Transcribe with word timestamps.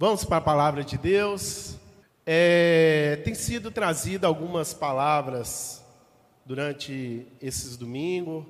Vamos 0.00 0.24
para 0.24 0.36
a 0.36 0.40
palavra 0.40 0.84
de 0.84 0.96
Deus. 0.96 1.74
É, 2.24 3.20
tem 3.24 3.34
sido 3.34 3.68
trazida 3.68 4.28
algumas 4.28 4.72
palavras 4.72 5.84
durante 6.46 7.26
esses 7.42 7.76
domingos. 7.76 8.44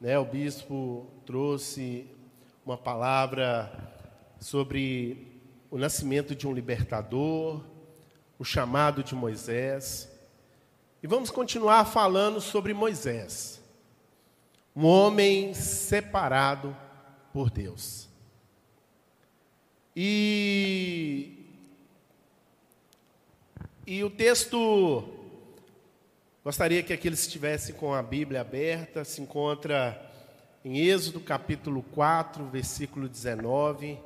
Né? 0.00 0.18
O 0.18 0.24
bispo 0.24 1.06
trouxe 1.24 2.04
uma 2.66 2.76
palavra 2.76 3.70
sobre 4.40 5.40
o 5.70 5.78
nascimento 5.78 6.34
de 6.34 6.48
um 6.48 6.52
libertador, 6.52 7.62
o 8.36 8.44
chamado 8.44 9.04
de 9.04 9.14
Moisés. 9.14 10.10
E 11.00 11.06
vamos 11.06 11.30
continuar 11.30 11.84
falando 11.84 12.40
sobre 12.40 12.74
Moisés, 12.74 13.62
um 14.74 14.84
homem 14.84 15.54
separado 15.54 16.76
por 17.32 17.50
Deus. 17.50 18.10
E, 19.94 21.50
e 23.86 24.02
o 24.02 24.08
texto, 24.08 25.06
gostaria 26.42 26.82
que 26.82 26.94
aqueles 26.94 27.20
estivessem 27.20 27.74
com 27.74 27.92
a 27.92 28.02
Bíblia 28.02 28.40
aberta, 28.40 29.04
se 29.04 29.20
encontra 29.20 30.10
em 30.64 30.78
Êxodo 30.78 31.20
capítulo 31.20 31.82
4, 31.92 32.46
versículo 32.46 33.06
19, 33.06 33.98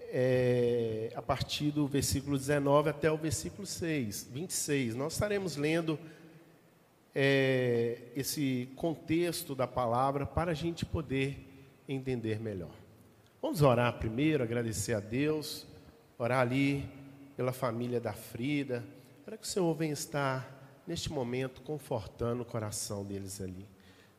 é, 0.00 1.12
a 1.14 1.20
partir 1.20 1.72
do 1.72 1.86
versículo 1.86 2.38
19 2.38 2.88
até 2.88 3.12
o 3.12 3.18
versículo 3.18 3.66
6, 3.66 4.28
26. 4.32 4.94
Nós 4.94 5.12
estaremos 5.12 5.56
lendo 5.56 5.98
é, 7.14 7.98
esse 8.16 8.70
contexto 8.76 9.54
da 9.54 9.66
palavra 9.66 10.24
para 10.24 10.52
a 10.52 10.54
gente 10.54 10.86
poder 10.86 11.36
entender 11.86 12.40
melhor. 12.40 12.85
Vamos 13.46 13.62
orar 13.62 13.92
primeiro, 13.92 14.42
agradecer 14.42 14.92
a 14.92 14.98
Deus, 14.98 15.64
orar 16.18 16.40
ali 16.40 16.84
pela 17.36 17.52
família 17.52 18.00
da 18.00 18.12
Frida, 18.12 18.84
para 19.24 19.36
que 19.36 19.44
o 19.44 19.46
Senhor 19.46 19.72
venha 19.72 19.92
estar 19.92 20.82
neste 20.84 21.12
momento 21.12 21.62
confortando 21.62 22.42
o 22.42 22.44
coração 22.44 23.04
deles 23.04 23.40
ali. 23.40 23.64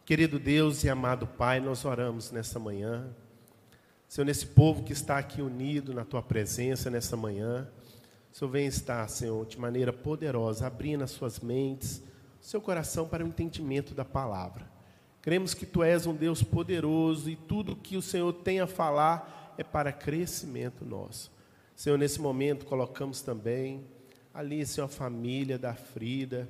Querido 0.06 0.40
Deus 0.40 0.86
e 0.86 0.90
amado 0.90 1.28
Pai, 1.28 1.60
nós 1.60 1.84
oramos 1.84 2.32
nessa 2.32 2.58
manhã. 2.58 3.14
Senhor, 4.08 4.26
nesse 4.26 4.46
povo 4.46 4.84
que 4.84 4.94
está 4.94 5.18
aqui 5.18 5.42
unido 5.42 5.94
na 5.94 6.06
tua 6.06 6.22
presença 6.22 6.90
nessa 6.90 7.18
manhã, 7.18 7.70
o 8.32 8.38
Senhor 8.38 8.50
venha 8.50 8.70
estar, 8.70 9.06
Senhor, 9.10 9.46
de 9.46 9.60
maneira 9.60 9.92
poderosa, 9.92 10.66
abrindo 10.66 11.04
as 11.04 11.12
suas 11.12 11.42
mentes, 11.42 12.02
seu 12.40 12.62
coração 12.62 13.10
para 13.10 13.26
o 13.26 13.28
entendimento 13.28 13.94
da 13.94 14.06
palavra. 14.06 14.77
Cremos 15.28 15.54
que 15.54 15.66
tu 15.66 15.84
és 15.84 16.08
um 16.08 16.16
Deus 16.16 16.42
poderoso 16.42 17.30
e 17.30 17.36
tudo 17.36 17.76
que 17.76 17.98
o 17.98 18.02
Senhor 18.02 18.32
tem 18.32 18.62
a 18.62 18.66
falar 18.66 19.54
é 19.58 19.62
para 19.62 19.92
crescimento 19.92 20.86
nosso. 20.86 21.30
Senhor, 21.76 21.98
nesse 21.98 22.22
momento 22.22 22.66
colocamos 22.66 23.22
também 23.22 23.84
ali, 24.34 24.66
Senhor, 24.66 24.86
a 24.86 24.90
família 24.90 25.60
da 25.60 25.74
Frida, 25.74 26.48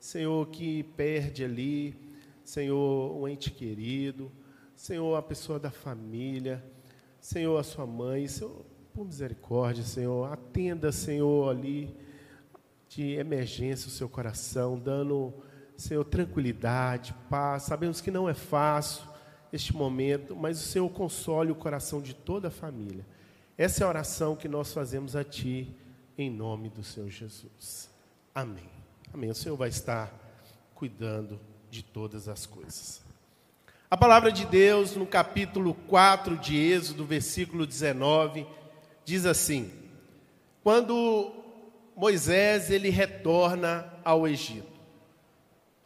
Senhor, 0.00 0.48
que 0.48 0.84
perde 0.96 1.44
ali, 1.44 1.94
Senhor, 2.46 3.14
um 3.14 3.28
ente 3.28 3.50
querido, 3.50 4.32
Senhor, 4.74 5.14
a 5.16 5.22
pessoa 5.22 5.58
da 5.58 5.70
família, 5.70 6.64
Senhor, 7.20 7.58
a 7.58 7.62
sua 7.62 7.86
mãe, 7.86 8.26
Senhor, 8.26 8.64
por 8.94 9.04
misericórdia, 9.04 9.84
Senhor, 9.84 10.32
atenda, 10.32 10.90
Senhor, 10.92 11.50
ali 11.50 11.94
de 12.88 13.16
emergência 13.16 13.86
o 13.86 13.90
seu 13.90 14.08
coração, 14.08 14.78
dando 14.78 15.44
Senhor, 15.76 16.04
tranquilidade, 16.04 17.14
paz. 17.28 17.64
Sabemos 17.64 18.00
que 18.00 18.10
não 18.10 18.28
é 18.28 18.34
fácil 18.34 19.04
este 19.52 19.74
momento, 19.74 20.34
mas 20.34 20.60
o 20.60 20.64
Senhor 20.64 20.88
console 20.90 21.52
o 21.52 21.54
coração 21.54 22.00
de 22.00 22.14
toda 22.14 22.48
a 22.48 22.50
família. 22.50 23.06
Essa 23.56 23.82
é 23.82 23.86
a 23.86 23.88
oração 23.88 24.34
que 24.34 24.48
nós 24.48 24.72
fazemos 24.72 25.14
a 25.14 25.22
Ti, 25.22 25.74
em 26.18 26.30
nome 26.30 26.68
do 26.68 26.82
Senhor 26.82 27.08
Jesus. 27.08 27.88
Amém. 28.34 28.68
Amém. 29.12 29.30
O 29.30 29.34
Senhor 29.34 29.56
vai 29.56 29.68
estar 29.68 30.12
cuidando 30.74 31.38
de 31.70 31.82
todas 31.82 32.28
as 32.28 32.46
coisas. 32.46 33.02
A 33.88 33.96
palavra 33.96 34.32
de 34.32 34.44
Deus, 34.44 34.96
no 34.96 35.06
capítulo 35.06 35.72
4 35.72 36.36
de 36.36 36.56
Êxodo, 36.56 37.04
versículo 37.04 37.64
19, 37.64 38.44
diz 39.04 39.24
assim: 39.24 39.70
Quando 40.64 41.32
Moisés 41.94 42.72
ele 42.72 42.90
retorna 42.90 43.92
ao 44.04 44.26
Egito, 44.26 44.73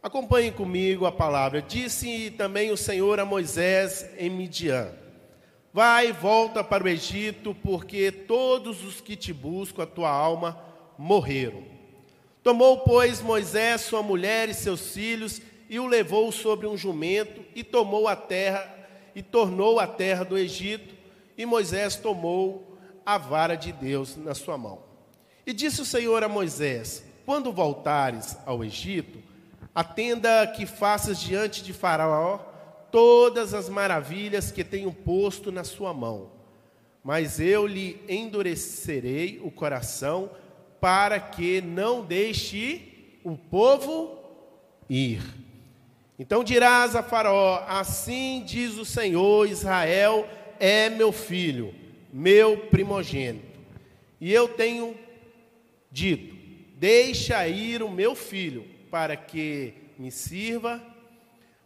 Acompanhe 0.01 0.49
comigo 0.49 1.05
a 1.05 1.11
palavra. 1.11 1.61
Disse 1.61 2.31
também 2.31 2.71
o 2.71 2.77
Senhor 2.77 3.19
a 3.19 3.25
Moisés 3.25 4.09
em 4.17 4.29
Midian: 4.29 4.93
Vai 5.73 6.07
e 6.07 6.13
volta 6.13 6.63
para 6.63 6.85
o 6.85 6.87
Egito, 6.87 7.53
porque 7.55 8.09
todos 8.09 8.83
os 8.83 9.01
que 9.01 9.17
te 9.17 9.33
buscam 9.33 9.83
a 9.83 9.87
tua 9.87 10.09
alma 10.09 10.57
morreram. 10.97 11.63
Tomou, 12.41 12.79
pois, 12.79 13.21
Moisés 13.21 13.81
sua 13.81 14.01
mulher 14.01 14.47
e 14.47 14.53
seus 14.53 14.93
filhos 14.93 15.41
e 15.69 15.79
o 15.79 15.85
levou 15.85 16.31
sobre 16.31 16.65
um 16.65 16.77
jumento 16.77 17.43
e 17.53 17.63
tomou 17.63 18.07
a 18.07 18.15
terra 18.15 18.77
e 19.13 19.21
tornou 19.21 19.79
a 19.79 19.87
terra 19.87 20.23
do 20.23 20.37
Egito, 20.37 20.95
e 21.37 21.45
Moisés 21.45 21.95
tomou 21.97 22.77
a 23.05 23.17
vara 23.17 23.55
de 23.55 23.71
Deus 23.73 24.15
na 24.15 24.33
sua 24.33 24.57
mão. 24.57 24.81
E 25.45 25.51
disse 25.51 25.81
o 25.81 25.85
Senhor 25.85 26.23
a 26.23 26.29
Moisés: 26.29 27.03
Quando 27.25 27.51
voltares 27.51 28.37
ao 28.45 28.63
Egito, 28.63 29.28
Atenda 29.73 30.47
que 30.47 30.65
faças 30.65 31.19
diante 31.19 31.63
de 31.63 31.73
Faraó 31.73 32.39
todas 32.91 33.53
as 33.53 33.69
maravilhas 33.69 34.51
que 34.51 34.63
tenho 34.63 34.91
posto 34.91 35.51
na 35.51 35.63
sua 35.63 35.93
mão. 35.93 36.31
Mas 37.03 37.39
eu 37.39 37.65
lhe 37.65 38.01
endurecerei 38.07 39.39
o 39.43 39.51
coração 39.51 40.31
para 40.81 41.19
que 41.19 41.61
não 41.61 42.03
deixe 42.03 43.19
o 43.23 43.37
povo 43.37 44.17
ir. 44.89 45.21
Então 46.17 46.43
dirás 46.43 46.95
a 46.95 47.03
Faraó: 47.03 47.63
Assim 47.67 48.43
diz 48.45 48.77
o 48.77 48.85
Senhor: 48.85 49.47
Israel 49.47 50.27
é 50.59 50.89
meu 50.89 51.11
filho, 51.11 51.73
meu 52.11 52.57
primogênito. 52.67 53.59
E 54.19 54.33
eu 54.33 54.49
tenho 54.49 54.95
dito: 55.91 56.35
Deixa 56.75 57.47
ir 57.47 57.81
o 57.81 57.89
meu 57.89 58.15
filho 58.15 58.65
para 58.89 59.15
que 59.15 59.73
me 59.97 60.11
sirva, 60.11 60.81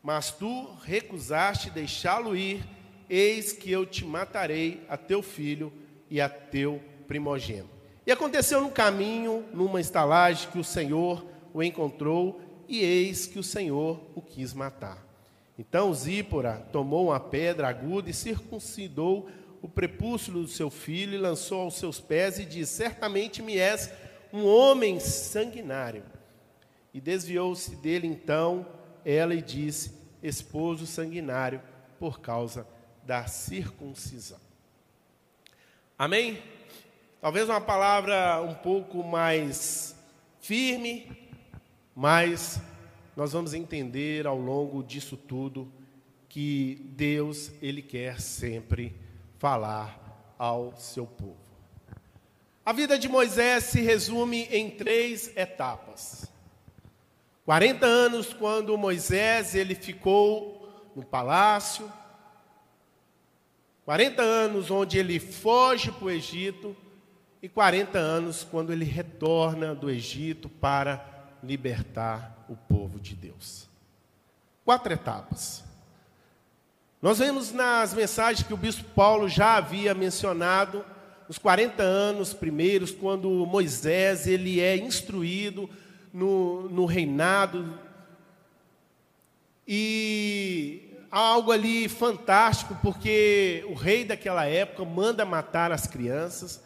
mas 0.01 0.31
tu 0.31 0.69
recusaste 0.83 1.69
deixá-lo 1.69 2.35
ir, 2.35 2.63
eis 3.09 3.53
que 3.53 3.71
eu 3.71 3.85
te 3.85 4.03
matarei 4.03 4.83
a 4.89 4.97
teu 4.97 5.21
filho 5.21 5.71
e 6.09 6.19
a 6.19 6.27
teu 6.27 6.81
primogênito. 7.07 7.69
E 8.05 8.11
aconteceu 8.11 8.59
no 8.59 8.69
caminho, 8.69 9.45
numa 9.53 9.79
estalagem, 9.79 10.49
que 10.51 10.59
o 10.59 10.63
Senhor 10.63 11.25
o 11.53 11.63
encontrou, 11.63 12.41
e 12.67 12.79
eis 12.83 13.25
que 13.25 13.39
o 13.39 13.43
Senhor 13.43 14.01
o 14.13 14.21
quis 14.21 14.53
matar. 14.53 15.05
Então 15.57 15.93
Zípora 15.93 16.67
tomou 16.71 17.07
uma 17.07 17.19
pedra 17.19 17.69
aguda 17.69 18.09
e 18.09 18.13
circuncidou 18.13 19.29
o 19.61 19.69
prepúcio 19.69 20.33
do 20.33 20.47
seu 20.47 20.69
filho 20.69 21.13
e 21.13 21.17
lançou 21.17 21.61
aos 21.61 21.75
seus 21.75 21.99
pés 21.99 22.39
e 22.39 22.45
disse: 22.45 22.73
Certamente 22.73 23.41
me 23.41 23.57
és 23.57 23.89
um 24.33 24.45
homem 24.45 24.99
sanguinário. 24.99 26.03
E 26.93 27.01
desviou-se 27.01 27.75
dele 27.77 28.07
então 28.07 28.65
ela 29.03 29.33
e 29.33 29.41
disse: 29.41 29.93
Esposo 30.21 30.85
sanguinário, 30.85 31.61
por 31.99 32.19
causa 32.19 32.67
da 33.03 33.25
circuncisão. 33.27 34.39
Amém? 35.97 36.41
Talvez 37.21 37.47
uma 37.47 37.61
palavra 37.61 38.41
um 38.41 38.53
pouco 38.53 39.03
mais 39.03 39.95
firme, 40.41 41.09
mas 41.95 42.59
nós 43.15 43.31
vamos 43.31 43.53
entender 43.53 44.27
ao 44.27 44.37
longo 44.37 44.83
disso 44.83 45.15
tudo 45.15 45.71
que 46.27 46.81
Deus, 46.95 47.51
Ele 47.61 47.81
quer 47.81 48.19
sempre 48.19 48.95
falar 49.37 50.35
ao 50.37 50.75
seu 50.75 51.05
povo. 51.05 51.37
A 52.65 52.73
vida 52.73 52.97
de 52.97 53.07
Moisés 53.07 53.65
se 53.65 53.81
resume 53.81 54.43
em 54.51 54.71
três 54.71 55.31
etapas. 55.37 56.32
40 57.45 57.85
anos 57.85 58.33
quando 58.33 58.77
Moisés 58.77 59.53
ele 59.53 59.75
ficou 59.75 60.91
no 60.95 61.03
palácio. 61.03 61.91
40 63.83 64.21
anos 64.21 64.71
onde 64.71 64.97
ele 64.97 65.19
foge 65.19 65.91
para 65.91 66.05
o 66.05 66.11
Egito 66.11 66.75
e 67.41 67.49
40 67.49 67.97
anos 67.97 68.47
quando 68.49 68.71
ele 68.71 68.85
retorna 68.85 69.75
do 69.75 69.89
Egito 69.89 70.47
para 70.47 71.05
libertar 71.43 72.45
o 72.47 72.55
povo 72.55 72.97
de 72.97 73.13
Deus. 73.13 73.67
Quatro 74.63 74.93
etapas. 74.93 75.65
Nós 77.01 77.19
vemos 77.19 77.51
nas 77.51 77.93
mensagens 77.93 78.47
que 78.47 78.53
o 78.53 78.57
bispo 78.57 78.85
Paulo 78.95 79.27
já 79.27 79.57
havia 79.57 79.93
mencionado, 79.93 80.85
os 81.27 81.37
40 81.37 81.83
anos 81.83 82.33
primeiros, 82.33 82.91
quando 82.91 83.29
Moisés 83.45 84.25
ele 84.25 84.61
é 84.61 84.77
instruído 84.77 85.69
no, 86.13 86.69
no 86.69 86.85
reinado. 86.85 87.77
E 89.67 90.91
há 91.11 91.19
algo 91.19 91.51
ali 91.51 91.89
fantástico, 91.89 92.77
porque 92.81 93.65
o 93.67 93.73
rei 93.73 94.05
daquela 94.05 94.45
época 94.45 94.85
manda 94.85 95.25
matar 95.25 95.71
as 95.71 95.87
crianças. 95.87 96.61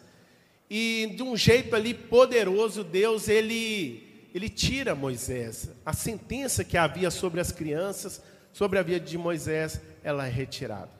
E 0.68 1.14
de 1.16 1.22
um 1.22 1.34
jeito 1.36 1.74
ali 1.74 1.94
poderoso, 1.94 2.84
Deus 2.84 3.28
ele 3.28 4.04
ele 4.34 4.50
tira 4.50 4.94
Moisés. 4.94 5.70
A 5.84 5.94
sentença 5.94 6.62
que 6.62 6.76
havia 6.76 7.10
sobre 7.10 7.40
as 7.40 7.50
crianças, 7.50 8.22
sobre 8.52 8.78
a 8.78 8.82
vida 8.82 9.00
de 9.00 9.16
Moisés, 9.16 9.80
ela 10.04 10.26
é 10.26 10.30
retirada. 10.30 10.90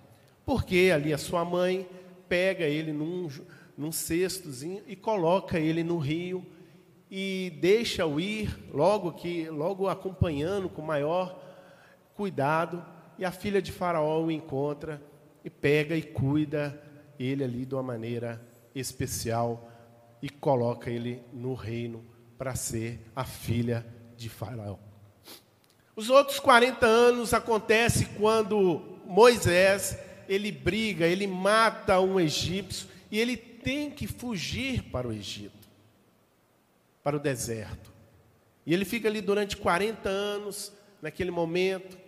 Porque 0.47 0.91
ali 0.93 1.13
a 1.13 1.19
sua 1.19 1.45
mãe 1.45 1.87
pega 2.27 2.65
ele 2.65 2.91
num, 2.91 3.29
num 3.77 3.93
cestozinho 3.93 4.83
e 4.87 4.97
coloca 4.97 5.61
ele 5.61 5.85
no 5.85 5.99
rio 5.99 6.45
e 7.11 7.53
deixa-o 7.61 8.21
ir, 8.21 8.55
logo 8.73 9.13
que 9.13 9.49
logo 9.49 9.89
acompanhando 9.89 10.69
com 10.69 10.83
maior 10.83 11.43
cuidado, 12.15 12.85
e 13.19 13.25
a 13.25 13.31
filha 13.31 13.61
de 13.61 13.73
Faraó 13.73 14.23
o 14.23 14.31
encontra 14.31 15.03
e 15.45 15.51
pega 15.51 15.97
e 15.97 16.03
cuida 16.03 16.81
ele 17.19 17.43
ali 17.43 17.65
de 17.65 17.75
uma 17.75 17.83
maneira 17.83 18.41
especial 18.75 19.69
e 20.23 20.29
coloca 20.29 20.91
ele 20.91 21.23
no 21.33 21.55
reino 21.55 22.05
para 22.37 22.55
ser 22.55 23.01
a 23.15 23.25
filha 23.25 23.85
de 24.17 24.29
Faraó. 24.29 24.77
Os 25.97 26.11
outros 26.11 26.39
40 26.39 26.87
anos 26.87 27.35
acontece 27.35 28.05
quando 28.17 29.01
Moisés, 29.05 29.99
ele 30.29 30.53
briga, 30.53 31.07
ele 31.07 31.27
mata 31.27 31.99
um 31.99 32.21
egípcio 32.21 32.89
e 33.11 33.19
ele 33.19 33.37
tem 33.37 33.91
que 33.91 34.07
fugir 34.07 34.83
para 34.85 35.09
o 35.09 35.13
Egito, 35.13 35.58
para 37.03 37.17
o 37.17 37.21
deserto. 37.21 37.93
E 38.67 38.75
ele 38.75 38.85
fica 38.85 39.09
ali 39.09 39.21
durante 39.21 39.57
40 39.57 40.09
anos, 40.09 40.73
naquele 41.01 41.31
momento, 41.31 41.99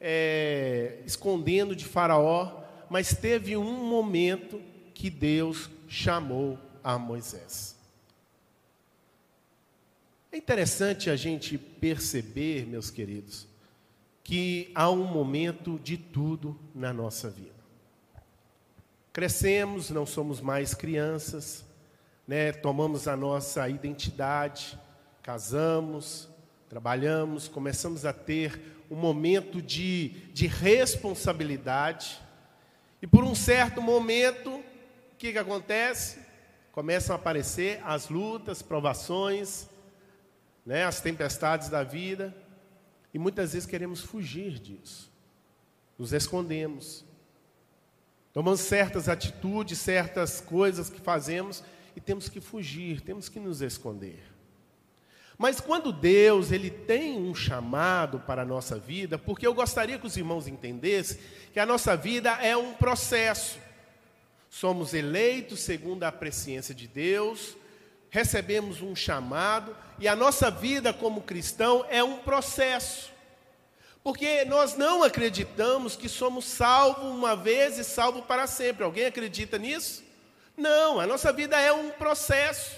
é, 0.00 1.00
escondendo 1.04 1.76
de 1.76 1.84
Faraó, 1.84 2.62
mas 2.88 3.14
teve 3.14 3.56
um 3.56 3.84
momento 3.84 4.60
que 4.94 5.10
Deus 5.10 5.70
chamou 5.86 6.58
a 6.82 6.98
Moisés. 6.98 7.76
É 10.30 10.36
interessante 10.36 11.10
a 11.10 11.16
gente 11.16 11.56
perceber, 11.56 12.66
meus 12.66 12.90
queridos, 12.90 13.46
que 14.22 14.70
há 14.74 14.90
um 14.90 15.04
momento 15.04 15.78
de 15.78 15.96
tudo 15.96 16.58
na 16.74 16.92
nossa 16.92 17.30
vida. 17.30 17.58
Crescemos, 19.12 19.90
não 19.90 20.04
somos 20.04 20.40
mais 20.40 20.74
crianças, 20.74 21.64
né? 22.28 22.52
tomamos 22.52 23.08
a 23.08 23.16
nossa 23.16 23.66
identidade, 23.70 24.78
casamos, 25.22 26.28
trabalhamos, 26.68 27.48
começamos 27.48 28.04
a 28.04 28.12
ter 28.12 28.60
um 28.90 28.96
momento 28.96 29.62
de, 29.62 30.10
de 30.34 30.46
responsabilidade, 30.46 32.20
e 33.00 33.06
por 33.06 33.24
um 33.24 33.34
certo 33.34 33.80
momento, 33.80 34.50
o 34.56 35.16
que, 35.16 35.32
que 35.32 35.38
acontece? 35.38 36.18
Começam 36.70 37.16
a 37.16 37.18
aparecer 37.18 37.80
as 37.84 38.10
lutas, 38.10 38.60
provações, 38.60 39.66
né, 40.66 40.84
as 40.84 41.00
tempestades 41.00 41.70
da 41.70 41.82
vida, 41.82 42.36
e 43.14 43.18
muitas 43.18 43.54
vezes 43.54 43.66
queremos 43.66 44.02
fugir 44.02 44.58
disso, 44.58 45.10
nos 45.98 46.12
escondemos, 46.12 47.06
tomamos 48.34 48.60
certas 48.60 49.08
atitudes, 49.08 49.78
certas 49.78 50.42
coisas 50.42 50.90
que 50.90 51.00
fazemos 51.00 51.64
e 51.98 52.00
temos 52.00 52.28
que 52.28 52.40
fugir, 52.40 53.00
temos 53.00 53.28
que 53.28 53.40
nos 53.40 53.60
esconder. 53.60 54.22
Mas 55.36 55.60
quando 55.60 55.92
Deus 55.92 56.52
ele 56.52 56.70
tem 56.70 57.16
um 57.16 57.34
chamado 57.34 58.20
para 58.20 58.42
a 58.42 58.44
nossa 58.44 58.78
vida, 58.78 59.18
porque 59.18 59.44
eu 59.44 59.52
gostaria 59.52 59.98
que 59.98 60.06
os 60.06 60.16
irmãos 60.16 60.46
entendessem 60.46 61.18
que 61.52 61.58
a 61.58 61.66
nossa 61.66 61.96
vida 61.96 62.30
é 62.40 62.56
um 62.56 62.72
processo. 62.72 63.58
Somos 64.48 64.94
eleitos 64.94 65.58
segundo 65.58 66.04
a 66.04 66.12
presciência 66.12 66.72
de 66.72 66.86
Deus, 66.86 67.56
recebemos 68.10 68.80
um 68.80 68.94
chamado 68.94 69.76
e 69.98 70.06
a 70.06 70.14
nossa 70.14 70.52
vida 70.52 70.92
como 70.92 71.22
cristão 71.22 71.84
é 71.90 72.02
um 72.02 72.18
processo. 72.18 73.10
Porque 74.04 74.44
nós 74.44 74.76
não 74.76 75.02
acreditamos 75.02 75.96
que 75.96 76.08
somos 76.08 76.44
salvos 76.44 77.10
uma 77.10 77.34
vez 77.34 77.76
e 77.76 77.82
salvos 77.82 78.24
para 78.24 78.46
sempre. 78.46 78.84
Alguém 78.84 79.06
acredita 79.06 79.58
nisso? 79.58 80.06
Não, 80.58 81.00
a 81.00 81.06
nossa 81.06 81.32
vida 81.32 81.58
é 81.58 81.72
um 81.72 81.90
processo. 81.90 82.76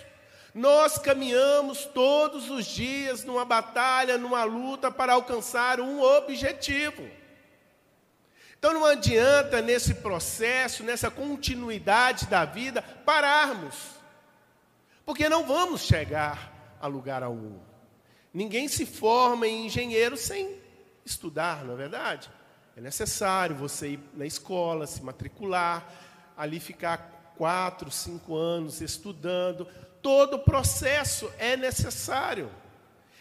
Nós 0.55 0.99
caminhamos 0.99 1.85
todos 1.87 2.49
os 2.51 2.67
dias 2.67 3.25
numa 3.25 3.45
batalha, 3.45 4.19
numa 4.19 4.45
luta 4.45 4.91
para 4.91 5.15
alcançar 5.15 5.81
um 5.81 6.01
objetivo. 6.01 7.09
Então 8.59 8.73
não 8.73 8.85
adianta 8.85 9.61
nesse 9.61 9.95
processo, 9.95 10.85
nessa 10.85 11.11
continuidade 11.11 12.27
da 12.27 12.45
vida, 12.45 12.83
pararmos 13.05 13.99
porque 15.11 15.29
não 15.29 15.45
vamos 15.45 15.81
chegar 15.81 16.77
a 16.81 16.87
lugar 16.87 17.25
algum. 17.25 17.59
Ninguém 18.33 18.69
se 18.69 18.87
forma 18.87 19.45
em 19.45 19.67
engenheiro 19.67 20.17
sem 20.17 20.57
estudar, 21.05 21.65
não 21.65 21.75
é 21.75 21.77
verdade? 21.77 22.31
É 22.77 22.81
necessário 22.81 23.57
você 23.57 23.95
ir 23.95 24.01
na 24.15 24.25
escola, 24.25 24.87
se 24.87 25.03
matricular, 25.03 25.85
ali 26.37 26.61
ficar 26.61 27.20
quatro, 27.41 27.91
cinco 27.91 28.37
anos 28.37 28.83
estudando. 28.83 29.67
Todo 30.03 30.35
o 30.35 30.41
processo 30.41 31.33
é 31.39 31.57
necessário. 31.57 32.51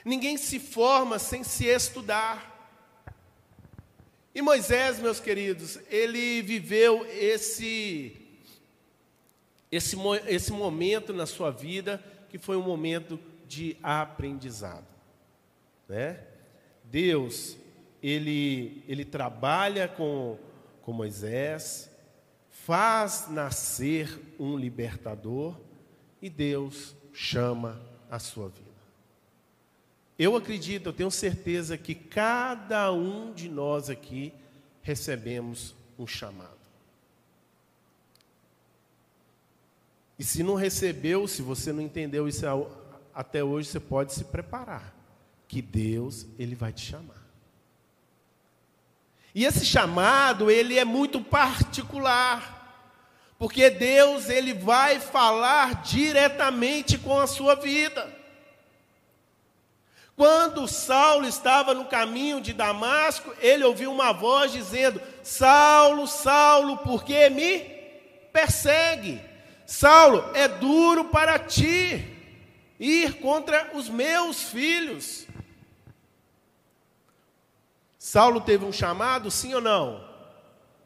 Ninguém 0.04 0.36
se 0.36 0.60
forma 0.60 1.18
sem 1.18 1.42
se 1.42 1.68
estudar. 1.68 2.70
E 4.36 4.42
Moisés, 4.42 5.00
meus 5.00 5.22
queridos, 5.22 5.80
ele 5.90 6.42
viveu 6.42 7.08
esse 7.10 8.14
esse, 9.72 9.96
esse 10.28 10.52
momento 10.52 11.14
na 11.14 11.26
sua 11.26 11.50
vida 11.50 12.04
que 12.30 12.38
foi 12.38 12.58
um 12.58 12.62
momento 12.62 13.18
de 13.48 13.78
aprendizado. 13.82 14.88
Né? 15.88 16.20
Deus, 16.84 17.56
ele, 18.04 18.84
ele 18.86 19.06
trabalha 19.06 19.88
com, 19.88 20.38
com 20.82 20.92
Moisés, 20.92 21.89
faz 22.70 23.26
nascer 23.32 24.36
um 24.38 24.56
libertador 24.56 25.60
e 26.22 26.30
Deus 26.30 26.96
chama 27.12 27.82
a 28.12 28.20
sua 28.20 28.48
vida. 28.48 28.70
Eu 30.20 30.36
acredito, 30.36 30.86
eu 30.86 30.94
tenho 30.94 31.10
certeza 31.10 31.80
que 31.80 31.96
cada 31.96 32.92
um 32.94 33.34
de 33.34 33.50
nós 33.50 33.90
aqui 33.90 34.32
recebemos 34.84 35.74
um 35.98 36.06
chamado. 36.06 36.60
E 40.20 40.24
se 40.24 40.44
não 40.44 40.54
recebeu, 40.54 41.28
se 41.28 41.42
você 41.42 41.74
não 41.74 41.82
entendeu 41.82 42.28
isso 42.28 42.46
até 43.16 43.44
hoje, 43.44 43.68
você 43.68 43.80
pode 43.80 44.14
se 44.14 44.26
preparar, 44.26 44.94
que 45.48 45.60
Deus 45.60 46.28
ele 46.38 46.54
vai 46.54 46.72
te 46.72 46.86
chamar. 46.86 47.28
E 49.34 49.44
esse 49.44 49.66
chamado, 49.66 50.52
ele 50.52 50.78
é 50.78 50.86
muito 50.86 51.20
particular. 51.20 52.59
Porque 53.40 53.70
Deus, 53.70 54.30
ele 54.30 54.54
vai 54.54 55.00
falar 55.00 55.82
diretamente 55.82 56.98
com 56.98 57.18
a 57.18 57.26
sua 57.26 57.56
vida. 57.56 58.14
Quando 60.14 60.68
Saulo 60.68 61.26
estava 61.26 61.74
no 61.74 61.86
caminho 61.86 62.42
de 62.42 62.52
Damasco, 62.52 63.34
ele 63.40 63.64
ouviu 63.64 63.90
uma 63.94 64.12
voz 64.12 64.52
dizendo: 64.52 65.02
Saulo, 65.24 66.06
Saulo, 66.06 66.80
por 66.80 67.06
que 67.06 67.30
me 67.30 67.60
persegue? 68.34 69.22
Saulo, 69.66 70.30
é 70.36 70.46
duro 70.46 71.06
para 71.06 71.40
ti 71.40 72.06
ir 72.78 73.22
contra 73.22 73.72
os 73.74 73.88
meus 73.88 74.44
filhos. 74.44 75.26
Saulo 77.98 78.42
teve 78.42 78.66
um 78.66 78.74
chamado, 78.74 79.32
sim 79.32 79.54
ou 79.54 79.62
não? 79.62 80.06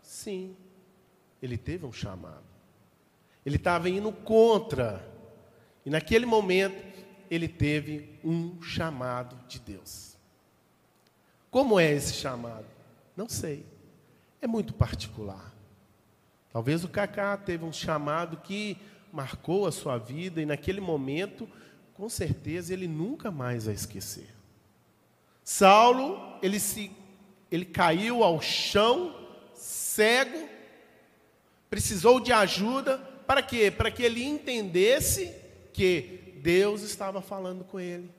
Sim, 0.03 0.55
ele 1.41 1.57
teve 1.57 1.87
um 1.87 1.91
chamado. 1.91 2.42
Ele 3.45 3.57
estava 3.57 3.89
indo 3.89 4.11
contra, 4.11 5.05
e 5.85 5.89
naquele 5.89 6.25
momento 6.25 6.93
ele 7.29 7.47
teve 7.47 8.19
um 8.23 8.61
chamado 8.61 9.37
de 9.47 9.59
Deus. 9.59 10.15
Como 11.49 11.79
é 11.79 11.91
esse 11.91 12.13
chamado? 12.13 12.65
Não 13.15 13.27
sei, 13.27 13.65
é 14.41 14.47
muito 14.47 14.73
particular. 14.73 15.53
Talvez 16.51 16.83
o 16.83 16.87
Cacá 16.87 17.35
teve 17.35 17.65
um 17.65 17.73
chamado 17.73 18.37
que 18.37 18.77
marcou 19.11 19.67
a 19.67 19.71
sua 19.71 19.97
vida 19.97 20.41
e 20.41 20.45
naquele 20.45 20.81
momento, 20.81 21.49
com 21.93 22.07
certeza, 22.09 22.73
ele 22.73 22.87
nunca 22.87 23.31
mais 23.31 23.65
vai 23.65 23.73
esquecer. 23.73 24.29
Saulo, 25.43 26.37
ele 26.41 26.59
se 26.59 26.91
ele 27.51 27.65
caiu 27.65 28.23
ao 28.23 28.41
chão, 28.41 29.15
cego, 29.53 30.49
precisou 31.69 32.19
de 32.19 32.33
ajuda, 32.33 32.97
para 33.25 33.41
quê? 33.41 33.71
Para 33.71 33.89
que 33.89 34.03
ele 34.03 34.23
entendesse 34.23 35.33
que 35.73 36.33
Deus 36.37 36.81
estava 36.81 37.21
falando 37.21 37.63
com 37.63 37.79
ele. 37.79 38.09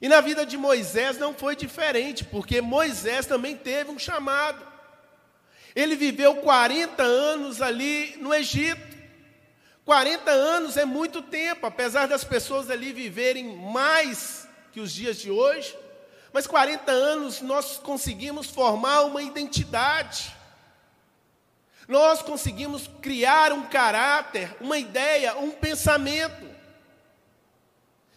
E 0.00 0.08
na 0.08 0.20
vida 0.20 0.44
de 0.44 0.56
Moisés 0.56 1.18
não 1.18 1.32
foi 1.32 1.56
diferente, 1.56 2.22
porque 2.24 2.60
Moisés 2.60 3.24
também 3.24 3.56
teve 3.56 3.90
um 3.90 3.98
chamado. 3.98 4.66
Ele 5.74 5.96
viveu 5.96 6.36
40 6.36 7.02
anos 7.02 7.62
ali 7.62 8.16
no 8.18 8.34
Egito. 8.34 8.96
40 9.86 10.30
anos 10.30 10.76
é 10.76 10.84
muito 10.84 11.22
tempo, 11.22 11.64
apesar 11.64 12.06
das 12.06 12.24
pessoas 12.24 12.68
ali 12.70 12.92
viverem 12.92 13.56
mais 13.56 14.46
que 14.72 14.80
os 14.80 14.92
dias 14.92 15.18
de 15.18 15.30
hoje, 15.30 15.74
mas 16.32 16.46
40 16.46 16.92
anos 16.92 17.40
nós 17.40 17.78
conseguimos 17.78 18.50
formar 18.50 19.04
uma 19.04 19.22
identidade. 19.22 20.35
Nós 21.88 22.20
conseguimos 22.20 22.88
criar 23.00 23.52
um 23.52 23.68
caráter, 23.68 24.56
uma 24.60 24.78
ideia, 24.78 25.36
um 25.36 25.52
pensamento. 25.52 26.46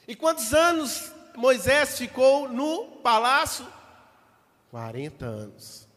E 0.07 0.15
quantos 0.15 0.53
anos 0.53 1.11
Moisés 1.35 1.97
ficou 1.97 2.49
no 2.49 2.85
palácio? 3.03 3.67
40 4.71 5.25
anos. 5.25 5.87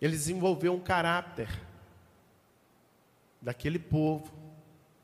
Ele 0.00 0.12
desenvolveu 0.12 0.74
um 0.74 0.80
caráter 0.80 1.48
daquele 3.40 3.78
povo, 3.78 4.32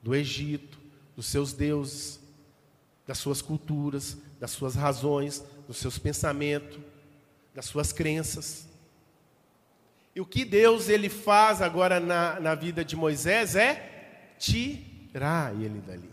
do 0.02 0.14
Egito, 0.14 0.78
dos 1.16 1.26
seus 1.26 1.52
deuses, 1.52 2.21
das 3.07 3.19
suas 3.19 3.42
culturas, 3.42 4.16
das 4.38 4.50
suas 4.50 4.75
razões, 4.75 5.45
dos 5.66 5.76
seus 5.78 5.99
pensamentos, 5.99 6.78
das 7.54 7.66
suas 7.66 7.92
crenças. 7.92 8.69
E 10.14 10.21
o 10.21 10.26
que 10.26 10.45
Deus 10.45 10.88
ele 10.88 11.09
faz 11.09 11.62
agora 11.62 12.00
na, 12.00 12.40
na 12.40 12.55
vida 12.55 12.85
de 12.85 12.97
Moisés 12.97 13.55
é 13.55 14.35
tirar 14.38 15.55
ele 15.55 15.81
dali. 15.87 16.11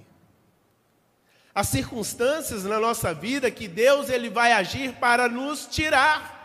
As 1.54 1.70
circunstâncias 1.70 2.63
na 2.63 2.80
nossa 2.80 3.13
vida 3.13 3.50
que 3.50 3.68
Deus 3.68 4.10
ele 4.10 4.30
vai 4.30 4.51
agir 4.51 4.94
para 4.94 5.27
nos 5.27 5.66
tirar. 5.66 6.36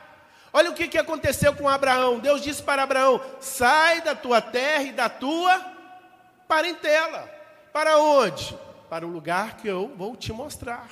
Olha 0.50 0.70
o 0.70 0.74
que, 0.74 0.88
que 0.88 0.96
aconteceu 0.96 1.54
com 1.54 1.68
Abraão. 1.68 2.18
Deus 2.18 2.40
disse 2.40 2.62
para 2.62 2.82
Abraão: 2.82 3.20
sai 3.38 4.00
da 4.00 4.14
tua 4.14 4.40
terra 4.40 4.84
e 4.84 4.92
da 4.92 5.10
tua 5.10 5.60
parentela. 6.48 7.30
Para 7.72 7.98
onde? 7.98 8.56
Para 8.88 9.06
o 9.06 9.10
lugar 9.10 9.58
que 9.58 9.68
eu 9.68 9.92
vou 9.96 10.16
te 10.16 10.32
mostrar. 10.32 10.88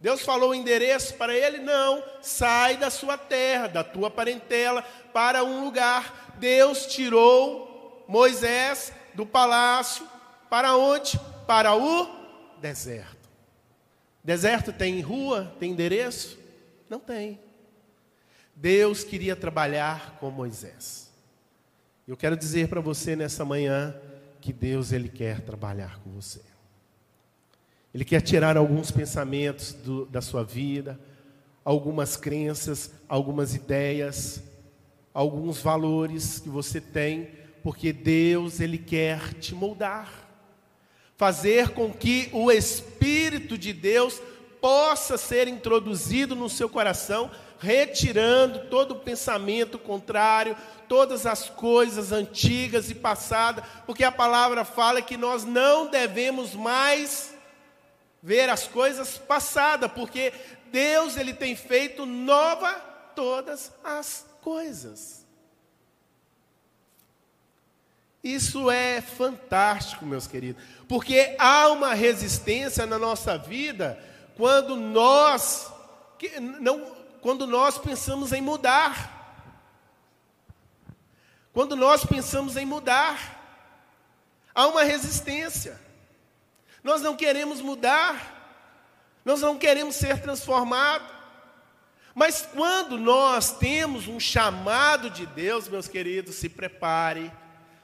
Deus 0.00 0.22
falou 0.22 0.50
o 0.50 0.54
endereço 0.54 1.14
para 1.14 1.34
ele? 1.34 1.58
Não. 1.58 2.02
Sai 2.20 2.76
da 2.76 2.90
sua 2.90 3.16
terra, 3.16 3.66
da 3.66 3.82
tua 3.82 4.10
parentela, 4.10 4.84
para 5.16 5.42
um 5.42 5.64
lugar. 5.64 6.36
Deus 6.38 6.84
tirou 6.84 8.04
Moisés 8.06 8.92
do 9.14 9.24
palácio 9.24 10.06
para 10.50 10.76
onde? 10.76 11.18
Para 11.46 11.74
o 11.74 12.06
deserto. 12.60 13.26
Deserto 14.22 14.74
tem 14.74 15.00
rua, 15.00 15.56
tem 15.58 15.72
endereço? 15.72 16.38
Não 16.86 17.00
tem. 17.00 17.40
Deus 18.54 19.04
queria 19.04 19.34
trabalhar 19.34 20.18
com 20.20 20.30
Moisés. 20.30 21.10
Eu 22.06 22.14
quero 22.14 22.36
dizer 22.36 22.68
para 22.68 22.82
você 22.82 23.16
nessa 23.16 23.42
manhã 23.42 23.96
que 24.38 24.52
Deus 24.52 24.92
ele 24.92 25.08
quer 25.08 25.40
trabalhar 25.40 25.98
com 26.00 26.10
você. 26.10 26.42
Ele 27.94 28.04
quer 28.04 28.20
tirar 28.20 28.58
alguns 28.58 28.90
pensamentos 28.90 29.72
do, 29.72 30.04
da 30.04 30.20
sua 30.20 30.44
vida, 30.44 31.00
algumas 31.64 32.18
crenças, 32.18 32.90
algumas 33.08 33.54
ideias, 33.54 34.42
alguns 35.16 35.62
valores 35.62 36.40
que 36.40 36.48
você 36.50 36.78
tem, 36.78 37.30
porque 37.62 37.90
Deus 37.90 38.60
ele 38.60 38.76
quer 38.76 39.32
te 39.32 39.54
moldar, 39.54 40.12
fazer 41.16 41.70
com 41.70 41.90
que 41.90 42.28
o 42.34 42.52
Espírito 42.52 43.56
de 43.56 43.72
Deus 43.72 44.20
possa 44.60 45.16
ser 45.16 45.48
introduzido 45.48 46.36
no 46.36 46.50
seu 46.50 46.68
coração, 46.68 47.30
retirando 47.58 48.68
todo 48.68 48.90
o 48.90 48.98
pensamento 48.98 49.78
contrário, 49.78 50.54
todas 50.86 51.24
as 51.24 51.48
coisas 51.48 52.12
antigas 52.12 52.90
e 52.90 52.94
passadas, 52.94 53.64
porque 53.86 54.04
a 54.04 54.12
palavra 54.12 54.66
fala 54.66 55.00
que 55.00 55.16
nós 55.16 55.44
não 55.44 55.86
devemos 55.86 56.54
mais 56.54 57.34
ver 58.22 58.50
as 58.50 58.68
coisas 58.68 59.16
passadas, 59.16 59.90
porque 59.92 60.30
Deus 60.70 61.16
ele 61.16 61.32
tem 61.32 61.56
feito 61.56 62.04
nova 62.04 62.70
todas 63.14 63.72
as 63.82 64.35
coisas. 64.46 65.26
Isso 68.22 68.70
é 68.70 69.00
fantástico, 69.00 70.06
meus 70.06 70.28
queridos, 70.28 70.62
porque 70.86 71.34
há 71.36 71.66
uma 71.70 71.94
resistência 71.94 72.86
na 72.86 72.96
nossa 72.96 73.36
vida 73.36 74.00
quando 74.36 74.76
nós 74.76 75.68
não, 76.60 76.94
quando 77.20 77.44
nós 77.44 77.76
pensamos 77.76 78.32
em 78.32 78.40
mudar. 78.40 79.42
Quando 81.52 81.74
nós 81.74 82.04
pensamos 82.04 82.56
em 82.56 82.64
mudar, 82.64 83.42
há 84.54 84.68
uma 84.68 84.84
resistência. 84.84 85.76
Nós 86.84 87.02
não 87.02 87.16
queremos 87.16 87.60
mudar, 87.60 88.78
nós 89.24 89.40
não 89.40 89.58
queremos 89.58 89.96
ser 89.96 90.22
transformados. 90.22 91.15
Mas 92.16 92.48
quando 92.50 92.98
nós 92.98 93.52
temos 93.52 94.08
um 94.08 94.18
chamado 94.18 95.10
de 95.10 95.26
Deus, 95.26 95.68
meus 95.68 95.86
queridos, 95.86 96.34
se 96.34 96.48
prepare 96.48 97.30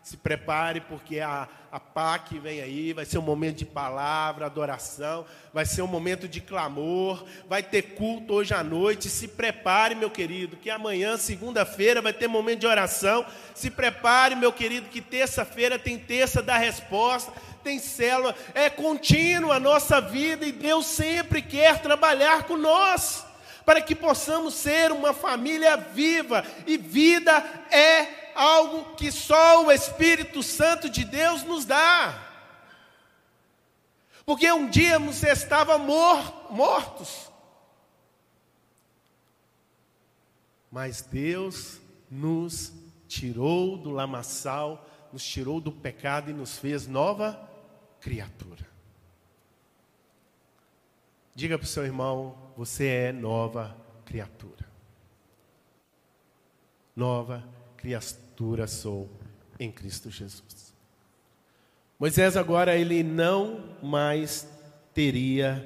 se 0.03 0.17
prepare, 0.17 0.81
porque 0.81 1.21
a, 1.21 1.49
a 1.71 1.79
PAC 1.79 2.37
vem 2.39 2.61
aí, 2.61 2.93
vai 2.93 3.05
ser 3.05 3.19
um 3.19 3.23
momento 3.23 3.59
de 3.59 3.65
palavra, 3.65 4.47
adoração, 4.47 5.25
vai 5.55 5.65
ser 5.65 5.81
um 5.83 5.87
momento 5.87 6.27
de 6.27 6.41
clamor, 6.41 7.25
vai 7.49 7.63
ter 7.63 7.95
culto 7.95 8.35
hoje 8.35 8.53
à 8.53 8.65
noite. 8.65 9.09
Se 9.09 9.29
prepare, 9.29 9.95
meu 9.95 10.11
querido, 10.11 10.57
que 10.57 10.69
amanhã, 10.69 11.17
segunda-feira, 11.17 12.03
vai 12.03 12.13
ter 12.13 12.27
momento 12.27 12.61
de 12.61 12.67
oração. 12.67 13.25
Se 13.55 13.71
prepare, 13.71 14.35
meu 14.35 14.53
querido, 14.53 14.89
que 14.89 15.01
terça-feira 15.01 15.79
tem 15.79 15.97
terça 15.97 16.43
da 16.43 16.59
resposta, 16.59 17.33
tem 17.63 17.79
célula. 17.79 18.35
É 18.55 18.69
contínua 18.69 19.55
a 19.55 19.61
nossa 19.61 20.01
vida 20.01 20.45
e 20.45 20.51
Deus 20.51 20.87
sempre 20.87 21.41
quer 21.41 21.81
trabalhar 21.81 22.43
com 22.43 22.57
nós 22.57 23.25
para 23.65 23.81
que 23.81 23.95
possamos 23.95 24.55
ser 24.55 24.93
uma 24.93 25.13
família 25.13 25.77
viva, 25.77 26.45
e 26.67 26.77
vida 26.77 27.33
é 27.71 28.33
algo 28.35 28.95
que 28.97 29.11
só 29.11 29.65
o 29.65 29.73
Espírito 29.73 30.43
Santo 30.43 30.89
de 30.89 31.05
Deus 31.05 31.43
nos 31.43 31.65
dá. 31.65 32.31
Porque 34.25 34.51
um 34.53 34.69
dia 34.69 34.99
você 34.99 35.31
estava 35.31 35.79
mor 35.79 36.51
mortos. 36.51 37.31
Mas 40.71 41.03
Deus 41.03 41.81
nos 42.11 42.73
tirou 43.07 43.77
do 43.77 43.91
lamaçal, 43.91 44.89
nos 45.13 45.23
tirou 45.23 45.61
do 45.61 45.71
pecado 45.71 46.31
e 46.31 46.35
nos 46.35 46.59
fez 46.59 46.87
nova 46.87 47.39
criatura. 48.01 48.67
Diga 51.35 51.59
para 51.59 51.65
o 51.65 51.69
seu 51.69 51.85
irmão: 51.85 52.37
você 52.57 52.87
é 52.87 53.13
nova 53.13 53.77
criatura. 54.05 54.67
Nova 56.95 57.43
criatura 57.77 58.67
sou 58.67 59.11
em 59.59 59.71
Cristo 59.71 60.11
Jesus. 60.11 60.75
Moisés 61.99 62.37
agora 62.37 62.77
ele 62.77 63.03
não 63.03 63.77
mais 63.83 64.49
teria 64.93 65.65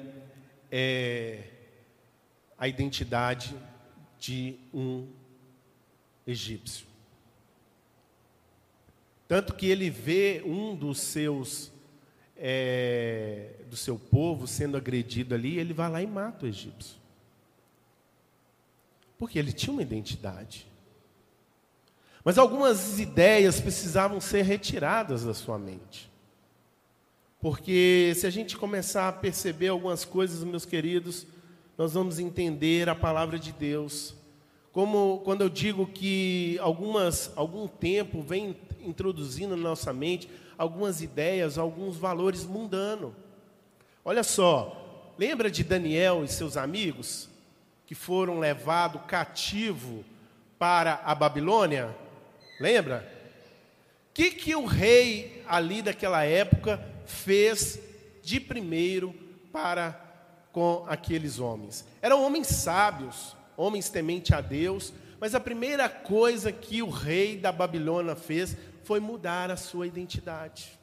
é, 0.71 1.43
a 2.57 2.67
identidade 2.67 3.55
de 4.19 4.57
um 4.73 5.07
egípcio. 6.25 6.87
Tanto 9.27 9.53
que 9.53 9.65
ele 9.65 9.89
vê 9.89 10.41
um 10.45 10.75
dos 10.75 10.99
seus 10.99 11.71
é, 12.39 13.55
do 13.69 13.75
seu 13.75 13.97
povo 13.97 14.47
sendo 14.47 14.77
agredido 14.77 15.33
ali, 15.33 15.57
ele 15.57 15.73
vai 15.73 15.89
lá 15.89 16.01
e 16.01 16.07
mata 16.07 16.45
o 16.45 16.49
egípcio. 16.49 16.97
Porque 19.17 19.39
ele 19.39 19.51
tinha 19.51 19.73
uma 19.73 19.81
identidade. 19.81 20.67
Mas 22.23 22.37
algumas 22.37 22.99
ideias 22.99 23.61
precisavam 23.61 24.19
ser 24.19 24.43
retiradas 24.43 25.23
da 25.23 25.33
sua 25.33 25.57
mente. 25.57 26.11
Porque 27.39 28.13
se 28.15 28.27
a 28.27 28.29
gente 28.29 28.57
começar 28.57 29.07
a 29.07 29.13
perceber 29.13 29.69
algumas 29.69 30.03
coisas, 30.03 30.43
meus 30.43 30.65
queridos, 30.65 31.25
nós 31.77 31.93
vamos 31.93 32.19
entender 32.19 32.89
a 32.89 32.95
palavra 32.95 33.39
de 33.39 33.51
Deus. 33.51 34.15
Como 34.77 35.21
quando 35.25 35.41
eu 35.41 35.49
digo 35.49 35.87
que 35.87 36.59
algumas, 36.61 37.31
algum 37.35 37.67
tempo 37.67 38.21
vem 38.21 38.55
introduzindo 38.79 39.57
na 39.57 39.63
nossa 39.69 39.91
mente 39.91 40.29
algumas 40.55 41.01
ideias, 41.01 41.57
alguns 41.57 41.97
valores 41.97 42.45
mundanos. 42.45 43.11
Olha 44.05 44.21
só, 44.21 45.11
lembra 45.17 45.49
de 45.49 45.63
Daniel 45.63 46.23
e 46.23 46.27
seus 46.27 46.55
amigos 46.55 47.27
que 47.87 47.95
foram 47.95 48.37
levados 48.37 49.01
cativo 49.07 50.05
para 50.59 51.01
a 51.03 51.15
Babilônia? 51.15 51.89
Lembra? 52.59 53.11
O 54.11 54.13
que, 54.13 54.29
que 54.29 54.55
o 54.55 54.65
rei 54.65 55.43
ali 55.47 55.81
daquela 55.81 56.23
época 56.23 56.79
fez 57.03 57.79
de 58.21 58.39
primeiro 58.39 59.11
para 59.51 59.99
com 60.51 60.85
aqueles 60.87 61.39
homens? 61.39 61.83
Eram 61.99 62.23
homens 62.23 62.45
sábios, 62.45 63.35
homens 63.57 63.89
temente 63.89 64.33
a 64.33 64.39
Deus, 64.39 64.93
mas 65.19 65.33
a 65.33 65.39
primeira 65.39 65.89
coisa 65.89 66.51
que 66.51 66.81
o 66.81 66.89
rei 66.89 67.35
da 67.35 67.51
Babilônia 67.51 68.15
fez 68.15 68.55
foi 68.83 68.99
mudar 68.99 69.51
a 69.51 69.57
sua 69.57 69.87
identidade. 69.87 70.77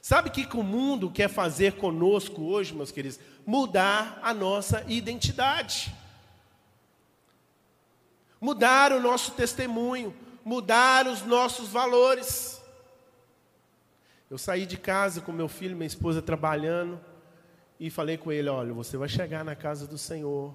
Sabe 0.00 0.28
o 0.28 0.32
que, 0.32 0.46
que 0.46 0.56
o 0.56 0.62
mundo 0.62 1.10
quer 1.10 1.28
fazer 1.28 1.74
conosco 1.74 2.42
hoje, 2.42 2.74
meus 2.74 2.92
queridos? 2.92 3.18
Mudar 3.44 4.20
a 4.22 4.32
nossa 4.32 4.84
identidade. 4.86 5.92
Mudar 8.40 8.92
o 8.92 9.00
nosso 9.00 9.32
testemunho, 9.32 10.14
mudar 10.44 11.06
os 11.08 11.22
nossos 11.22 11.70
valores. 11.70 12.62
Eu 14.30 14.38
saí 14.38 14.64
de 14.64 14.76
casa 14.76 15.20
com 15.20 15.32
meu 15.32 15.48
filho, 15.48 15.74
minha 15.74 15.86
esposa 15.86 16.22
trabalhando, 16.22 17.00
e 17.80 17.90
falei 17.90 18.16
com 18.16 18.30
ele: 18.30 18.48
olha, 18.48 18.72
você 18.72 18.96
vai 18.96 19.08
chegar 19.08 19.44
na 19.44 19.56
casa 19.56 19.86
do 19.86 19.98
Senhor, 19.98 20.54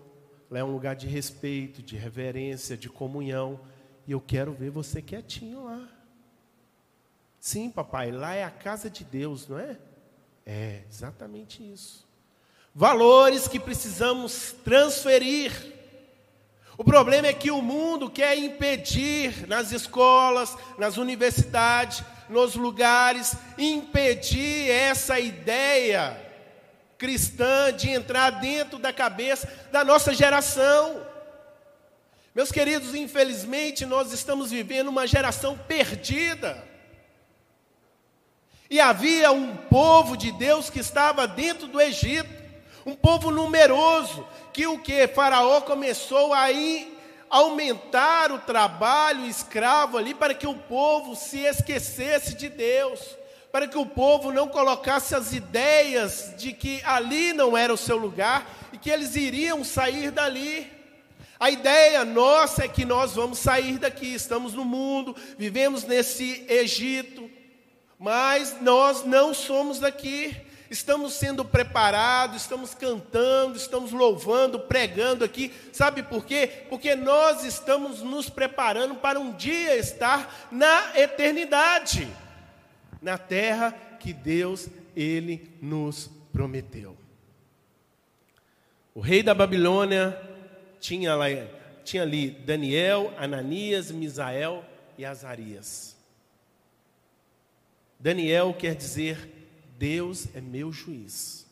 lá 0.54 0.60
é 0.60 0.64
um 0.64 0.72
lugar 0.72 0.96
de 0.96 1.08
respeito, 1.08 1.82
de 1.82 1.98
reverência, 1.98 2.78
de 2.78 2.88
comunhão, 2.88 3.60
e 4.06 4.12
eu 4.12 4.22
quero 4.22 4.54
ver 4.54 4.70
você 4.70 5.02
quietinho 5.02 5.66
lá. 5.66 5.90
Sim, 7.40 7.72
papai, 7.72 8.12
lá 8.12 8.36
é 8.36 8.44
a 8.44 8.52
casa 8.52 8.88
de 8.88 9.04
Deus, 9.04 9.48
não 9.48 9.58
é? 9.58 9.80
É, 10.46 10.84
exatamente 10.88 11.64
isso. 11.64 12.08
Valores 12.76 13.48
que 13.48 13.60
precisamos 13.60 14.54
transferir. 14.64 15.74
O 16.78 16.84
problema 16.84 17.26
é 17.26 17.34
que 17.34 17.50
o 17.50 17.60
mundo 17.60 18.08
quer 18.08 18.38
impedir 18.38 19.48
nas 19.48 19.72
escolas, 19.72 20.56
nas 20.78 20.98
universidades, 20.98 22.04
nos 22.30 22.54
lugares, 22.54 23.36
impedir 23.58 24.70
essa 24.70 25.20
ideia 25.20 26.23
cristã 27.04 27.74
de 27.74 27.90
entrar 27.90 28.30
dentro 28.30 28.80
da 28.80 28.94
cabeça 28.94 29.46
da 29.74 29.84
nossa 29.84 30.14
geração. 30.14 31.06
Meus 32.34 32.50
queridos, 32.50 32.96
infelizmente 32.96 33.86
nós 33.86 34.14
estamos 34.14 34.52
vivendo 34.52 34.88
uma 34.88 35.06
geração 35.06 35.58
perdida. 35.58 36.64
E 38.70 38.80
havia 38.80 39.34
um 39.34 39.54
povo 39.54 40.16
de 40.16 40.32
Deus 40.32 40.70
que 40.70 40.80
estava 40.80 41.28
dentro 41.28 41.68
do 41.68 41.82
Egito, 41.82 42.30
um 42.86 42.96
povo 42.96 43.32
numeroso, 43.32 44.26
que 44.54 44.66
o 44.66 44.80
que? 44.80 45.06
Faraó 45.10 45.60
começou 45.60 46.34
a 46.34 46.46
aumentar 47.30 48.32
o 48.32 48.40
trabalho 48.40 49.26
escravo 49.26 49.98
ali 49.98 50.14
para 50.14 50.34
que 50.34 50.48
o 50.48 50.56
povo 50.56 51.18
se 51.18 51.40
esquecesse 51.40 52.34
de 52.34 52.48
Deus, 52.48 53.18
para 53.54 53.68
que 53.68 53.78
o 53.78 53.86
povo 53.86 54.32
não 54.32 54.48
colocasse 54.48 55.14
as 55.14 55.32
ideias 55.32 56.34
de 56.36 56.54
que 56.54 56.82
ali 56.84 57.34
não 57.34 57.56
era 57.56 57.72
o 57.72 57.78
seu 57.78 57.98
lugar 57.98 58.52
e 58.74 58.80
que 58.80 58.90
eles 58.90 59.16
iriam 59.16 59.64
sair 59.64 60.10
dali. 60.10 60.72
A 61.40 61.52
ideia 61.52 62.04
nossa 62.04 62.66
é 62.66 62.68
que 62.68 62.84
nós 62.84 63.14
vamos 63.14 63.38
sair 63.38 63.78
daqui, 63.78 64.12
estamos 64.12 64.56
no 64.56 64.66
mundo, 64.66 65.16
vivemos 65.38 65.84
nesse 65.84 66.44
Egito, 66.50 67.30
mas 68.00 68.60
nós 68.60 69.06
não 69.06 69.36
somos 69.36 69.78
daqui. 69.78 70.36
Estamos 70.68 71.14
sendo 71.14 71.46
preparados, 71.46 72.42
estamos 72.42 72.74
cantando, 72.74 73.56
estamos 73.56 73.92
louvando, 73.92 74.62
pregando 74.62 75.24
aqui. 75.24 75.54
Sabe 75.72 76.02
por 76.02 76.26
quê? 76.26 76.66
Porque 76.70 76.96
nós 76.96 77.44
estamos 77.44 78.02
nos 78.02 78.32
preparando 78.32 78.96
para 78.96 79.20
um 79.20 79.32
dia 79.32 79.76
estar 79.76 80.48
na 80.52 80.94
eternidade, 80.96 82.10
na 83.04 83.18
terra 83.18 83.72
que 84.00 84.14
Deus 84.14 84.70
ele 84.96 85.52
nos 85.62 86.10
prometeu. 86.32 86.98
O 88.96 89.02
rei 89.02 89.22
da 89.22 89.34
Babilônia 89.34 90.18
tinha, 90.80 91.16
lá, 91.16 91.26
tinha 91.84 92.04
ali 92.04 92.30
Daniel, 92.30 93.14
Ananias, 93.18 93.92
Misael 93.92 94.64
e 94.98 95.04
Azarias. 95.04 95.98
Daniel 98.00 98.54
quer 98.54 98.76
dizer: 98.76 99.30
Deus 99.78 100.28
é 100.34 100.42
meu 100.42 100.72
juiz. 100.72 101.46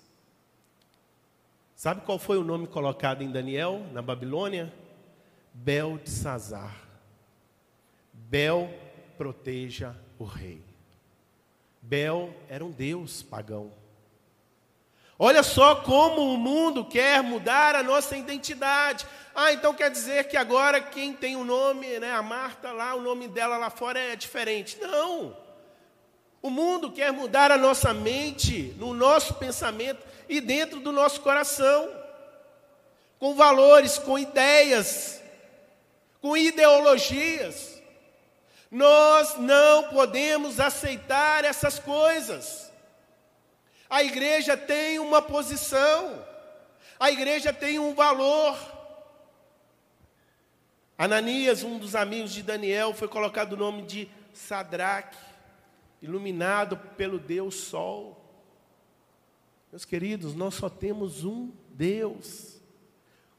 Sabe 1.76 2.02
qual 2.02 2.20
foi 2.20 2.38
o 2.38 2.44
nome 2.44 2.68
colocado 2.68 3.24
em 3.24 3.32
Daniel, 3.32 3.86
na 3.92 4.02
Babilônia? 4.02 4.72
Beltesazar. 5.54 6.88
Bel 8.14 8.70
proteja 9.18 9.96
o 10.20 10.24
rei. 10.24 10.71
Bel 11.82 12.34
era 12.48 12.64
um 12.64 12.72
deus 12.72 13.24
pagão. 13.24 13.74
Olha 15.18 15.44
só 15.44 15.76
como 15.76 16.34
o 16.34 16.38
mundo 16.38 16.86
quer 16.86 17.22
mudar 17.22 17.76
a 17.76 17.84
nossa 17.84 18.18
identidade. 18.18 19.06
Ah, 19.36 19.54
então 19.54 19.74
quer 19.74 19.92
dizer 19.92 20.28
que 20.28 20.36
agora 20.36 20.82
quem 20.82 21.14
tem 21.14 21.36
o 21.36 21.44
nome, 21.44 22.00
né, 22.00 22.12
a 22.12 22.22
Marta 22.22 22.72
lá, 22.72 22.96
o 22.96 23.02
nome 23.02 23.28
dela 23.28 23.58
lá 23.58 23.70
fora 23.70 24.00
é 24.00 24.16
diferente. 24.16 24.78
Não. 24.82 25.38
O 26.42 26.50
mundo 26.50 26.92
quer 26.92 27.12
mudar 27.12 27.52
a 27.52 27.58
nossa 27.58 27.94
mente, 27.94 28.74
no 28.78 28.94
nosso 28.94 29.36
pensamento 29.36 30.04
e 30.28 30.42
dentro 30.42 30.80
do 30.80 30.92
nosso 30.92 31.22
coração, 31.22 31.90
com 33.20 33.36
valores, 33.36 34.00
com 34.00 34.18
ideias, 34.18 35.22
com 36.20 36.36
ideologias. 36.36 37.81
Nós 38.72 39.38
não 39.38 39.90
podemos 39.90 40.58
aceitar 40.58 41.44
essas 41.44 41.78
coisas. 41.78 42.72
A 43.90 44.02
igreja 44.02 44.56
tem 44.56 44.98
uma 44.98 45.22
posição, 45.22 46.26
a 46.98 47.12
igreja 47.12 47.52
tem 47.52 47.78
um 47.78 47.94
valor. 47.94 48.58
Ananias, 50.98 51.64
um 51.64 51.78
dos 51.78 51.96
amigos 51.96 52.32
de 52.32 52.42
Daniel, 52.42 52.94
foi 52.94 53.10
colocado 53.10 53.54
o 53.54 53.58
nome 53.58 53.82
de 53.82 54.10
Sadraque 54.34 55.18
iluminado 56.02 56.78
pelo 56.78 57.20
Deus 57.20 57.56
Sol. 57.56 58.18
Meus 59.72 59.86
queridos, 59.86 60.34
nós 60.34 60.56
só 60.56 60.70
temos 60.70 61.24
um 61.24 61.52
Deus. 61.70 62.51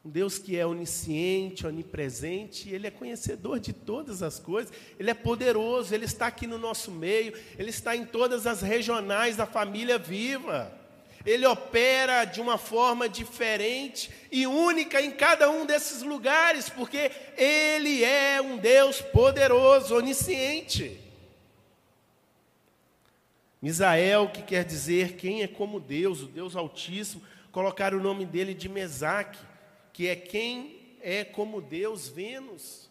Um 0.05 0.11
Deus 0.11 0.37
que 0.37 0.59
é 0.59 0.67
onisciente, 0.67 1.65
onipresente, 1.65 2.69
Ele 2.69 2.88
é 2.88 2.91
conhecedor 2.91 3.61
de 3.61 3.73
todas 3.73 4.21
as 4.21 4.38
coisas, 4.38 4.73
Ele 4.99 5.11
é 5.11 5.15
poderoso, 5.15 5.95
Ele 5.95 6.07
está 6.07 6.27
aqui 6.27 6.47
no 6.47 6.59
nosso 6.59 6.91
meio, 6.91 7.33
Ele 7.57 7.71
está 7.71 7.95
em 7.95 8.05
todas 8.05 8.47
as 8.47 8.62
regionais 8.62 9.37
da 9.37 9.47
família 9.47 9.99
viva. 9.99 10.77
Ele 11.25 11.47
opera 11.47 12.25
de 12.25 12.41
uma 12.41 12.59
forma 12.59 13.09
diferente 13.09 14.11
e 14.31 14.45
única 14.45 15.01
em 15.01 15.12
cada 15.12 15.49
um 15.51 15.65
desses 15.65 16.03
lugares, 16.03 16.69
porque 16.69 17.12
Ele 17.37 18.03
é 18.03 18.43
um 18.43 18.57
Deus 18.57 19.01
poderoso, 19.01 19.95
onisciente. 19.95 20.99
Misael, 23.61 24.31
que 24.31 24.43
quer 24.43 24.65
dizer 24.65 25.12
quem 25.12 25.43
é 25.43 25.47
como 25.47 25.79
Deus, 25.79 26.23
o 26.23 26.27
Deus 26.27 26.57
Altíssimo, 26.57 27.23
colocar 27.53 27.95
o 27.95 28.01
nome 28.01 28.27
dele 28.27 28.53
de 28.53 28.69
Mesaque, 28.69 29.38
que 29.92 30.09
é 30.09 30.16
quem 30.16 30.96
é 31.00 31.24
como 31.24 31.61
Deus, 31.61 32.09
Vênus. 32.09 32.90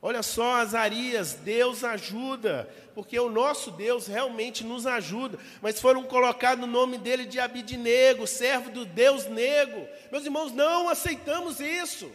Olha 0.00 0.22
só, 0.22 0.54
Azarias, 0.54 1.34
Deus 1.34 1.82
ajuda, 1.82 2.68
porque 2.94 3.18
o 3.18 3.28
nosso 3.28 3.70
Deus 3.72 4.06
realmente 4.06 4.62
nos 4.62 4.86
ajuda, 4.86 5.38
mas 5.60 5.80
foram 5.80 6.04
colocados 6.04 6.64
o 6.64 6.68
nome 6.68 6.98
dele 6.98 7.24
de 7.26 7.40
Abidnego, 7.40 8.26
servo 8.26 8.70
do 8.70 8.84
Deus 8.84 9.26
nego. 9.26 9.88
Meus 10.12 10.24
irmãos, 10.24 10.52
não 10.52 10.88
aceitamos 10.88 11.58
isso. 11.58 12.10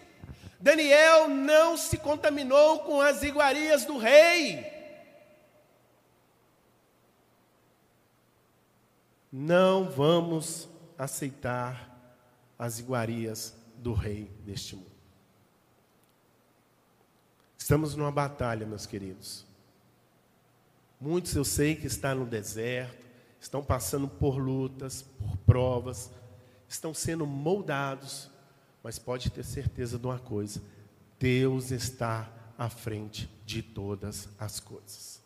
Daniel 0.60 1.28
não 1.28 1.76
se 1.76 1.98
contaminou 1.98 2.80
com 2.80 3.02
as 3.02 3.22
iguarias 3.22 3.84
do 3.84 3.98
rei. 3.98 4.74
não 9.36 9.90
vamos 9.90 10.70
aceitar 10.96 11.90
as 12.60 12.78
iguarias 12.78 13.56
do 13.84 13.94
rei 13.94 14.32
deste 14.46 14.76
mundo. 14.76 14.92
Estamos 17.58 17.96
numa 17.96 18.12
batalha, 18.12 18.66
meus 18.66 18.86
queridos. 18.86 19.46
Muitos 21.00 21.36
eu 21.36 21.44
sei 21.44 21.76
que 21.76 21.88
estão 21.88 22.16
no 22.16 22.26
deserto, 22.26 23.06
estão 23.40 23.64
passando 23.64 24.08
por 24.08 24.38
lutas, 24.38 25.02
por 25.02 25.38
provas, 25.38 26.10
estão 26.68 26.94
sendo 26.94 27.28
moldados, 27.28 28.30
mas 28.82 28.98
pode 28.98 29.30
ter 29.30 29.44
certeza 29.44 30.00
de 30.00 30.06
uma 30.06 30.20
coisa: 30.20 30.62
Deus 31.20 31.72
está 31.72 32.30
à 32.58 32.70
frente 32.70 33.30
de 33.46 33.62
todas 33.62 34.30
as 34.40 34.60
coisas. 34.60 35.22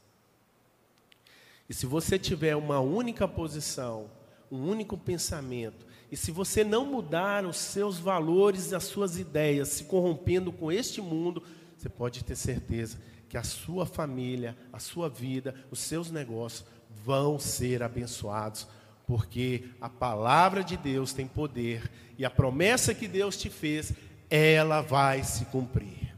E 1.69 1.73
se 1.73 1.85
você 1.85 2.19
tiver 2.19 2.55
uma 2.55 2.79
única 2.79 3.27
posição, 3.27 4.09
um 4.51 4.67
único 4.67 4.95
pensamento, 4.97 5.87
e 6.11 6.15
se 6.15 6.31
você 6.31 6.63
não 6.63 6.85
mudar 6.85 7.45
os 7.45 7.57
seus 7.57 7.99
valores, 7.99 8.71
as 8.73 8.85
suas 8.85 9.17
ideias, 9.17 9.69
se 9.69 9.83
corrompendo 9.83 10.51
com 10.51 10.71
este 10.71 11.01
mundo, 11.01 11.43
você 11.77 11.89
pode 11.89 12.23
ter 12.23 12.35
certeza 12.35 12.97
que 13.27 13.37
a 13.37 13.43
sua 13.43 13.85
família, 13.85 14.55
a 14.71 14.79
sua 14.79 15.09
vida, 15.09 15.53
os 15.69 15.79
seus 15.79 16.09
negócios 16.09 16.65
vão 17.03 17.37
ser 17.37 17.83
abençoados, 17.83 18.67
porque 19.05 19.65
a 19.81 19.89
palavra 19.89 20.63
de 20.63 20.77
Deus 20.77 21.11
tem 21.11 21.27
poder 21.27 21.89
e 22.17 22.25
a 22.25 22.29
promessa 22.29 22.93
que 22.93 23.07
Deus 23.07 23.37
te 23.37 23.49
fez, 23.49 23.91
ela 24.29 24.81
vai 24.81 25.23
se 25.23 25.45
cumprir. 25.45 26.15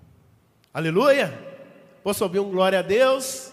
Aleluia! 0.74 1.48
Posso 2.04 2.24
ouvir 2.24 2.40
um 2.40 2.50
glória 2.50 2.80
a 2.80 2.84
Deus? 2.84 3.52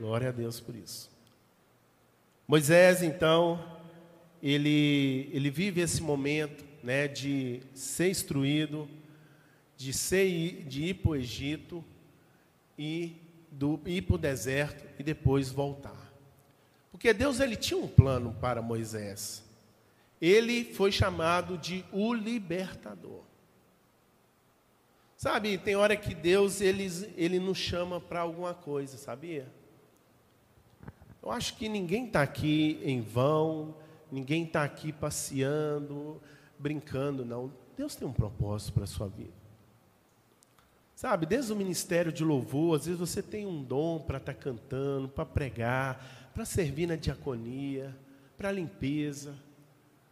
Glória 0.00 0.30
a 0.30 0.32
Deus 0.32 0.58
por 0.58 0.74
isso. 0.74 1.10
Moisés, 2.48 3.02
então, 3.02 3.62
ele, 4.42 5.30
ele 5.32 5.50
vive 5.50 5.80
esse 5.80 6.02
momento 6.02 6.64
né, 6.82 7.08
de 7.08 7.60
ser 7.74 8.10
instruído, 8.10 8.88
de, 9.76 9.92
ser, 9.92 10.64
de 10.64 10.84
ir 10.84 10.94
para 10.94 11.10
o 11.10 11.16
Egito 11.16 11.84
e 12.78 13.16
do, 13.50 13.80
ir 13.86 14.02
para 14.02 14.14
o 14.14 14.18
deserto 14.18 14.84
e 14.98 15.02
depois 15.02 15.50
voltar. 15.50 16.12
Porque 16.90 17.12
Deus 17.12 17.40
ele 17.40 17.56
tinha 17.56 17.78
um 17.78 17.88
plano 17.88 18.34
para 18.40 18.62
Moisés. 18.62 19.44
Ele 20.20 20.64
foi 20.64 20.90
chamado 20.90 21.58
de 21.58 21.84
o 21.92 22.14
libertador. 22.14 23.22
Sabe, 25.16 25.58
tem 25.58 25.76
hora 25.76 25.96
que 25.96 26.14
Deus 26.14 26.60
ele, 26.60 26.86
ele 27.16 27.38
nos 27.38 27.58
chama 27.58 28.00
para 28.00 28.20
alguma 28.20 28.54
coisa, 28.54 28.96
sabia? 28.98 29.50
Eu 31.22 31.30
acho 31.32 31.56
que 31.56 31.68
ninguém 31.68 32.06
está 32.06 32.22
aqui 32.22 32.80
em 32.84 33.00
vão, 33.00 33.74
ninguém 34.10 34.44
está 34.44 34.64
aqui 34.64 34.92
passeando, 34.92 36.20
brincando, 36.58 37.24
não. 37.24 37.52
Deus 37.76 37.94
tem 37.94 38.06
um 38.06 38.12
propósito 38.12 38.72
para 38.72 38.84
a 38.84 38.86
sua 38.86 39.08
vida. 39.08 39.34
Sabe, 40.94 41.26
desde 41.26 41.52
o 41.52 41.56
ministério 41.56 42.10
de 42.10 42.24
louvor, 42.24 42.76
às 42.76 42.86
vezes 42.86 42.98
você 42.98 43.22
tem 43.22 43.46
um 43.46 43.62
dom 43.62 44.00
para 44.00 44.16
estar 44.16 44.32
tá 44.32 44.38
cantando, 44.38 45.08
para 45.08 45.26
pregar, 45.26 46.30
para 46.32 46.44
servir 46.44 46.86
na 46.86 46.96
diaconia, 46.96 47.94
para 48.38 48.50
limpeza 48.50 49.34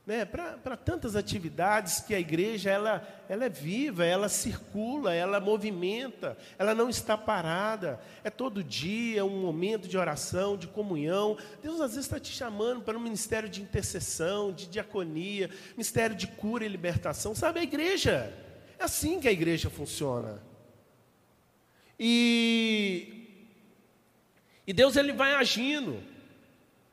né, 0.07 0.27
para 0.27 0.77
tantas 0.77 1.17
atividades 1.17 2.01
que 2.01 2.14
a 2.14 2.21
igreja 2.21 2.71
ela, 2.71 3.25
ela 3.27 3.47
é 3.47 3.49
viva, 3.49 4.05
ela 4.05 4.29
circula, 4.29 5.14
ela 5.14 5.40
movimenta, 5.40 6.37
ela 6.59 6.75
não 6.75 6.90
está 6.90 7.17
parada. 7.17 7.99
É 8.23 8.29
todo 8.29 8.62
dia 8.62 9.25
um 9.25 9.40
momento 9.40 9.88
de 9.88 9.97
oração, 9.97 10.59
de 10.59 10.67
comunhão. 10.67 11.38
Deus 11.62 11.81
às 11.81 11.93
vezes 11.93 12.05
está 12.05 12.21
te 12.21 12.31
chamando 12.31 12.83
para 12.83 12.99
um 12.99 13.01
ministério 13.01 13.49
de 13.49 13.62
intercessão, 13.62 14.53
de 14.53 14.67
diaconia, 14.67 15.49
ministério 15.73 16.14
de 16.14 16.27
cura 16.27 16.67
e 16.67 16.69
libertação. 16.69 17.35
Sabe, 17.35 17.61
a 17.61 17.62
igreja, 17.62 18.31
é 18.79 18.85
assim 18.85 19.19
que 19.19 19.29
a 19.29 19.33
igreja 19.33 19.71
funciona. 19.71 20.43
E, 21.99 23.27
e 24.67 24.73
Deus 24.75 24.97
ele 24.97 25.14
vai 25.14 25.35
agindo. 25.35 26.03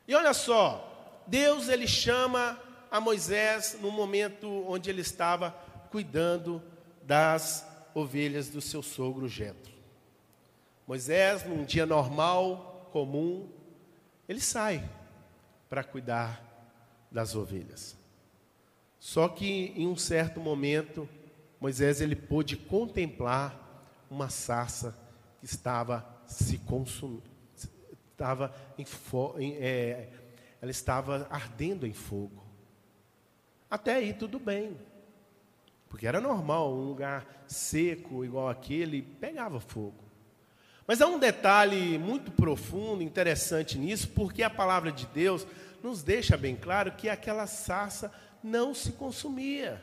E 0.08 0.14
olha 0.14 0.32
só, 0.32 1.22
Deus 1.26 1.68
ele 1.68 1.86
chama 1.86 2.58
a 2.92 3.00
Moisés 3.00 3.78
no 3.80 3.90
momento 3.90 4.46
onde 4.68 4.90
ele 4.90 5.00
estava 5.00 5.50
cuidando 5.90 6.62
das 7.02 7.66
ovelhas 7.94 8.50
do 8.50 8.60
seu 8.60 8.82
sogro 8.82 9.26
Jetro. 9.26 9.72
Moisés, 10.86 11.42
num 11.42 11.64
dia 11.64 11.86
normal, 11.86 12.90
comum, 12.92 13.48
ele 14.28 14.40
sai 14.40 14.86
para 15.70 15.82
cuidar 15.82 16.44
das 17.10 17.34
ovelhas. 17.34 17.96
Só 19.00 19.26
que 19.26 19.72
em 19.74 19.86
um 19.86 19.96
certo 19.96 20.38
momento, 20.38 21.08
Moisés 21.58 22.02
ele 22.02 22.14
pôde 22.14 22.58
contemplar 22.58 23.58
uma 24.10 24.28
sarça 24.28 24.94
que 25.40 25.46
estava 25.46 26.06
se 26.26 26.58
consumindo, 26.58 27.22
estava 28.10 28.54
em, 28.76 28.84
é, 29.54 30.10
ela 30.60 30.70
estava 30.70 31.26
ardendo 31.30 31.86
em 31.86 31.94
fogo. 31.94 32.41
Até 33.72 33.94
aí 33.94 34.12
tudo 34.12 34.38
bem. 34.38 34.76
Porque 35.88 36.06
era 36.06 36.20
normal, 36.20 36.74
um 36.74 36.88
lugar 36.88 37.26
seco 37.46 38.22
igual 38.22 38.50
aquele 38.50 39.00
pegava 39.00 39.60
fogo. 39.60 40.04
Mas 40.86 41.00
há 41.00 41.06
um 41.06 41.18
detalhe 41.18 41.96
muito 41.96 42.30
profundo, 42.30 43.02
interessante 43.02 43.78
nisso, 43.78 44.08
porque 44.08 44.42
a 44.42 44.50
palavra 44.50 44.92
de 44.92 45.06
Deus 45.06 45.46
nos 45.82 46.02
deixa 46.02 46.36
bem 46.36 46.54
claro 46.54 46.92
que 46.92 47.08
aquela 47.08 47.46
sarça 47.46 48.12
não 48.44 48.74
se 48.74 48.92
consumia. 48.92 49.82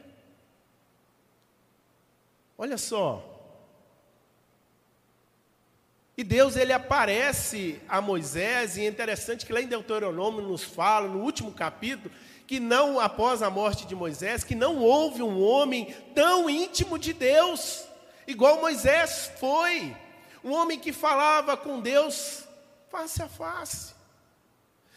Olha 2.59 2.77
só. 2.77 3.25
E 6.15 6.23
Deus 6.23 6.55
ele 6.55 6.73
aparece 6.73 7.81
a 7.89 7.99
Moisés, 7.99 8.77
e 8.77 8.81
é 8.81 8.87
interessante 8.87 9.47
que 9.47 9.53
lá 9.53 9.59
em 9.59 9.67
Deuteronômio 9.67 10.43
nos 10.43 10.63
fala, 10.63 11.07
no 11.07 11.23
último 11.23 11.51
capítulo, 11.51 12.13
que 12.49 12.59
não, 12.59 12.99
após 12.99 13.43
a 13.43 13.49
morte 13.51 13.85
de 13.85 13.93
Moisés, 13.93 14.43
que 14.43 14.55
não 14.55 14.77
houve 14.77 15.21
um 15.21 15.39
homem 15.39 15.95
tão 16.15 16.49
íntimo 16.49 16.97
de 16.97 17.13
Deus, 17.13 17.83
igual 18.25 18.59
Moisés 18.59 19.29
foi. 19.39 19.95
Um 20.43 20.53
homem 20.53 20.79
que 20.79 20.91
falava 20.91 21.55
com 21.55 21.79
Deus 21.79 22.45
face 22.89 23.21
a 23.21 23.29
face. 23.29 23.93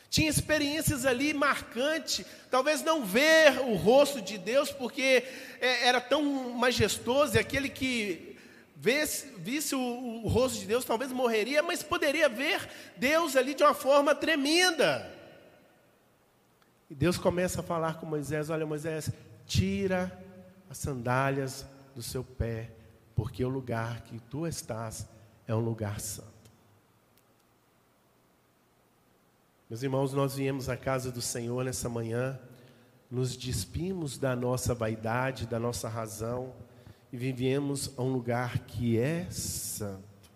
Tinha 0.09 0.31
experiências 0.31 1.05
ali 1.05 1.35
marcantes, 1.35 2.25
talvez 2.51 2.83
não 2.83 3.05
ver 3.05 3.61
o 3.61 3.75
rosto 3.75 4.23
de 4.23 4.39
Deus, 4.39 4.71
porque 4.71 5.23
é, 5.61 5.89
era 5.89 6.01
tão 6.01 6.23
majestoso, 6.55 7.37
e 7.37 7.39
aquele 7.39 7.69
que 7.69 8.35
visse, 8.75 9.27
visse 9.37 9.75
o, 9.75 10.23
o 10.25 10.27
rosto 10.27 10.59
de 10.59 10.65
Deus 10.65 10.87
talvez 10.87 11.13
morreria, 11.13 11.63
mas 11.63 11.83
poderia 11.83 12.31
ver 12.31 12.67
Deus 12.97 13.37
ali 13.37 13.53
de 13.53 13.63
uma 13.63 13.75
forma 13.75 14.15
tremenda. 14.15 15.21
E 16.93 16.95
Deus 16.95 17.17
começa 17.17 17.61
a 17.61 17.63
falar 17.63 17.95
com 17.95 18.05
Moisés: 18.05 18.51
Olha, 18.51 18.67
Moisés, 18.67 19.11
tira 19.47 20.13
as 20.69 20.77
sandálias 20.77 21.65
do 21.95 22.03
seu 22.03 22.23
pé, 22.23 22.71
porque 23.17 23.43
o 23.43 23.49
lugar 23.49 24.03
que 24.03 24.21
tu 24.21 24.47
estás 24.47 25.09
é 25.47 25.55
um 25.55 25.59
lugar 25.59 26.01
santo. 26.01 26.29
Meus 29.71 29.83
irmãos, 29.83 30.13
nós 30.13 30.35
viemos 30.35 30.69
à 30.69 30.77
casa 30.77 31.11
do 31.11 31.23
Senhor 31.23 31.65
nessa 31.65 31.89
manhã, 31.89 32.39
nos 33.11 33.39
despimos 33.39 34.19
da 34.19 34.37
nossa 34.37 34.75
vaidade, 34.75 35.47
da 35.47 35.59
nossa 35.59 35.89
razão, 35.89 36.53
e 37.11 37.17
vivemos 37.17 37.91
a 37.97 38.03
um 38.03 38.13
lugar 38.13 38.59
que 38.67 38.99
é 38.99 39.31
santo. 39.31 40.31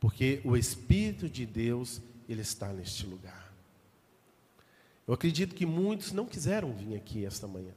Porque 0.00 0.40
o 0.44 0.56
Espírito 0.56 1.28
de 1.28 1.46
Deus, 1.46 2.02
ele 2.28 2.40
está 2.40 2.72
neste 2.72 3.06
lugar. 3.06 3.45
Eu 5.06 5.14
acredito 5.14 5.54
que 5.54 5.64
muitos 5.64 6.12
não 6.12 6.26
quiseram 6.26 6.72
vir 6.72 6.96
aqui 6.96 7.24
esta 7.24 7.46
manhã. 7.46 7.72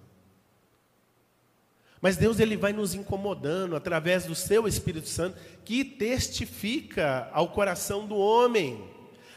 Mas 2.01 2.15
Deus 2.15 2.39
ele 2.39 2.55
vai 2.55 2.71
nos 2.71 2.93
incomodando 2.93 3.75
através 3.75 4.25
do 4.25 4.33
seu 4.33 4.67
Espírito 4.67 5.07
Santo, 5.07 5.37
que 5.65 5.83
testifica 5.83 7.29
ao 7.33 7.49
coração 7.49 8.07
do 8.07 8.15
homem 8.15 8.89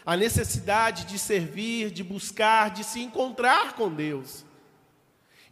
a 0.07 0.17
necessidade 0.17 1.05
de 1.05 1.19
servir, 1.19 1.91
de 1.91 2.03
buscar, 2.03 2.71
de 2.71 2.85
se 2.85 3.01
encontrar 3.01 3.75
com 3.75 3.93
Deus. 3.93 4.45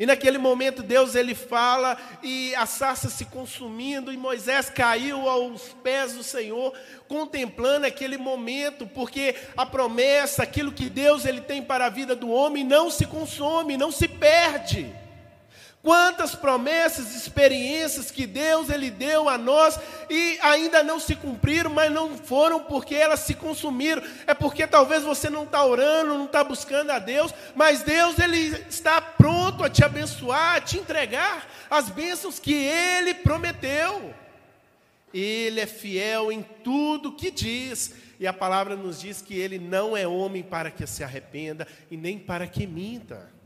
E 0.01 0.07
naquele 0.07 0.39
momento 0.39 0.83
Deus 0.83 1.15
ele 1.15 1.35
fala 1.35 1.95
e 2.23 2.55
a 2.55 2.65
sarça 2.65 3.11
se 3.11 3.27
consumindo 3.27 4.11
e 4.11 4.17
Moisés 4.17 4.71
caiu 4.71 5.29
aos 5.29 5.77
pés 5.83 6.15
do 6.15 6.23
Senhor, 6.23 6.73
contemplando 7.07 7.85
aquele 7.85 8.17
momento, 8.17 8.87
porque 8.87 9.37
a 9.55 9.67
promessa, 9.67 10.43
aquilo 10.43 10.73
que 10.73 10.89
Deus 10.89 11.27
ele 11.27 11.43
tem 11.43 11.63
para 11.63 11.85
a 11.85 11.91
vida 11.91 12.17
do 12.17 12.31
homem 12.31 12.65
não 12.65 12.91
se 12.91 13.05
consome, 13.05 13.77
não 13.77 13.93
se 13.93 14.09
perde. 14.09 14.91
Quantas 15.83 16.35
promessas, 16.35 17.15
experiências 17.15 18.11
que 18.11 18.27
Deus 18.27 18.69
ele 18.69 18.91
deu 18.91 19.31
a 19.31 19.39
nós 19.39 19.81
e 20.11 20.39
ainda 20.43 20.83
não 20.83 21.01
se 21.01 21.17
cumpriram, 21.17 21.71
mas 21.71 21.91
não 21.91 22.19
foram 22.19 22.61
porque 22.61 22.95
elas 22.95 23.21
se 23.21 23.33
consumiram. 23.33 24.03
É 24.27 24.35
porque 24.35 24.67
talvez 24.67 25.03
você 25.03 25.31
não 25.31 25.45
está 25.45 25.65
orando, 25.65 26.19
não 26.19 26.27
está 26.27 26.45
buscando 26.45 26.91
a 26.91 26.99
Deus, 26.99 27.33
mas 27.55 27.83
Deus 27.83 28.19
ele 28.19 28.63
está 28.69 29.01
pronto 29.01 29.65
a 29.65 29.71
te 29.71 29.83
abençoar, 29.83 30.57
a 30.57 30.61
te 30.61 30.77
entregar 30.77 31.49
as 31.71 31.89
bênçãos 31.89 32.39
que 32.39 32.53
Ele 32.53 33.15
prometeu. 33.15 34.15
Ele 35.15 35.61
é 35.61 35.67
fiel 35.67 36.31
em 36.31 36.43
tudo 36.63 37.17
que 37.17 37.31
diz. 37.31 37.95
E 38.19 38.27
a 38.27 38.35
palavra 38.35 38.77
nos 38.77 39.01
diz 39.01 39.23
que 39.23 39.39
ele 39.39 39.59
não 39.59 39.97
é 39.97 40.07
homem 40.07 40.43
para 40.43 40.71
que 40.71 40.87
se 40.87 41.03
arrependa 41.03 41.67
e 41.91 41.97
nem 41.97 42.19
para 42.19 42.47
que 42.47 42.67
minta. 42.67 43.40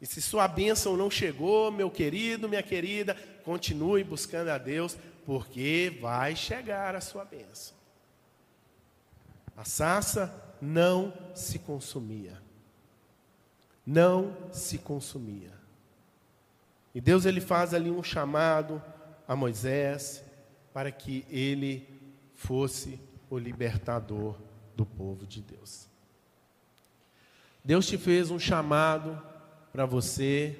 E 0.00 0.06
se 0.06 0.20
sua 0.20 0.46
bênção 0.46 0.96
não 0.96 1.10
chegou, 1.10 1.72
meu 1.72 1.90
querido, 1.90 2.48
minha 2.48 2.62
querida, 2.62 3.16
continue 3.44 4.04
buscando 4.04 4.48
a 4.48 4.58
Deus, 4.58 4.96
porque 5.24 5.96
vai 6.00 6.36
chegar 6.36 6.94
a 6.94 7.00
sua 7.00 7.24
bênção. 7.24 7.74
A 9.56 9.64
sassa 9.64 10.32
não 10.60 11.12
se 11.34 11.58
consumia. 11.58 12.40
Não 13.86 14.36
se 14.52 14.78
consumia. 14.78 15.52
E 16.94 17.00
Deus 17.00 17.24
ele 17.24 17.40
faz 17.40 17.72
ali 17.72 17.90
um 17.90 18.02
chamado 18.02 18.82
a 19.26 19.34
Moisés 19.34 20.22
para 20.72 20.90
que 20.90 21.24
ele 21.30 21.88
fosse 22.34 23.00
o 23.30 23.38
libertador 23.38 24.36
do 24.76 24.84
povo 24.84 25.26
de 25.26 25.40
Deus. 25.40 25.88
Deus 27.64 27.86
te 27.86 27.96
fez 27.96 28.30
um 28.30 28.38
chamado 28.38 29.20
para 29.76 29.84
você. 29.84 30.58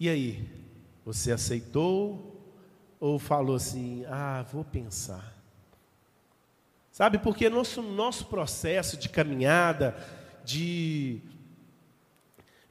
E 0.00 0.08
aí? 0.08 0.48
Você 1.04 1.30
aceitou 1.30 2.42
ou 2.98 3.18
falou 3.18 3.54
assim: 3.54 4.02
"Ah, 4.08 4.42
vou 4.50 4.64
pensar"? 4.64 5.34
Sabe, 6.90 7.18
porque 7.18 7.50
nosso, 7.50 7.82
nosso 7.82 8.24
processo 8.24 8.96
de 8.96 9.10
caminhada, 9.10 9.94
de, 10.42 11.20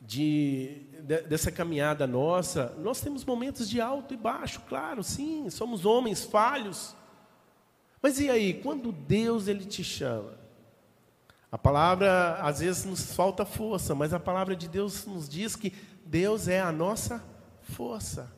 de, 0.02 0.88
de, 1.04 1.22
dessa 1.22 1.52
caminhada 1.52 2.08
nossa, 2.08 2.74
nós 2.80 3.00
temos 3.00 3.24
momentos 3.24 3.70
de 3.70 3.80
alto 3.80 4.12
e 4.16 4.18
baixo, 4.18 4.60
claro, 4.62 5.04
sim, 5.04 5.52
somos 5.52 5.86
homens 5.86 6.24
falhos. 6.24 6.96
Mas 8.02 8.20
e 8.20 8.28
aí, 8.28 8.56
quando 8.56 8.92
Deus 8.92 9.48
ele 9.48 9.66
te 9.66 9.84
chama? 9.84 10.34
A 11.54 11.58
palavra, 11.60 12.40
às 12.42 12.62
vezes, 12.62 12.84
nos 12.84 13.14
falta 13.14 13.46
força, 13.46 13.94
mas 13.94 14.12
a 14.12 14.20
palavra 14.20 14.56
de 14.56 14.68
Deus 14.68 15.06
nos 15.06 15.30
diz 15.30 15.56
que 15.56 15.72
Deus 16.04 16.48
é 16.48 16.60
a 16.60 16.72
nossa 16.72 17.24
força. 17.62 18.34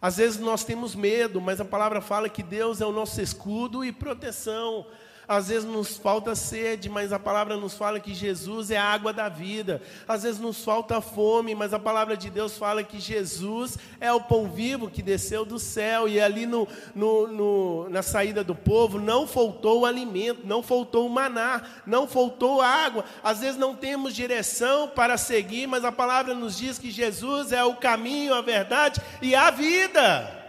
Às 0.00 0.16
vezes 0.16 0.40
nós 0.40 0.64
temos 0.64 0.94
medo, 0.94 1.42
mas 1.42 1.60
a 1.60 1.64
palavra 1.66 2.00
fala 2.00 2.30
que 2.30 2.42
Deus 2.42 2.80
é 2.80 2.86
o 2.86 2.90
nosso 2.90 3.20
escudo 3.20 3.84
e 3.84 3.92
proteção. 3.92 4.86
Às 5.28 5.48
vezes 5.48 5.64
nos 5.64 5.96
falta 5.96 6.34
sede, 6.36 6.88
mas 6.88 7.12
a 7.12 7.18
palavra 7.18 7.56
nos 7.56 7.74
fala 7.74 7.98
que 7.98 8.14
Jesus 8.14 8.70
é 8.70 8.76
a 8.76 8.84
água 8.84 9.12
da 9.12 9.28
vida. 9.28 9.82
Às 10.06 10.22
vezes 10.22 10.40
nos 10.40 10.64
falta 10.64 11.00
fome, 11.00 11.54
mas 11.54 11.74
a 11.74 11.78
palavra 11.78 12.16
de 12.16 12.30
Deus 12.30 12.56
fala 12.56 12.84
que 12.84 13.00
Jesus 13.00 13.76
é 14.00 14.12
o 14.12 14.20
pão 14.20 14.48
vivo 14.48 14.88
que 14.88 15.02
desceu 15.02 15.44
do 15.44 15.58
céu. 15.58 16.08
E 16.08 16.20
ali 16.20 16.46
no, 16.46 16.68
no, 16.94 17.26
no, 17.26 17.90
na 17.90 18.02
saída 18.02 18.44
do 18.44 18.54
povo 18.54 19.00
não 19.00 19.26
faltou 19.26 19.80
o 19.80 19.86
alimento, 19.86 20.42
não 20.44 20.62
faltou 20.62 21.06
o 21.06 21.10
maná, 21.10 21.62
não 21.84 22.06
faltou 22.06 22.60
água. 22.60 23.04
Às 23.22 23.40
vezes 23.40 23.56
não 23.56 23.74
temos 23.74 24.14
direção 24.14 24.88
para 24.88 25.16
seguir, 25.16 25.66
mas 25.66 25.84
a 25.84 25.90
palavra 25.90 26.34
nos 26.34 26.56
diz 26.56 26.78
que 26.78 26.90
Jesus 26.90 27.50
é 27.50 27.64
o 27.64 27.74
caminho, 27.74 28.32
a 28.32 28.40
verdade 28.40 29.00
e 29.20 29.34
a 29.34 29.50
vida. 29.50 30.45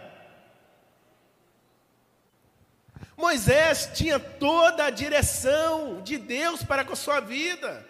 Moisés 3.18 3.90
tinha 3.94 4.20
toda 4.20 4.84
a 4.84 4.90
direção 4.90 6.00
de 6.02 6.16
Deus 6.16 6.62
para 6.62 6.84
com 6.84 6.92
a 6.92 6.96
sua 6.96 7.18
vida. 7.18 7.84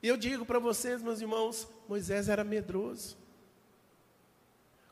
E 0.00 0.06
eu 0.06 0.16
digo 0.16 0.46
para 0.46 0.60
vocês, 0.60 1.02
meus 1.02 1.20
irmãos, 1.20 1.66
Moisés 1.88 2.28
era 2.28 2.44
medroso. 2.44 3.18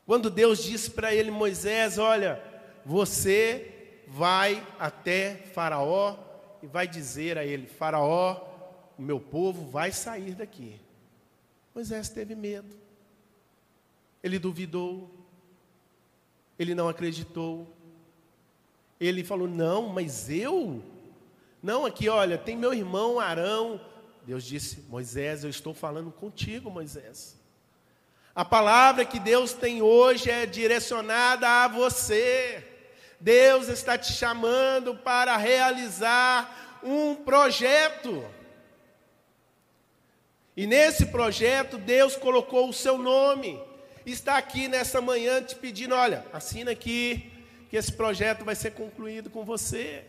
Quando 0.05 0.29
Deus 0.29 0.61
disse 0.61 0.91
para 0.91 1.15
ele, 1.15 1.31
Moisés: 1.31 1.97
Olha, 1.97 2.43
você 2.85 4.01
vai 4.09 4.61
até 4.77 5.37
Faraó 5.53 6.17
e 6.61 6.67
vai 6.67 6.85
dizer 6.85 7.37
a 7.37 7.45
ele: 7.45 7.65
Faraó, 7.65 8.45
o 8.97 9.01
meu 9.01 9.21
povo 9.21 9.69
vai 9.69 9.93
sair 9.93 10.35
daqui. 10.35 10.81
Moisés 11.73 12.09
teve 12.09 12.35
medo, 12.35 12.75
ele 14.21 14.37
duvidou, 14.37 15.09
ele 16.57 16.75
não 16.75 16.89
acreditou, 16.89 17.73
ele 18.99 19.23
falou: 19.23 19.47
Não, 19.47 19.87
mas 19.89 20.29
eu? 20.29 20.83
Não, 21.61 21.85
aqui, 21.85 22.09
olha, 22.09 22.37
tem 22.37 22.57
meu 22.57 22.73
irmão 22.73 23.19
Arão. 23.19 23.79
Deus 24.25 24.43
disse: 24.43 24.85
Moisés, 24.89 25.43
eu 25.43 25.49
estou 25.49 25.73
falando 25.73 26.11
contigo, 26.11 26.69
Moisés. 26.69 27.37
A 28.35 28.45
palavra 28.45 29.03
que 29.05 29.19
Deus 29.19 29.53
tem 29.53 29.81
hoje 29.81 30.29
é 30.29 30.45
direcionada 30.45 31.47
a 31.47 31.67
você. 31.67 32.65
Deus 33.19 33.67
está 33.67 33.97
te 33.97 34.13
chamando 34.13 34.95
para 34.95 35.35
realizar 35.35 36.79
um 36.81 37.15
projeto. 37.15 38.23
E 40.55 40.65
nesse 40.65 41.07
projeto, 41.07 41.77
Deus 41.77 42.15
colocou 42.15 42.69
o 42.69 42.73
seu 42.73 42.97
nome. 42.97 43.59
Está 44.05 44.37
aqui 44.37 44.67
nessa 44.67 45.01
manhã 45.01 45.41
te 45.41 45.55
pedindo: 45.55 45.95
olha, 45.95 46.25
assina 46.31 46.71
aqui, 46.71 47.28
que 47.69 47.77
esse 47.77 47.91
projeto 47.91 48.43
vai 48.43 48.55
ser 48.55 48.71
concluído 48.71 49.29
com 49.29 49.45
você. 49.45 50.03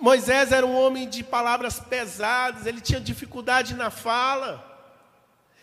Moisés 0.00 0.52
era 0.52 0.64
um 0.64 0.76
homem 0.76 1.08
de 1.08 1.24
palavras 1.24 1.80
pesadas, 1.80 2.66
ele 2.66 2.80
tinha 2.80 3.00
dificuldade 3.00 3.74
na 3.74 3.90
fala. 3.90 4.70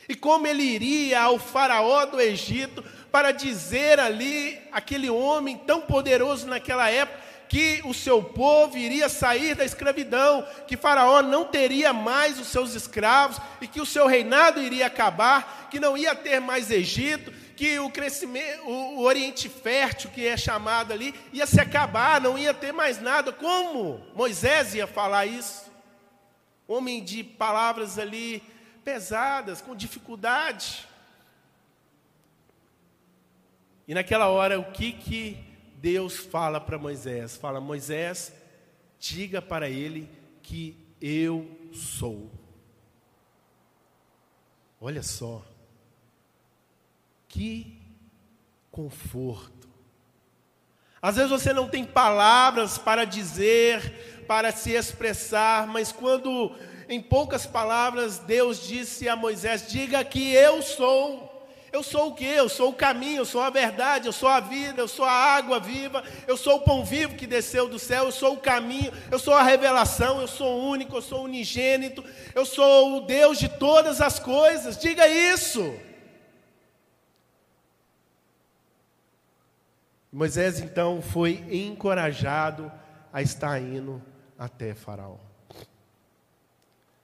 E 0.09 0.15
como 0.15 0.45
ele 0.45 0.63
iria 0.63 1.21
ao 1.21 1.39
faraó 1.39 2.05
do 2.05 2.19
Egito 2.19 2.83
para 3.09 3.31
dizer 3.31 3.99
ali, 3.99 4.59
aquele 4.71 5.09
homem 5.09 5.57
tão 5.57 5.81
poderoso 5.81 6.45
naquela 6.47 6.89
época, 6.89 7.29
que 7.47 7.81
o 7.83 7.95
seu 7.95 8.21
povo 8.21 8.77
iria 8.77 9.09
sair 9.09 9.55
da 9.55 9.65
escravidão, 9.65 10.45
que 10.67 10.77
Faraó 10.77 11.23
não 11.23 11.45
teria 11.45 11.91
mais 11.91 12.39
os 12.39 12.47
seus 12.47 12.75
escravos 12.75 13.41
e 13.59 13.67
que 13.67 13.81
o 13.81 13.87
seu 13.87 14.05
reinado 14.05 14.61
iria 14.61 14.85
acabar, 14.85 15.67
que 15.71 15.79
não 15.79 15.97
ia 15.97 16.13
ter 16.13 16.39
mais 16.39 16.69
Egito, 16.69 17.33
que 17.59 17.77
o 17.77 17.89
crescimento, 17.89 18.65
o, 18.69 19.01
Oriente 19.01 19.49
Fértil, 19.49 20.09
que 20.11 20.25
é 20.25 20.37
chamado 20.37 20.93
ali, 20.93 21.13
ia 21.33 21.45
se 21.45 21.59
acabar, 21.59 22.21
não 22.21 22.37
ia 22.37 22.53
ter 22.53 22.71
mais 22.71 23.01
nada. 23.01 23.33
Como 23.33 23.99
Moisés 24.15 24.73
ia 24.73 24.87
falar 24.87 25.25
isso? 25.25 25.69
Homem 26.65 27.03
de 27.03 27.21
palavras 27.21 27.99
ali 27.99 28.41
pesadas, 28.81 29.59
com 29.59 29.75
dificuldade. 29.75 30.87
E 33.85 33.93
naquela 33.93 34.29
hora, 34.29 34.57
o 34.57 34.71
que 34.71 34.93
que 34.93 35.37
Deus 35.75 36.15
fala 36.15 36.61
para 36.61 36.77
Moisés? 36.77 37.35
Fala, 37.35 37.59
Moisés, 37.59 38.31
diga 38.97 39.41
para 39.41 39.69
ele 39.69 40.09
que 40.41 40.77
eu 41.01 41.59
sou. 41.73 42.31
Olha 44.79 45.03
só. 45.03 45.48
Que 47.29 47.79
conforto. 48.69 49.69
Às 51.01 51.15
vezes 51.15 51.31
você 51.31 51.53
não 51.53 51.69
tem 51.69 51.85
palavras 51.85 52.77
para 52.77 53.05
dizer, 53.05 54.25
para 54.27 54.51
se 54.51 54.71
expressar, 54.71 55.65
mas 55.65 55.91
quando 55.91 56.53
em 56.89 57.01
poucas 57.01 57.45
palavras 57.45 58.19
Deus 58.19 58.67
disse 58.67 59.07
a 59.07 59.15
Moisés: 59.15 59.67
Diga 59.69 60.03
que 60.03 60.33
eu 60.33 60.61
sou. 60.61 61.29
Eu 61.71 61.83
sou 61.83 62.07
o 62.07 62.15
que? 62.15 62.25
Eu 62.25 62.49
sou 62.49 62.69
o 62.69 62.73
caminho, 62.73 63.17
eu 63.17 63.25
sou 63.25 63.41
a 63.41 63.51
verdade, 63.51 64.07
eu 64.07 64.11
sou 64.11 64.27
a 64.27 64.39
vida, 64.39 64.81
eu 64.81 64.87
sou 64.87 65.05
a 65.05 65.11
água 65.11 65.59
viva, 65.59 66.03
eu 66.27 66.35
sou 66.35 66.55
o 66.55 66.61
pão 66.61 66.83
vivo 66.83 67.13
que 67.13 67.27
desceu 67.27 67.69
do 67.69 67.77
céu, 67.77 68.05
eu 68.05 68.11
sou 68.11 68.33
o 68.33 68.39
caminho, 68.39 68.91
eu 69.11 69.19
sou 69.19 69.35
a 69.35 69.43
revelação, 69.43 70.19
eu 70.19 70.27
sou 70.27 70.63
único, 70.63 70.97
eu 70.97 71.01
sou 71.03 71.25
unigênito, 71.25 72.03
eu 72.33 72.43
sou 72.43 72.97
o 72.97 73.01
Deus 73.01 73.37
de 73.37 73.47
todas 73.47 74.01
as 74.01 74.17
coisas. 74.17 74.79
Diga 74.79 75.07
isso. 75.07 75.75
Moisés 80.11 80.59
então 80.59 81.01
foi 81.01 81.45
encorajado 81.51 82.71
a 83.13 83.21
estar 83.21 83.61
indo 83.61 84.01
até 84.37 84.73
Faraó. 84.73 85.17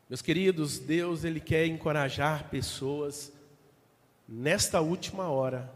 Meus 0.10 0.22
queridos, 0.22 0.80
Deus 0.80 1.24
ele 1.24 1.40
quer 1.40 1.68
encorajar 1.68 2.50
pessoas 2.50 3.32
nesta 4.28 4.82
última 4.82 5.30
hora 5.30 5.72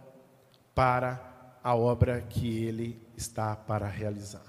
para 0.73 1.19
a 1.63 1.75
obra 1.75 2.21
que 2.21 2.63
ele 2.63 2.99
está 3.15 3.55
para 3.55 3.87
realizar. 3.87 4.45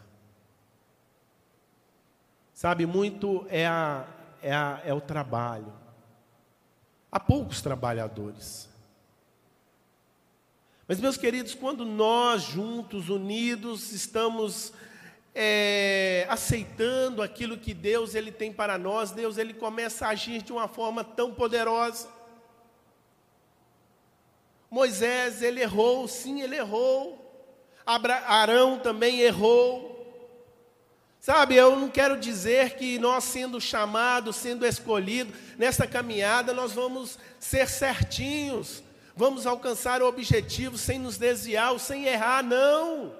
Sabe, 2.54 2.86
muito 2.86 3.46
é, 3.48 3.66
a, 3.66 4.06
é, 4.42 4.54
a, 4.54 4.80
é 4.84 4.94
o 4.94 5.00
trabalho. 5.00 5.72
Há 7.10 7.18
poucos 7.18 7.60
trabalhadores. 7.60 8.69
Mas, 10.90 10.98
meus 10.98 11.16
queridos, 11.16 11.54
quando 11.54 11.84
nós 11.84 12.42
juntos, 12.42 13.08
unidos, 13.08 13.92
estamos 13.92 14.72
é, 15.32 16.26
aceitando 16.28 17.22
aquilo 17.22 17.56
que 17.56 17.72
Deus 17.72 18.16
ele 18.16 18.32
tem 18.32 18.52
para 18.52 18.76
nós, 18.76 19.12
Deus 19.12 19.38
ele 19.38 19.54
começa 19.54 20.04
a 20.04 20.08
agir 20.08 20.42
de 20.42 20.50
uma 20.50 20.66
forma 20.66 21.04
tão 21.04 21.32
poderosa. 21.32 22.08
Moisés 24.68 25.42
ele 25.42 25.60
errou, 25.60 26.08
sim, 26.08 26.42
ele 26.42 26.56
errou. 26.56 27.54
Abra, 27.86 28.26
Arão 28.26 28.76
também 28.76 29.20
errou. 29.20 29.96
Sabe, 31.20 31.54
eu 31.54 31.76
não 31.76 31.88
quero 31.88 32.18
dizer 32.18 32.74
que 32.74 32.98
nós, 32.98 33.22
sendo 33.22 33.60
chamados, 33.60 34.34
sendo 34.34 34.66
escolhidos, 34.66 35.38
nessa 35.56 35.86
caminhada, 35.86 36.52
nós 36.52 36.72
vamos 36.72 37.16
ser 37.38 37.68
certinhos 37.68 38.82
vamos 39.20 39.46
alcançar 39.46 40.00
o 40.00 40.08
objetivo 40.08 40.78
sem 40.78 40.98
nos 40.98 41.18
desviar 41.18 41.78
sem 41.78 42.06
errar, 42.06 42.42
não. 42.42 43.12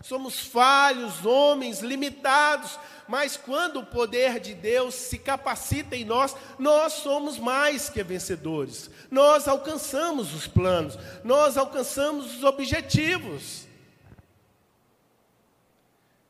Somos 0.00 0.38
falhos, 0.38 1.26
homens 1.26 1.80
limitados, 1.80 2.78
mas 3.08 3.36
quando 3.36 3.80
o 3.80 3.84
poder 3.84 4.38
de 4.38 4.54
Deus 4.54 4.94
se 4.94 5.18
capacita 5.18 5.96
em 5.96 6.04
nós, 6.04 6.36
nós 6.56 6.92
somos 6.92 7.36
mais 7.36 7.90
que 7.90 8.00
vencedores. 8.04 8.88
Nós 9.10 9.48
alcançamos 9.48 10.32
os 10.32 10.46
planos, 10.46 10.96
nós 11.24 11.58
alcançamos 11.58 12.36
os 12.36 12.44
objetivos. 12.44 13.66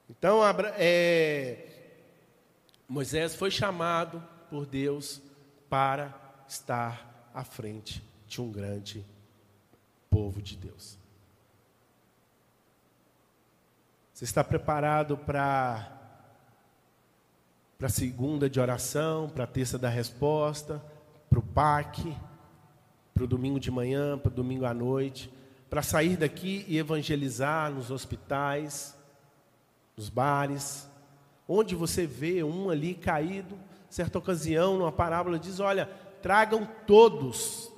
Então, 0.09 0.41
é, 0.79 1.67
Moisés 2.89 3.35
foi 3.35 3.51
chamado 3.51 4.27
por 4.49 4.65
Deus 4.65 5.21
para 5.69 6.15
estar 6.49 7.29
à 7.35 7.45
frente 7.45 8.10
de 8.31 8.41
um 8.41 8.51
grande 8.51 9.05
povo 10.09 10.41
de 10.41 10.57
Deus. 10.57 10.97
Você 14.15 14.25
está 14.25 14.45
preparado 14.45 15.19
para 15.19 15.97
para 17.77 17.87
a 17.87 17.91
segunda 17.91 18.49
de 18.49 18.61
oração, 18.61 19.31
para 19.31 19.45
a 19.45 19.47
terça 19.47 19.79
da 19.79 19.89
resposta, 19.89 20.85
para 21.31 21.39
o 21.39 21.43
PAC, 21.43 22.15
para 23.15 23.25
o 23.25 23.27
domingo 23.27 23.59
de 23.59 23.71
manhã, 23.71 24.19
para 24.19 24.31
o 24.31 24.35
domingo 24.35 24.67
à 24.67 24.75
noite, 24.75 25.33
para 25.71 25.81
sair 25.81 26.15
daqui 26.19 26.63
e 26.69 26.77
evangelizar 26.77 27.73
nos 27.73 27.91
hospitais, 27.91 28.95
nos 29.97 30.11
bares, 30.11 30.87
onde 31.49 31.75
você 31.75 32.07
vê 32.07 32.45
um 32.45 32.69
ali 32.69 32.95
caído, 32.95 33.59
certa 33.89 34.19
ocasião, 34.19 34.77
numa 34.77 34.93
parábola, 34.93 35.39
diz: 35.39 35.59
Olha, 35.59 35.87
tragam 36.21 36.69
todos, 36.87 37.70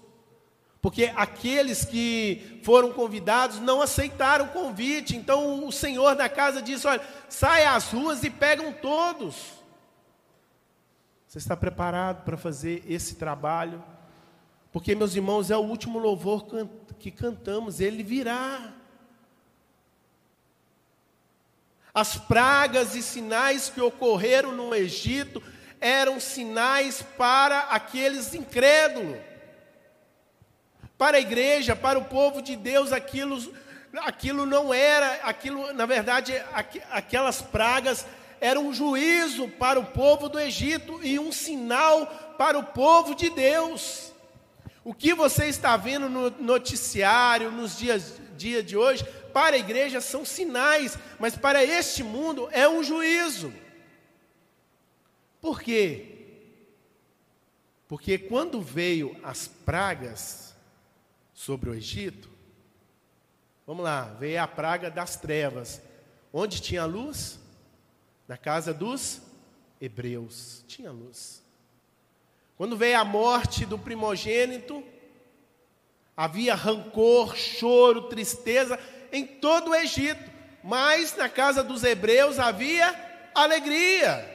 porque 0.83 1.13
aqueles 1.15 1.85
que 1.85 2.61
foram 2.65 2.93
convidados 2.93 3.61
não 3.61 3.81
aceitaram 3.81 4.47
o 4.47 4.49
convite. 4.49 5.17
Então 5.17 5.65
o 5.65 5.71
senhor 5.71 6.17
da 6.17 6.29
casa 6.29 6.61
disse: 6.61 6.89
Olha, 6.89 7.01
sai 7.29 7.65
às 7.65 7.93
ruas 7.93 8.25
e 8.25 8.29
pegam 8.29 8.73
todos. 8.73 9.37
Você 11.29 11.39
está 11.39 11.57
preparado 11.57 12.25
para 12.25 12.37
fazer 12.37 12.83
esse 12.87 13.15
trabalho? 13.15 13.83
Porque, 14.73 14.95
meus 14.95 15.15
irmãos, 15.15 15.51
é 15.51 15.57
o 15.57 15.61
último 15.61 15.99
louvor 16.01 16.47
que 16.99 17.13
cantamos, 17.13 17.79
ele 17.79 18.03
virá. 18.03 18.75
As 21.95 22.17
pragas 22.17 22.97
e 22.97 23.03
sinais 23.03 23.71
que 23.71 23.81
ocorreram 23.81 24.51
no 24.53 24.75
Egito 24.75 25.43
eram 25.81 26.19
sinais 26.19 27.03
para 27.03 27.61
aqueles 27.61 28.35
incrédulos 28.35 29.32
para 31.03 31.17
a 31.17 31.21
igreja, 31.21 31.75
para 31.75 31.99
o 31.99 32.05
povo 32.05 32.41
de 32.41 32.55
Deus, 32.55 32.93
aquilo, 32.93 33.37
aquilo 34.03 34.47
não 34.47 34.73
era, 34.73 35.15
aquilo, 35.25 35.73
na 35.73 35.85
verdade, 35.85 36.33
aqu, 36.53 36.79
aquelas 36.93 37.43
pragas 37.43 38.07
eram 38.41 38.69
um 38.69 38.73
juízo 38.73 39.49
para 39.49 39.81
o 39.81 39.85
povo 39.85 40.29
do 40.29 40.39
Egito 40.39 41.01
e 41.03 41.19
um 41.19 41.33
sinal 41.33 42.07
para 42.39 42.57
o 42.57 42.63
povo 42.63 43.17
de 43.17 43.31
Deus. 43.31 44.13
O 44.85 44.95
que 44.95 45.13
você 45.13 45.47
está 45.47 45.77
vendo 45.77 46.09
no 46.09 46.31
noticiário, 46.39 47.51
nos 47.51 47.77
dias 47.77 48.21
dia 48.37 48.63
de 48.63 48.77
hoje, 48.77 49.05
para 49.33 49.57
a 49.57 49.59
igreja 49.59 50.01
são 50.01 50.25
sinais, 50.25 50.97
mas 51.19 51.37
para 51.37 51.65
este 51.65 52.05
mundo 52.05 52.49
é 52.53 52.69
um 52.69 52.81
juízo. 52.81 53.53
Por 55.41 55.61
quê? 55.61 56.07
Porque 57.89 58.19
quando 58.19 58.63
veio 58.63 59.17
as 59.25 59.49
pragas, 59.49 60.52
sobre 61.45 61.69
o 61.69 61.75
Egito, 61.75 62.31
vamos 63.67 63.83
lá, 63.83 64.05
veio 64.21 64.41
a 64.41 64.47
praga 64.47 64.89
das 64.89 65.17
trevas. 65.17 65.83
Onde 66.33 66.63
tinha 66.63 66.85
luz? 66.85 67.37
Na 68.29 68.37
casa 68.37 68.73
dos 68.73 69.21
hebreus. 69.81 70.65
Tinha 70.69 70.93
luz. 70.93 71.43
Quando 72.57 72.77
veio 72.77 72.97
a 72.97 73.05
morte 73.05 73.67
do 73.67 73.77
primogênito, 73.77 74.85
havia 76.17 76.55
rancor, 76.55 77.35
choro, 77.35 78.03
tristeza 78.03 78.79
em 79.11 79.27
todo 79.27 79.73
o 79.73 79.75
Egito. 79.75 80.31
Mas 80.63 81.17
na 81.17 81.29
casa 81.29 81.65
dos 81.65 81.83
hebreus 81.83 82.39
havia 82.39 82.95
alegria. 83.35 84.32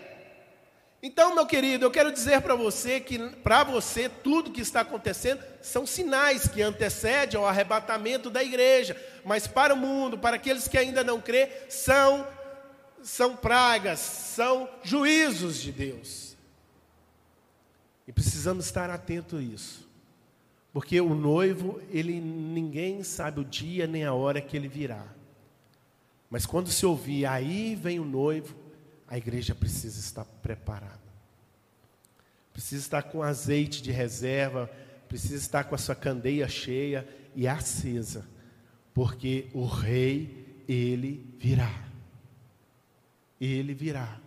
Então, 1.08 1.34
meu 1.34 1.46
querido, 1.46 1.86
eu 1.86 1.90
quero 1.90 2.12
dizer 2.12 2.42
para 2.42 2.54
você 2.54 3.00
que, 3.00 3.18
para 3.18 3.64
você, 3.64 4.10
tudo 4.10 4.52
que 4.52 4.60
está 4.60 4.82
acontecendo 4.82 5.42
são 5.62 5.86
sinais 5.86 6.50
que 6.50 6.62
antecedem 6.62 7.40
ao 7.40 7.48
arrebatamento 7.48 8.30
da 8.30 8.44
igreja. 8.44 9.02
Mas 9.24 9.48
para 9.48 9.74
o 9.74 9.78
mundo, 9.78 10.18
para 10.18 10.36
aqueles 10.36 10.68
que 10.68 10.78
ainda 10.78 11.06
não 11.06 11.22
crê, 11.22 11.50
são, 11.70 12.28
são 13.02 13.38
pragas, 13.38 14.00
são 14.00 14.70
juízos 14.84 15.62
de 15.62 15.72
Deus. 15.72 16.36
E 18.06 18.12
precisamos 18.12 18.66
estar 18.66 18.90
atentos 18.90 19.40
a 19.40 19.42
isso. 19.42 19.88
Porque 20.74 21.00
o 21.00 21.16
noivo, 21.16 21.82
ele 21.90 22.20
ninguém 22.20 23.02
sabe 23.02 23.40
o 23.40 23.46
dia 23.46 23.88
nem 23.88 24.04
a 24.04 24.14
hora 24.14 24.42
que 24.42 24.58
ele 24.58 24.68
virá. 24.68 25.06
Mas 26.30 26.46
quando 26.46 26.70
se 26.70 26.86
ouvir, 26.86 27.26
aí 27.26 27.76
vem 27.76 27.98
o 27.98 28.04
noivo, 28.04 28.67
a 29.08 29.18
igreja 29.18 29.56
precisa 29.56 30.00
estar 30.00 30.26
preparada. 30.26 31.08
Precisa 32.52 32.82
estar 32.82 33.04
com 33.04 33.24
azeite 33.24 33.82
de 33.82 33.92
reserva, 33.92 34.70
precisa 35.08 35.36
estar 35.36 35.64
com 35.64 35.76
a 35.76 35.78
sua 35.78 35.96
candeia 35.96 36.48
cheia 36.48 37.08
e 37.36 37.48
acesa, 37.48 38.28
porque 38.94 39.48
o 39.54 39.66
rei, 39.66 40.64
ele 40.68 41.34
virá. 41.38 41.88
Ele 43.40 43.74
virá. 43.74 44.20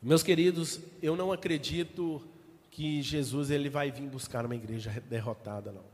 Meus 0.00 0.22
queridos, 0.22 0.80
eu 1.02 1.16
não 1.16 1.32
acredito 1.32 2.22
que 2.70 3.02
Jesus 3.02 3.50
ele 3.50 3.68
vai 3.68 3.90
vir 3.90 4.08
buscar 4.08 4.46
uma 4.46 4.54
igreja 4.54 4.90
derrotada, 5.08 5.70
não. 5.70 5.84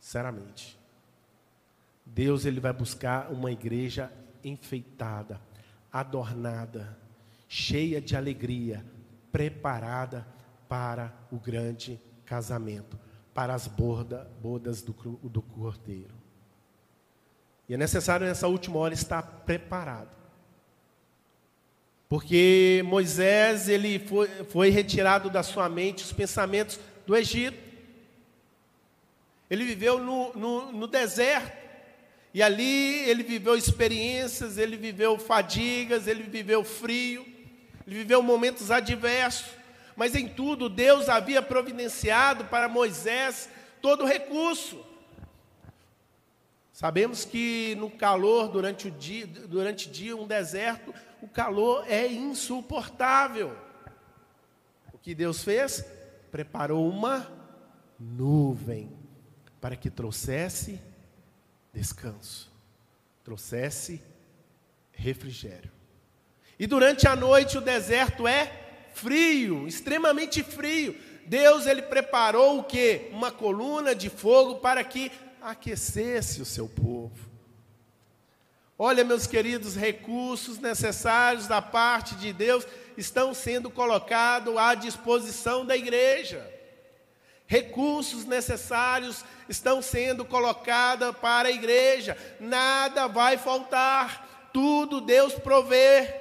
Sinceramente. 0.00 0.78
Deus 2.04 2.44
ele 2.44 2.60
vai 2.60 2.72
buscar 2.72 3.30
uma 3.32 3.50
igreja 3.50 4.10
enfeitada, 4.48 5.40
adornada, 5.92 6.96
cheia 7.48 8.00
de 8.00 8.16
alegria, 8.16 8.84
preparada 9.32 10.26
para 10.68 11.12
o 11.30 11.36
grande 11.36 12.00
casamento, 12.24 12.98
para 13.34 13.54
as 13.54 13.66
borda, 13.66 14.30
bodas 14.40 14.82
do, 14.82 14.92
do 15.22 15.42
cordeiro. 15.42 16.14
E 17.68 17.74
é 17.74 17.76
necessário 17.76 18.26
nessa 18.26 18.46
última 18.46 18.78
hora 18.78 18.94
estar 18.94 19.22
preparado. 19.22 20.16
Porque 22.08 22.82
Moisés 22.86 23.68
ele 23.68 23.98
foi, 23.98 24.28
foi 24.44 24.70
retirado 24.70 25.28
da 25.28 25.42
sua 25.42 25.68
mente 25.68 26.04
os 26.04 26.12
pensamentos 26.12 26.78
do 27.04 27.16
Egito. 27.16 27.58
Ele 29.50 29.64
viveu 29.64 29.98
no, 29.98 30.32
no, 30.34 30.72
no 30.72 30.86
deserto. 30.86 31.65
E 32.36 32.42
ali 32.42 33.08
ele 33.08 33.22
viveu 33.22 33.56
experiências, 33.56 34.58
ele 34.58 34.76
viveu 34.76 35.18
fadigas, 35.18 36.06
ele 36.06 36.22
viveu 36.22 36.62
frio, 36.62 37.26
ele 37.86 37.96
viveu 37.96 38.22
momentos 38.22 38.70
adversos, 38.70 39.46
mas 39.96 40.14
em 40.14 40.28
tudo 40.28 40.68
Deus 40.68 41.08
havia 41.08 41.40
providenciado 41.40 42.44
para 42.44 42.68
Moisés 42.68 43.48
todo 43.80 44.04
o 44.04 44.06
recurso. 44.06 44.84
Sabemos 46.74 47.24
que 47.24 47.74
no 47.76 47.90
calor, 47.90 48.48
durante 48.48 48.88
o 48.88 48.90
dia, 48.90 49.26
durante 49.26 49.88
o 49.88 49.90
dia, 49.90 50.14
um 50.14 50.26
deserto, 50.26 50.92
o 51.22 51.28
calor 51.28 51.86
é 51.88 52.06
insuportável. 52.06 53.56
O 54.92 54.98
que 54.98 55.14
Deus 55.14 55.42
fez? 55.42 55.82
Preparou 56.30 56.86
uma 56.86 57.32
nuvem 57.98 58.92
para 59.58 59.74
que 59.74 59.88
trouxesse 59.88 60.78
descanso, 61.76 62.50
trouxesse 63.22 64.02
refrigério. 64.92 65.70
E 66.58 66.66
durante 66.66 67.06
a 67.06 67.14
noite 67.14 67.58
o 67.58 67.60
deserto 67.60 68.26
é 68.26 68.50
frio, 68.94 69.68
extremamente 69.68 70.42
frio. 70.42 70.98
Deus 71.26 71.66
ele 71.66 71.82
preparou 71.82 72.60
o 72.60 72.64
que? 72.64 73.10
Uma 73.12 73.30
coluna 73.30 73.94
de 73.94 74.08
fogo 74.08 74.56
para 74.56 74.82
que 74.82 75.12
aquecesse 75.42 76.40
o 76.40 76.46
seu 76.46 76.66
povo. 76.66 77.26
Olha, 78.78 79.04
meus 79.04 79.26
queridos, 79.26 79.74
recursos 79.74 80.58
necessários 80.58 81.46
da 81.46 81.60
parte 81.60 82.14
de 82.14 82.32
Deus 82.32 82.66
estão 82.96 83.34
sendo 83.34 83.70
colocados 83.70 84.56
à 84.56 84.74
disposição 84.74 85.64
da 85.64 85.76
igreja 85.76 86.55
recursos 87.46 88.24
necessários 88.24 89.24
estão 89.48 89.80
sendo 89.80 90.24
colocados 90.24 91.16
para 91.16 91.48
a 91.48 91.52
igreja, 91.52 92.16
nada 92.40 93.06
vai 93.06 93.38
faltar, 93.38 94.50
tudo 94.52 95.00
Deus 95.00 95.34
provê. 95.34 96.12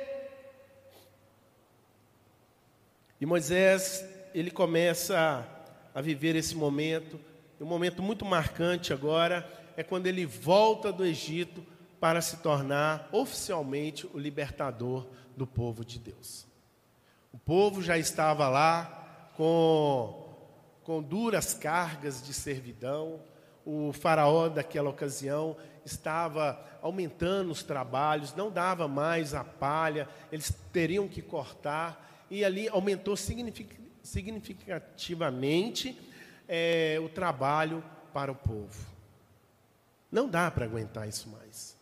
E 3.20 3.26
Moisés, 3.26 4.06
ele 4.34 4.52
começa 4.52 5.47
a 5.93 6.02
viver 6.02 6.36
esse 6.36 6.56
momento, 6.56 7.20
um 7.60 7.66
momento 7.66 8.04
muito 8.04 8.26
marcante 8.26 8.93
agora, 8.93 9.50
é 9.78 9.84
quando 9.84 10.08
ele 10.08 10.26
volta 10.26 10.91
do 10.91 11.06
Egito 11.06 11.66
para 12.00 12.22
se 12.22 12.38
tornar 12.38 13.10
oficialmente 13.12 14.06
o 14.14 14.20
libertador 14.20 15.08
do 15.36 15.47
povo 15.47 15.84
de 15.84 15.97
Deus. 15.97 16.45
O 17.34 17.38
povo 17.38 17.82
já 17.82 17.97
estava 17.97 18.47
lá 18.47 19.32
com 19.36 20.25
com 20.86 21.02
duras 21.02 21.54
cargas 21.54 22.22
de 22.22 22.34
servidão. 22.34 23.22
O 23.66 23.92
faraó 23.92 24.48
daquela 24.48 24.90
ocasião 24.90 25.58
estava 25.84 26.66
aumentando 26.82 27.52
os 27.52 27.64
trabalhos, 27.64 28.34
não 28.36 28.50
dava 28.52 28.88
mais 28.88 29.34
a 29.34 29.44
palha, 29.44 30.08
eles 30.32 30.54
teriam 30.72 31.06
que 31.08 31.22
cortar, 31.22 32.26
e 32.30 32.46
ali 32.46 32.70
aumentou 32.70 33.18
significativamente 33.18 36.00
é, 36.48 37.00
o 37.04 37.10
trabalho 37.10 37.84
para 38.14 38.32
o 38.32 38.36
povo. 38.36 38.94
Não 40.12 40.30
dá 40.30 40.52
para 40.52 40.66
aguentar 40.66 41.10
isso 41.10 41.28
mais. 41.30 41.76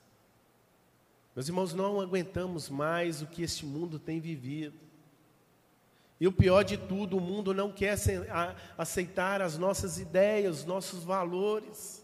Meus 1.35 1.49
irmãos, 1.49 1.73
não 1.73 1.99
aguentamos 1.99 2.69
mais 2.69 3.21
o 3.21 3.27
que 3.27 3.43
este 3.43 3.65
mundo 3.65 3.99
tem 3.99 4.21
vivido. 4.21 4.79
E 6.23 6.27
o 6.27 6.31
pior 6.31 6.63
de 6.63 6.77
tudo, 6.77 7.17
o 7.17 7.19
mundo 7.19 7.53
não 7.53 7.69
quer 7.69 7.97
aceitar 8.77 9.41
as 9.41 9.57
nossas 9.57 9.99
ideias, 9.99 10.59
os 10.59 10.65
nossos 10.65 11.03
valores. 11.03 12.01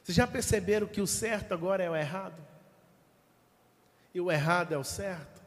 Vocês 0.00 0.14
já 0.14 0.24
perceberam 0.24 0.86
que 0.86 1.00
o 1.00 1.06
certo 1.08 1.52
agora 1.52 1.82
é 1.82 1.90
o 1.90 1.96
errado? 1.96 2.40
E 4.14 4.20
o 4.20 4.30
errado 4.30 4.72
é 4.72 4.78
o 4.78 4.84
certo? 4.84 5.42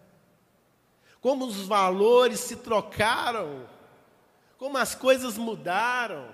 Como 1.22 1.45
os 1.45 1.66
valores 1.66 2.41
se 2.41 2.58
trocaram, 2.58 3.66
como 4.58 4.78
as 4.78 4.93
coisas 4.93 5.38
mudaram. 5.38 6.28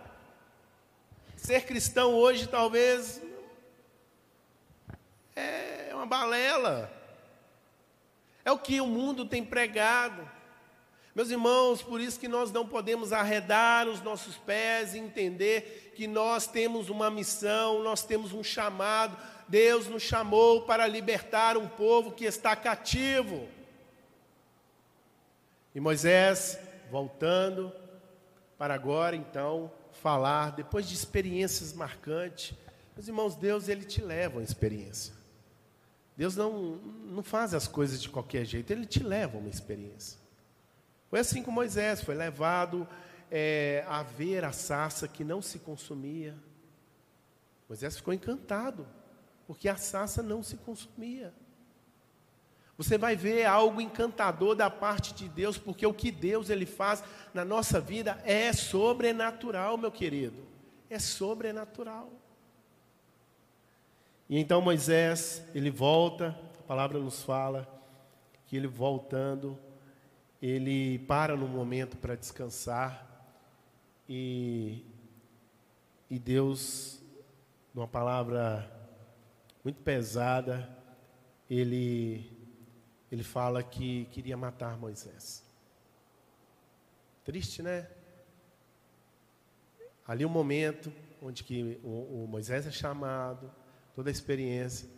Ser 1.37 1.67
cristão 1.67 2.15
hoje 2.15 2.47
talvez 2.47 3.21
é 5.35 5.91
uma 5.93 6.07
balela. 6.07 6.91
É 8.43 8.51
o 8.51 8.57
que 8.57 8.81
o 8.81 8.87
mundo 8.87 9.23
tem 9.23 9.45
pregado. 9.45 10.30
Meus 11.13 11.29
irmãos, 11.29 11.81
por 11.81 11.99
isso 11.99 12.19
que 12.19 12.27
nós 12.27 12.51
não 12.51 12.65
podemos 12.65 13.11
arredar 13.11 13.87
os 13.87 14.01
nossos 14.01 14.37
pés 14.37 14.93
e 14.93 14.99
entender 14.99 15.91
que 15.95 16.07
nós 16.07 16.47
temos 16.47 16.89
uma 16.89 17.11
missão, 17.11 17.83
nós 17.83 18.03
temos 18.03 18.31
um 18.31 18.43
chamado. 18.43 19.17
Deus 19.47 19.87
nos 19.87 20.03
chamou 20.03 20.61
para 20.61 20.87
libertar 20.87 21.57
um 21.57 21.67
povo 21.67 22.13
que 22.13 22.23
está 22.23 22.55
cativo. 22.55 23.47
E 25.75 25.79
Moisés, 25.81 26.57
voltando 26.89 27.73
para 28.57 28.73
agora 28.73 29.15
então 29.15 29.69
falar, 29.91 30.51
depois 30.51 30.87
de 30.87 30.95
experiências 30.95 31.73
marcantes, 31.73 32.57
meus 32.95 33.07
irmãos, 33.07 33.35
Deus 33.35 33.67
ele 33.67 33.83
te 33.83 34.01
leva 34.01 34.39
a 34.39 34.43
experiência. 34.43 35.13
Deus 36.15 36.35
não, 36.35 36.75
não 37.05 37.23
faz 37.23 37.53
as 37.53 37.67
coisas 37.67 38.01
de 38.01 38.07
qualquer 38.07 38.45
jeito, 38.45 38.71
Ele 38.71 38.85
te 38.85 39.01
leva 39.01 39.37
a 39.37 39.39
uma 39.39 39.49
experiência. 39.49 40.20
Foi 41.11 41.19
assim 41.19 41.43
com 41.43 41.51
Moisés, 41.51 42.01
foi 42.01 42.15
levado 42.15 42.87
é, 43.29 43.83
a 43.85 44.01
ver 44.01 44.45
a 44.45 44.53
sarça 44.53 45.09
que 45.09 45.25
não 45.25 45.41
se 45.41 45.59
consumia. 45.59 46.37
Moisés 47.67 47.97
ficou 47.97 48.13
encantado, 48.13 48.87
porque 49.45 49.67
a 49.67 49.75
sarça 49.75 50.23
não 50.23 50.41
se 50.41 50.55
consumia. 50.55 51.33
Você 52.77 52.97
vai 52.97 53.17
ver 53.17 53.45
algo 53.45 53.81
encantador 53.81 54.55
da 54.55 54.69
parte 54.69 55.13
de 55.13 55.27
Deus, 55.27 55.57
porque 55.57 55.85
o 55.85 55.93
que 55.93 56.13
Deus 56.13 56.49
ele 56.49 56.65
faz 56.65 57.03
na 57.33 57.43
nossa 57.43 57.81
vida 57.81 58.21
é 58.23 58.53
sobrenatural, 58.53 59.77
meu 59.77 59.91
querido. 59.91 60.47
É 60.89 60.97
sobrenatural. 60.97 62.09
E 64.29 64.39
então 64.39 64.61
Moisés, 64.61 65.43
ele 65.53 65.69
volta, 65.69 66.39
a 66.57 66.63
palavra 66.63 66.99
nos 66.99 67.21
fala 67.21 67.67
que 68.47 68.55
ele 68.55 68.67
voltando, 68.67 69.59
ele 70.41 70.99
para 70.99 71.35
no 71.35 71.47
momento 71.47 71.97
para 71.97 72.15
descansar 72.15 73.07
e, 74.09 74.83
e 76.09 76.17
Deus, 76.17 77.01
numa 77.73 77.87
palavra 77.87 78.69
muito 79.63 79.81
pesada, 79.83 80.67
ele, 81.49 82.31
ele 83.11 83.23
fala 83.23 83.61
que 83.61 84.05
queria 84.05 84.35
matar 84.35 84.77
Moisés. 84.77 85.43
Triste, 87.23 87.61
né? 87.61 87.87
Ali 90.07 90.25
um 90.25 90.29
momento 90.29 90.91
onde 91.21 91.43
que 91.43 91.79
o, 91.83 92.23
o 92.23 92.27
Moisés 92.27 92.65
é 92.65 92.71
chamado, 92.71 93.51
toda 93.93 94.09
a 94.09 94.11
experiência, 94.11 94.89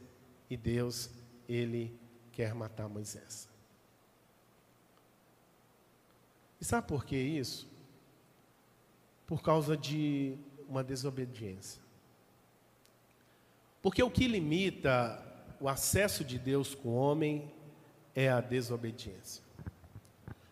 e 0.50 0.56
Deus, 0.56 1.10
ele 1.48 2.00
quer 2.32 2.56
matar 2.56 2.88
Moisés. 2.88 3.53
E 6.64 6.66
sabe 6.66 6.88
por 6.88 7.04
que 7.04 7.18
isso? 7.18 7.70
Por 9.28 9.42
causa 9.42 9.76
de 9.76 10.38
uma 10.70 10.82
desobediência. 10.82 11.82
Porque 13.82 14.02
o 14.02 14.10
que 14.10 14.30
limita 14.30 15.22
o 15.60 15.68
acesso 15.68 16.24
de 16.24 16.40
Deus 16.40 16.74
com 16.74 16.88
o 16.88 16.96
homem 16.96 17.52
é 18.16 18.30
a 18.30 18.40
desobediência. 18.40 19.44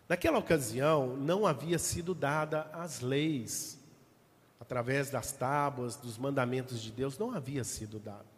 Naquela 0.06 0.36
ocasião, 0.36 1.16
não 1.16 1.46
havia 1.46 1.78
sido 1.78 2.14
dada 2.14 2.68
as 2.74 3.00
leis, 3.00 3.80
através 4.60 5.08
das 5.08 5.32
tábuas, 5.32 5.96
dos 5.96 6.18
mandamentos 6.18 6.82
de 6.82 6.92
Deus, 6.92 7.16
não 7.16 7.30
havia 7.30 7.64
sido 7.64 7.98
dado. 7.98 8.28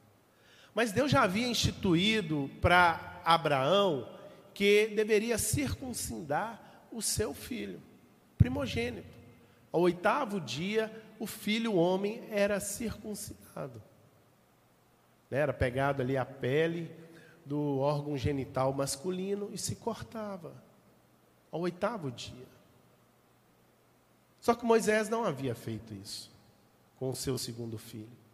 Mas 0.72 0.92
Deus 0.92 1.10
já 1.10 1.24
havia 1.24 1.48
instituído 1.48 2.48
para 2.60 3.20
Abraão 3.24 4.08
que 4.54 4.92
deveria 4.94 5.36
circuncidar 5.38 6.64
o 6.94 7.02
seu 7.02 7.34
filho, 7.34 7.82
primogênito. 8.38 9.14
Ao 9.72 9.80
oitavo 9.80 10.40
dia, 10.40 10.90
o 11.18 11.26
filho 11.26 11.74
homem 11.74 12.22
era 12.30 12.60
circuncidado. 12.60 13.82
Né, 15.30 15.38
era 15.38 15.52
pegado 15.52 16.00
ali 16.00 16.16
a 16.16 16.24
pele 16.24 16.90
do 17.44 17.78
órgão 17.78 18.16
genital 18.16 18.72
masculino 18.72 19.50
e 19.52 19.58
se 19.58 19.74
cortava. 19.74 20.54
Ao 21.50 21.60
oitavo 21.60 22.10
dia. 22.10 22.46
Só 24.40 24.54
que 24.54 24.64
Moisés 24.64 25.08
não 25.08 25.24
havia 25.24 25.54
feito 25.54 25.92
isso 25.94 26.30
com 26.98 27.10
o 27.10 27.16
seu 27.16 27.36
segundo 27.36 27.76
filho. 27.78 28.24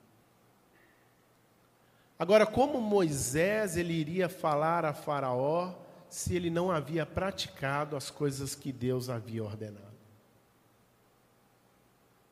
Agora, 2.19 2.45
como 2.45 2.81
Moisés 2.81 3.79
ele 3.79 3.95
iria 3.95 4.29
falar 4.29 4.85
a 4.85 4.93
Faraó 4.93 5.73
se 6.11 6.35
ele 6.35 6.51
não 6.51 6.71
havia 6.71 7.07
praticado 7.07 7.97
as 7.97 8.11
coisas 8.11 8.55
que 8.55 8.71
Deus 8.73 9.09
havia 9.09 9.43
ordenado. 9.45 9.89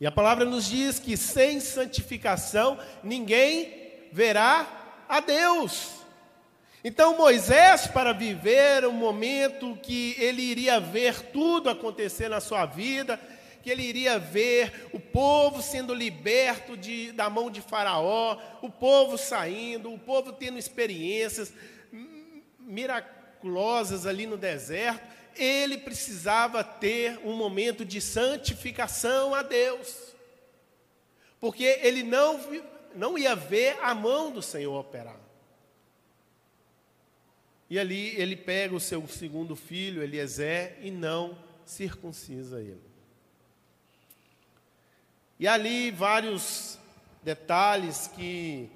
E 0.00 0.06
a 0.06 0.10
palavra 0.10 0.44
nos 0.44 0.64
diz 0.64 0.98
que 0.98 1.16
sem 1.16 1.60
santificação 1.60 2.76
ninguém 3.04 4.08
verá 4.12 4.81
a 5.12 5.20
Deus. 5.20 5.90
Então 6.82 7.18
Moisés, 7.18 7.86
para 7.86 8.14
viver 8.14 8.86
um 8.86 8.92
momento 8.92 9.76
que 9.82 10.16
ele 10.18 10.40
iria 10.40 10.80
ver 10.80 11.20
tudo 11.32 11.68
acontecer 11.68 12.30
na 12.30 12.40
sua 12.40 12.64
vida, 12.64 13.20
que 13.62 13.68
ele 13.68 13.82
iria 13.82 14.18
ver 14.18 14.88
o 14.90 14.98
povo 14.98 15.60
sendo 15.60 15.92
liberto 15.92 16.78
de, 16.78 17.12
da 17.12 17.28
mão 17.28 17.50
de 17.50 17.60
Faraó, 17.60 18.38
o 18.62 18.70
povo 18.70 19.18
saindo, 19.18 19.92
o 19.92 19.98
povo 19.98 20.32
tendo 20.32 20.58
experiências 20.58 21.52
miraculosas 22.58 24.06
ali 24.06 24.26
no 24.26 24.38
deserto, 24.38 25.06
ele 25.36 25.76
precisava 25.76 26.64
ter 26.64 27.20
um 27.22 27.36
momento 27.36 27.84
de 27.84 28.00
santificação 28.00 29.34
a 29.34 29.42
Deus, 29.42 29.94
porque 31.38 31.64
ele 31.82 32.02
não 32.02 32.40
não 32.94 33.18
ia 33.18 33.34
ver 33.34 33.78
a 33.80 33.94
mão 33.94 34.30
do 34.30 34.42
Senhor 34.42 34.78
operar. 34.78 35.20
E 37.68 37.78
ali 37.78 38.14
ele 38.20 38.36
pega 38.36 38.74
o 38.74 38.80
seu 38.80 39.06
segundo 39.08 39.56
filho, 39.56 40.02
Eliezer, 40.02 40.76
e 40.82 40.90
não 40.90 41.38
circuncisa 41.64 42.60
ele. 42.60 42.92
E 45.40 45.48
ali 45.48 45.90
vários 45.90 46.78
detalhes 47.22 48.06
que 48.08 48.70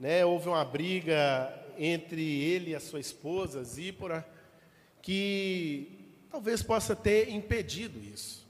né, 0.00 0.24
houve 0.24 0.48
uma 0.48 0.64
briga 0.64 1.52
entre 1.76 2.22
ele 2.22 2.70
e 2.70 2.74
a 2.74 2.80
sua 2.80 3.00
esposa, 3.00 3.62
Zípora, 3.62 4.26
que 5.02 6.08
talvez 6.30 6.62
possa 6.62 6.96
ter 6.96 7.30
impedido 7.30 8.02
isso. 8.02 8.47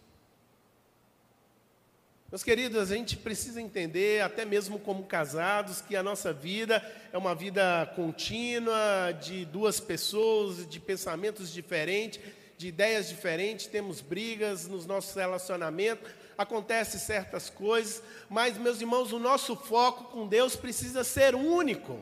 Meus 2.31 2.43
queridos, 2.43 2.79
a 2.79 2.95
gente 2.95 3.17
precisa 3.17 3.59
entender, 3.59 4.21
até 4.21 4.45
mesmo 4.45 4.79
como 4.79 5.05
casados, 5.05 5.81
que 5.81 5.97
a 5.97 6.03
nossa 6.03 6.31
vida 6.31 6.85
é 7.11 7.17
uma 7.17 7.35
vida 7.35 7.91
contínua, 7.97 9.13
de 9.19 9.47
duas 9.47 9.81
pessoas, 9.81 10.69
de 10.69 10.79
pensamentos 10.79 11.51
diferentes, 11.51 12.21
de 12.59 12.69
ideias 12.69 13.09
diferentes, 13.09 13.67
temos 13.67 14.03
brigas 14.03 14.69
nos 14.69 14.85
nossos 14.85 15.15
relacionamentos, 15.15 16.07
acontecem 16.37 17.01
certas 17.01 17.49
coisas, 17.49 18.03
mas, 18.29 18.59
meus 18.59 18.79
irmãos, 18.79 19.11
o 19.11 19.19
nosso 19.19 19.57
foco 19.57 20.13
com 20.13 20.29
Deus 20.29 20.55
precisa 20.55 21.03
ser 21.05 21.35
único. 21.35 21.99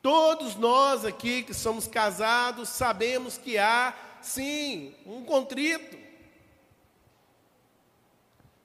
Todos 0.00 0.54
nós 0.54 1.04
aqui 1.04 1.42
que 1.42 1.54
somos 1.54 1.88
casados 1.88 2.68
sabemos 2.68 3.36
que 3.36 3.58
há, 3.58 3.92
sim, 4.22 4.94
um 5.04 5.24
contrito 5.24 6.03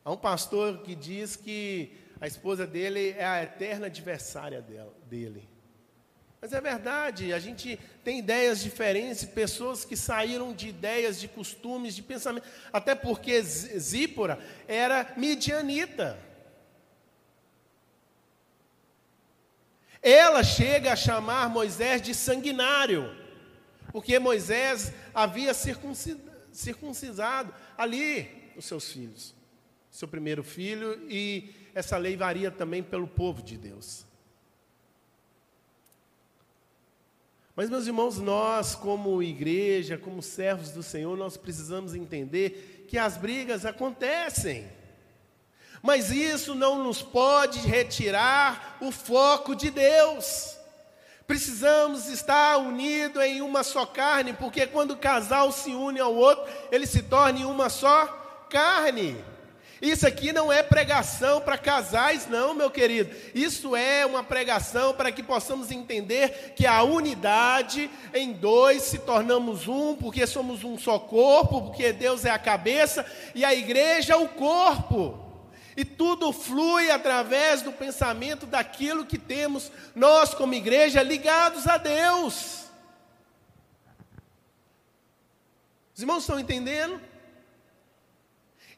Há 0.03 0.11
um 0.11 0.17
pastor 0.17 0.81
que 0.81 0.95
diz 0.95 1.35
que 1.35 1.97
a 2.21 2.27
esposa 2.27 2.67
dele 2.67 3.15
é 3.17 3.25
a 3.25 3.43
eterna 3.43 3.87
adversária 3.87 4.63
dele. 5.09 5.49
Mas 6.41 6.53
é 6.53 6.61
verdade, 6.61 7.33
a 7.33 7.39
gente 7.39 7.77
tem 8.01 8.19
ideias 8.19 8.61
diferentes, 8.61 9.25
pessoas 9.25 9.83
que 9.83 9.97
saíram 9.97 10.53
de 10.53 10.69
ideias, 10.69 11.19
de 11.19 11.27
costumes, 11.27 11.93
de 11.93 12.01
pensamento, 12.01 12.47
até 12.71 12.95
porque 12.95 13.41
Zípora 13.41 14.39
era 14.65 15.13
midianita. 15.17 16.17
Ela 20.01 20.41
chega 20.41 20.93
a 20.93 20.95
chamar 20.95 21.49
Moisés 21.49 22.01
de 22.01 22.15
sanguinário, 22.15 23.13
porque 23.91 24.17
Moisés 24.17 24.93
havia 25.13 25.53
circuncisado 25.53 27.53
ali 27.77 28.53
os 28.55 28.63
seus 28.63 28.89
filhos, 28.89 29.35
seu 29.89 30.07
primeiro 30.07 30.43
filho, 30.43 31.01
e 31.09 31.53
essa 31.73 31.97
lei 31.97 32.15
varia 32.15 32.51
também 32.51 32.83
pelo 32.83 33.07
povo 33.07 33.41
de 33.41 33.57
Deus. 33.57 34.05
Mas, 37.55 37.69
meus 37.69 37.87
irmãos, 37.87 38.17
nós, 38.19 38.73
como 38.73 39.21
igreja, 39.21 39.97
como 39.97 40.21
servos 40.21 40.71
do 40.71 40.81
Senhor, 40.81 41.17
nós 41.17 41.35
precisamos 41.35 41.93
entender 41.93 42.85
que 42.87 42.97
as 42.97 43.17
brigas 43.17 43.65
acontecem. 43.65 44.65
Mas 45.81 46.09
isso 46.09 46.55
não 46.55 46.81
nos 46.83 47.01
pode 47.01 47.59
retirar 47.59 48.77
o 48.79 48.91
foco 48.91 49.55
de 49.55 49.69
Deus. 49.71 50.57
Precisamos 51.27 52.07
estar 52.07 52.57
unidos 52.57 53.21
em 53.23 53.41
uma 53.41 53.61
só 53.61 53.85
carne, 53.85 54.33
porque 54.33 54.65
quando 54.65 54.91
o 54.91 54.97
casal 54.97 55.51
se 55.51 55.71
une 55.71 55.99
ao 55.99 56.15
outro, 56.15 56.45
ele 56.71 56.87
se 56.87 57.03
torna 57.03 57.39
em 57.39 57.45
uma 57.45 57.69
só 57.69 58.07
carne. 58.49 59.15
Isso 59.81 60.05
aqui 60.05 60.33
não 60.33 60.51
é 60.51 60.61
pregação 60.61 61.39
para 61.39 61.57
casais, 61.57 62.27
não, 62.27 62.53
meu 62.53 62.69
querido. 62.69 63.15
Isso 63.33 63.75
é 63.75 64.05
uma 64.05 64.21
pregação 64.21 64.93
para 64.93 65.11
que 65.11 65.23
possamos 65.23 65.71
entender 65.71 66.53
que 66.55 66.65
a 66.65 66.83
unidade 66.83 67.89
em 68.13 68.33
dois 68.33 68.83
se 68.83 68.99
tornamos 68.99 69.67
um, 69.67 69.95
porque 69.95 70.27
somos 70.27 70.65
um 70.65 70.77
só 70.77 70.99
corpo, 70.99 71.61
porque 71.61 71.93
Deus 71.93 72.25
é 72.25 72.29
a 72.29 72.37
cabeça 72.37 73.05
e 73.33 73.45
a 73.45 73.53
igreja 73.55 74.17
o 74.17 74.27
corpo. 74.27 75.17
E 75.77 75.85
tudo 75.85 76.33
flui 76.33 76.91
através 76.91 77.61
do 77.61 77.71
pensamento 77.71 78.45
daquilo 78.45 79.05
que 79.05 79.17
temos 79.17 79.71
nós, 79.95 80.33
como 80.33 80.53
igreja, 80.53 81.01
ligados 81.01 81.67
a 81.67 81.77
Deus. 81.77 82.65
Os 85.95 86.01
irmãos 86.01 86.23
estão 86.23 86.37
entendendo? 86.37 86.99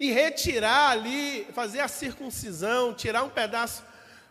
E 0.01 0.11
retirar 0.11 0.89
ali, 0.89 1.47
fazer 1.53 1.79
a 1.79 1.87
circuncisão, 1.87 2.91
tirar 2.91 3.21
um 3.21 3.29
pedaço 3.29 3.83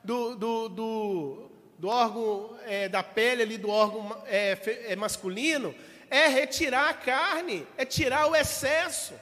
do, 0.02 0.34
do, 0.34 0.68
do, 0.68 1.50
do 1.78 1.88
órgão, 1.88 2.58
é, 2.66 2.88
da 2.88 3.04
pele 3.04 3.44
ali, 3.44 3.56
do 3.56 3.70
órgão 3.70 4.20
é, 4.26 4.58
é, 4.88 4.96
masculino, 4.96 5.72
é 6.10 6.26
retirar 6.26 6.88
a 6.88 6.94
carne, 6.94 7.64
é 7.76 7.84
tirar 7.84 8.26
o 8.26 8.34
excesso. 8.34 9.14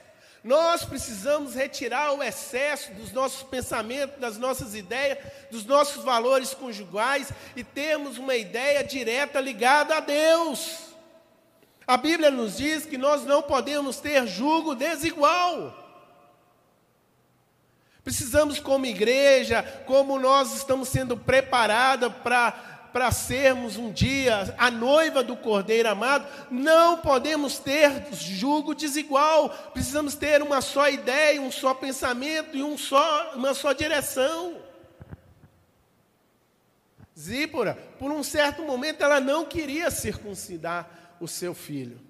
Nós 0.43 0.83
precisamos 0.83 1.53
retirar 1.53 2.13
o 2.13 2.23
excesso 2.23 2.95
dos 2.95 3.11
nossos 3.11 3.43
pensamentos, 3.43 4.19
das 4.19 4.39
nossas 4.39 4.73
ideias, 4.73 5.19
dos 5.51 5.65
nossos 5.65 6.03
valores 6.03 6.55
conjugais 6.55 7.31
e 7.55 7.63
termos 7.63 8.17
uma 8.17 8.35
ideia 8.35 8.83
direta 8.83 9.39
ligada 9.39 9.97
a 9.97 9.99
Deus. 9.99 10.79
A 11.85 11.95
Bíblia 11.95 12.31
nos 12.31 12.57
diz 12.57 12.87
que 12.87 12.97
nós 12.97 13.23
não 13.23 13.43
podemos 13.43 13.99
ter 13.99 14.25
julgo 14.25 14.73
desigual. 14.73 15.88
Precisamos, 18.09 18.59
como 18.59 18.87
igreja, 18.87 19.61
como 19.85 20.17
nós 20.17 20.55
estamos 20.55 20.89
sendo 20.89 21.15
preparados 21.15 22.11
para 22.23 23.11
sermos 23.11 23.77
um 23.77 23.91
dia 23.91 24.55
a 24.57 24.71
noiva 24.71 25.23
do 25.23 25.37
Cordeiro 25.37 25.87
amado, 25.87 26.27
não 26.49 26.97
podemos 26.97 27.59
ter 27.59 28.11
julgo 28.11 28.73
desigual. 28.73 29.49
Precisamos 29.73 30.15
ter 30.15 30.41
uma 30.41 30.59
só 30.59 30.89
ideia, 30.89 31.39
um 31.39 31.51
só 31.51 31.75
pensamento 31.75 32.57
e 32.57 32.63
um 32.63 32.79
só, 32.79 33.33
uma 33.35 33.53
só 33.53 33.73
direção. 33.73 34.57
Zípora, 37.15 37.75
por 37.99 38.09
um 38.09 38.23
certo 38.23 38.63
momento, 38.63 39.03
ela 39.03 39.19
não 39.19 39.45
queria 39.45 39.91
circuncidar 39.91 41.15
o 41.19 41.27
seu 41.27 41.53
filho. 41.53 42.01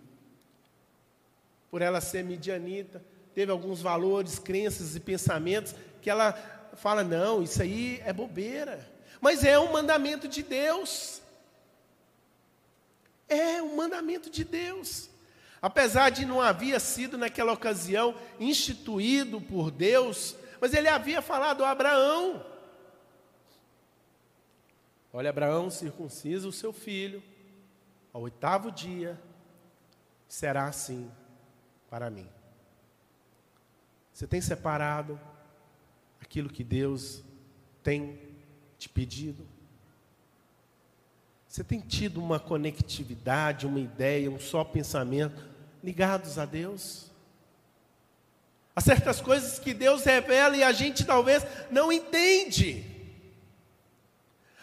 Por 1.69 1.81
ela 1.81 1.99
ser 1.99 2.23
midianita, 2.23 3.03
teve 3.35 3.51
alguns 3.51 3.81
valores, 3.81 4.39
crenças 4.39 4.95
e 4.95 4.99
pensamentos 4.99 5.75
que 6.01 6.09
ela 6.09 6.33
fala: 6.75 7.03
não, 7.03 7.43
isso 7.43 7.61
aí 7.61 8.01
é 8.05 8.13
bobeira. 8.13 8.87
Mas 9.21 9.43
é 9.43 9.59
um 9.59 9.71
mandamento 9.71 10.27
de 10.27 10.41
Deus. 10.41 11.21
É 13.27 13.61
um 13.61 13.75
mandamento 13.75 14.29
de 14.29 14.43
Deus. 14.43 15.09
Apesar 15.61 16.09
de 16.09 16.25
não 16.25 16.41
havia 16.41 16.79
sido 16.79 17.17
naquela 17.17 17.51
ocasião 17.51 18.15
instituído 18.39 19.41
por 19.41 19.69
Deus, 19.69 20.35
mas 20.61 20.73
ele 20.73 20.87
havia 20.87 21.21
falado 21.21 21.65
a 21.65 21.71
Abraão: 21.71 22.45
Olha, 25.11 25.29
Abraão, 25.29 25.69
circuncisa 25.69 26.47
o 26.47 26.51
seu 26.51 26.71
filho, 26.71 27.21
ao 28.13 28.21
oitavo 28.21 28.71
dia, 28.71 29.19
será 30.27 30.65
assim 30.65 31.11
para 31.89 32.09
mim. 32.09 32.29
Você 34.13 34.27
tem 34.27 34.41
separado 34.41 35.19
aquilo 36.21 36.49
que 36.49 36.63
Deus 36.63 37.23
tem 37.83 38.19
te 38.77 38.87
pedido? 38.89 39.45
Você 41.47 41.63
tem 41.63 41.79
tido 41.79 42.21
uma 42.21 42.39
conectividade, 42.39 43.65
uma 43.65 43.79
ideia, 43.79 44.29
um 44.29 44.39
só 44.39 44.63
pensamento 44.63 45.43
ligados 45.83 46.37
a 46.37 46.45
Deus? 46.45 47.09
Há 48.75 48.81
certas 48.81 49.19
coisas 49.19 49.59
que 49.59 49.73
Deus 49.73 50.03
revela 50.03 50.55
e 50.55 50.63
a 50.63 50.71
gente 50.71 51.03
talvez 51.03 51.45
não 51.71 51.91
entende. 51.91 52.85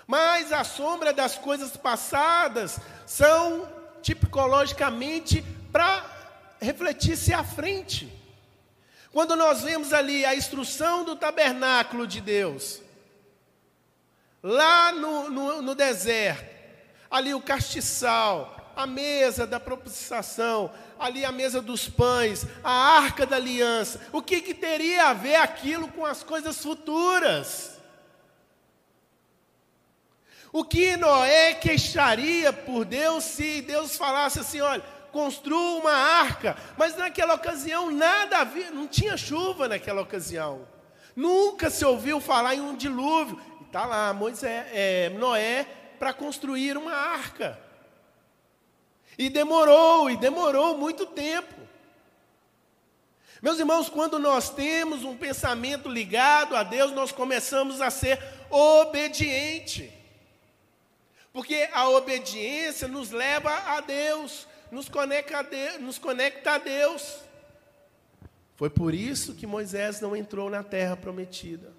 Mas 0.07 0.52
a 0.52 0.62
sombra 0.62 1.12
das 1.12 1.36
coisas 1.36 1.76
passadas 1.76 2.78
são 3.04 3.68
tipologicamente 4.00 5.42
para 5.72 6.04
refletir-se 6.61 7.32
à 7.34 7.42
frente. 7.42 8.11
Quando 9.16 9.34
nós 9.34 9.62
vemos 9.62 9.94
ali 9.94 10.26
a 10.26 10.34
instrução 10.34 11.02
do 11.02 11.16
tabernáculo 11.16 12.06
de 12.06 12.20
Deus, 12.20 12.82
lá 14.42 14.92
no, 14.92 15.30
no, 15.30 15.62
no 15.62 15.74
deserto, 15.74 16.44
ali 17.10 17.32
o 17.32 17.40
castiçal, 17.40 18.74
a 18.76 18.86
mesa 18.86 19.46
da 19.46 19.58
propiciação, 19.58 20.70
ali 20.98 21.24
a 21.24 21.32
mesa 21.32 21.62
dos 21.62 21.88
pães, 21.88 22.44
a 22.62 22.70
arca 22.70 23.24
da 23.24 23.36
aliança, 23.36 24.06
o 24.12 24.20
que, 24.20 24.42
que 24.42 24.52
teria 24.52 25.06
a 25.06 25.14
ver 25.14 25.36
aquilo 25.36 25.88
com 25.88 26.04
as 26.04 26.22
coisas 26.22 26.58
futuras? 26.58 27.80
O 30.52 30.62
que 30.62 30.94
Noé 30.98 31.54
queixaria 31.54 32.52
por 32.52 32.84
Deus 32.84 33.24
se 33.24 33.62
Deus 33.62 33.96
falasse 33.96 34.40
assim: 34.40 34.60
olha, 34.60 34.84
construa 35.16 35.78
uma 35.80 35.92
arca. 35.92 36.54
Mas 36.76 36.94
naquela 36.94 37.34
ocasião 37.34 37.90
nada 37.90 38.38
havia, 38.38 38.70
não 38.70 38.86
tinha 38.86 39.16
chuva 39.16 39.66
naquela 39.66 40.02
ocasião. 40.02 40.68
Nunca 41.14 41.70
se 41.70 41.86
ouviu 41.86 42.20
falar 42.20 42.54
em 42.54 42.60
um 42.60 42.76
dilúvio. 42.76 43.40
Está 43.66 43.86
lá 43.86 44.12
Moisés, 44.12 44.66
é, 44.72 45.08
Noé 45.08 45.66
para 45.98 46.12
construir 46.12 46.76
uma 46.76 46.92
arca. 46.92 47.58
E 49.16 49.30
demorou, 49.30 50.10
e 50.10 50.18
demorou 50.18 50.76
muito 50.76 51.06
tempo. 51.06 51.54
Meus 53.40 53.58
irmãos, 53.58 53.88
quando 53.88 54.18
nós 54.18 54.50
temos 54.50 55.02
um 55.02 55.16
pensamento 55.16 55.88
ligado 55.88 56.54
a 56.54 56.62
Deus, 56.62 56.92
nós 56.92 57.10
começamos 57.10 57.80
a 57.80 57.88
ser 57.88 58.22
obediente. 58.50 59.90
Porque 61.32 61.68
a 61.72 61.88
obediência 61.88 62.86
nos 62.86 63.10
leva 63.10 63.50
a 63.50 63.80
Deus 63.80 64.46
nos 64.76 64.90
conecta 64.90 65.42
Deus. 65.42 65.80
Nos 65.80 65.98
conecta 65.98 66.52
a 66.52 66.58
Deus. 66.58 67.22
Foi 68.56 68.68
por 68.68 68.92
isso 68.92 69.34
que 69.34 69.46
Moisés 69.46 70.02
não 70.02 70.14
entrou 70.14 70.50
na 70.50 70.62
terra 70.62 70.94
prometida. 70.94 71.72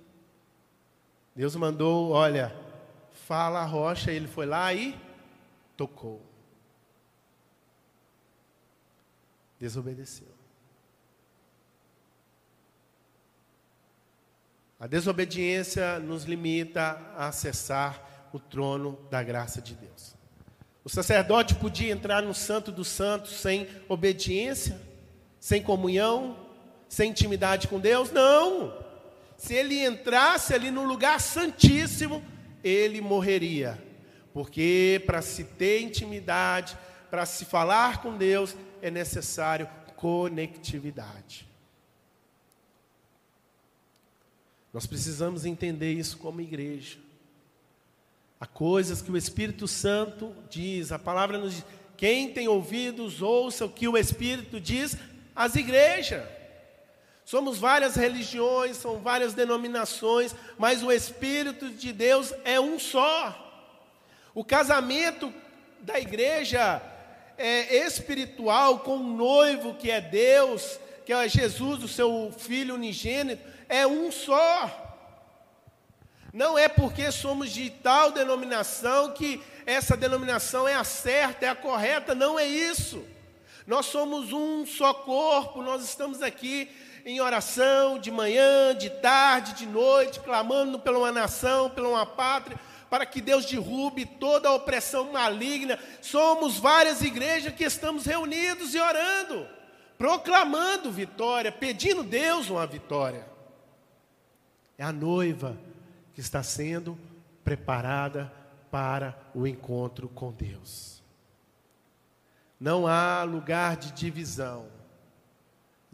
Deus 1.35 1.55
mandou, 1.55 2.09
olha, 2.09 2.55
fala 3.27 3.59
a 3.59 3.65
rocha, 3.65 4.11
ele 4.11 4.27
foi 4.27 4.47
lá 4.47 4.73
e 4.73 4.99
tocou. 5.75 6.25
Desobedeceu. 9.59 10.35
A 14.79 14.87
desobediência 14.87 15.99
nos 15.99 16.23
limita 16.23 16.99
a 17.15 17.27
acessar 17.27 18.29
o 18.33 18.39
trono 18.39 18.99
da 19.11 19.21
graça 19.21 19.61
de 19.61 19.75
Deus. 19.75 20.16
O 20.88 20.89
sacerdote 20.89 21.53
podia 21.53 21.91
entrar 21.91 22.23
no 22.23 22.33
Santo 22.33 22.71
dos 22.71 22.88
Santos 22.88 23.33
sem 23.41 23.67
obediência, 23.89 24.79
sem 25.38 25.61
comunhão, 25.61 26.47
sem 26.88 27.09
intimidade 27.09 27.67
com 27.67 27.77
Deus? 27.77 28.09
Não. 28.09 28.73
Se 29.35 29.53
ele 29.53 29.85
entrasse 29.85 30.53
ali 30.53 30.71
no 30.71 30.85
lugar 30.85 31.19
santíssimo, 31.19 32.23
ele 32.63 33.01
morreria. 33.01 33.77
Porque 34.31 35.03
para 35.05 35.21
se 35.21 35.43
ter 35.43 35.81
intimidade, 35.81 36.77
para 37.11 37.25
se 37.25 37.43
falar 37.43 38.01
com 38.01 38.15
Deus, 38.15 38.55
é 38.81 38.89
necessário 38.89 39.67
conectividade. 39.97 41.45
Nós 44.71 44.88
precisamos 44.88 45.45
entender 45.45 45.91
isso 45.91 46.17
como 46.17 46.39
igreja. 46.39 46.97
Há 48.39 48.45
coisas 48.45 49.01
que 49.01 49.11
o 49.11 49.17
Espírito 49.17 49.67
Santo 49.67 50.35
diz, 50.49 50.91
a 50.91 50.99
palavra 50.99 51.38
nos 51.38 51.55
diz: 51.55 51.65
quem 51.97 52.31
tem 52.31 52.47
ouvidos, 52.47 53.21
ouça 53.21 53.65
o 53.65 53.69
que 53.69 53.88
o 53.88 53.97
Espírito 53.97 54.59
diz 54.59 54.95
às 55.35 55.55
igrejas. 55.55 56.23
Somos 57.25 57.57
várias 57.57 57.95
religiões, 57.95 58.77
são 58.77 58.99
várias 58.99 59.33
denominações, 59.33 60.33
mas 60.57 60.81
o 60.81 60.91
Espírito 60.91 61.69
de 61.69 61.91
Deus 61.91 62.33
é 62.45 62.59
um 62.59 62.79
só. 62.79 63.43
O 64.33 64.45
casamento 64.45 65.33
da 65.81 65.99
igreja 65.99 66.81
é 67.38 67.85
espiritual 67.85 68.79
com 68.79 68.97
um 68.97 69.15
noivo 69.15 69.73
que 69.73 69.91
é 69.91 69.99
Deus, 69.99 70.79
que 71.05 71.11
é 71.11 71.27
Jesus, 71.27 71.83
o 71.83 71.88
seu 71.88 72.31
filho 72.38 72.75
unigênito, 72.75 73.43
é 73.67 73.85
um 73.85 74.11
só. 74.11 74.86
Não 76.34 76.57
é 76.57 76.67
porque 76.67 77.11
somos 77.11 77.51
de 77.51 77.69
tal 77.69 78.11
denominação 78.11 79.11
que 79.11 79.41
essa 79.65 79.97
denominação 79.97 80.67
é 80.67 80.75
a 80.75 80.84
certa, 80.84 81.45
é 81.45 81.49
a 81.49 81.55
correta, 81.55 82.13
não 82.13 82.38
é 82.38 82.45
isso. 82.45 83.03
Nós 83.65 83.86
somos 83.88 84.32
um 84.32 84.65
só 84.65 84.93
corpo, 84.93 85.61
nós 85.61 85.84
estamos 85.84 86.21
aqui 86.21 86.69
em 87.05 87.21
oração 87.21 87.97
de 87.99 88.11
manhã, 88.11 88.75
de 88.75 88.89
tarde, 88.89 89.53
de 89.53 89.65
noite, 89.65 90.19
clamando 90.19 90.80
pela 90.80 90.99
uma 90.99 91.11
nação, 91.11 91.69
pela 91.69 91.89
uma 91.89 92.05
pátria, 92.05 92.59
para 92.89 93.05
que 93.05 93.21
Deus 93.21 93.45
derrube 93.45 94.05
toda 94.05 94.49
a 94.49 94.53
opressão 94.53 95.11
maligna. 95.11 95.80
Somos 96.01 96.57
várias 96.57 97.01
igrejas 97.01 97.53
que 97.53 97.63
estamos 97.63 98.05
reunidos 98.05 98.73
e 98.73 98.80
orando, 98.80 99.47
proclamando 99.97 100.91
vitória, 100.91 101.51
pedindo 101.51 102.03
Deus 102.03 102.49
uma 102.49 102.65
vitória. 102.65 103.28
É 104.78 104.84
a 104.84 104.91
noiva 104.91 105.57
que 106.18 106.22
está 106.22 106.41
sendo 106.41 106.97
preparada 107.43 108.34
para 108.72 109.15
o 109.36 109.45
encontro 109.45 110.09
com 110.09 110.32
Deus. 110.32 111.03
Não 112.59 112.88
há 112.88 113.22
lugar 113.22 113.78
de 113.78 113.91
divisão. 113.91 114.65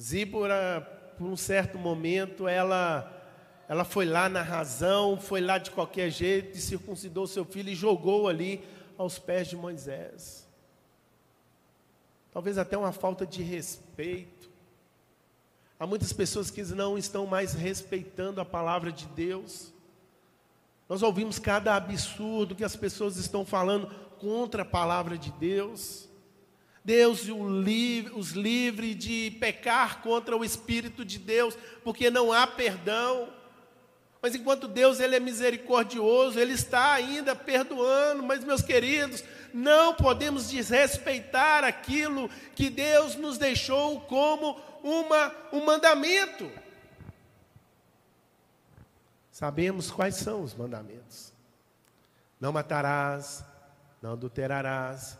Zíbora, 0.01 0.79
por 1.17 1.27
um 1.27 1.35
certo 1.35 1.77
momento, 1.77 2.47
ela 2.47 3.19
ela 3.67 3.83
foi 3.83 4.05
lá 4.05 4.29
na 4.29 4.41
razão, 4.41 5.19
foi 5.19 5.41
lá 5.41 5.57
de 5.57 5.71
qualquer 5.71 6.09
jeito, 6.09 6.57
e 6.57 6.61
circuncidou 6.61 7.27
seu 7.27 7.43
filho 7.43 7.71
e 7.71 7.75
jogou 7.75 8.29
ali 8.29 8.65
aos 8.97 9.19
pés 9.19 9.49
de 9.49 9.57
Moisés. 9.57 10.47
Talvez 12.31 12.57
até 12.57 12.77
uma 12.77 12.93
falta 12.93 13.25
de 13.25 13.43
respeito. 13.43 14.49
Há 15.77 15.85
muitas 15.85 16.13
pessoas 16.13 16.49
que 16.49 16.63
não 16.63 16.97
estão 16.97 17.25
mais 17.25 17.53
respeitando 17.53 18.39
a 18.39 18.45
palavra 18.45 18.89
de 18.89 19.05
Deus. 19.07 19.72
Nós 20.93 21.01
ouvimos 21.01 21.39
cada 21.39 21.75
absurdo 21.75 22.53
que 22.53 22.63
as 22.63 22.75
pessoas 22.75 23.17
estão 23.17 23.43
falando 23.43 23.87
contra 24.19 24.61
a 24.61 24.65
palavra 24.65 25.17
de 25.17 25.31
Deus. 25.31 26.07
Deus 26.85 27.27
os 28.13 28.29
livre 28.33 28.93
de 28.93 29.35
pecar 29.39 30.03
contra 30.03 30.37
o 30.37 30.45
Espírito 30.45 31.03
de 31.03 31.17
Deus, 31.17 31.57
porque 31.83 32.11
não 32.11 32.31
há 32.31 32.45
perdão. 32.45 33.27
Mas 34.21 34.35
enquanto 34.35 34.67
Deus 34.67 34.99
ele 34.99 35.15
é 35.15 35.19
misericordioso, 35.19 36.39
Ele 36.39 36.53
está 36.53 36.93
ainda 36.93 37.35
perdoando. 37.35 38.21
Mas, 38.21 38.43
meus 38.43 38.61
queridos, 38.61 39.23
não 39.51 39.95
podemos 39.95 40.51
desrespeitar 40.51 41.63
aquilo 41.63 42.29
que 42.53 42.69
Deus 42.69 43.15
nos 43.15 43.39
deixou 43.39 43.99
como 44.01 44.61
uma, 44.83 45.33
um 45.51 45.65
mandamento. 45.65 46.51
Sabemos 49.33 49.89
quais 49.89 50.17
são 50.17 50.43
os 50.43 50.53
mandamentos. 50.53 51.33
Não 52.39 52.53
matarás, 52.53 53.43
não 53.99 54.11
adulterarás, 54.11 55.17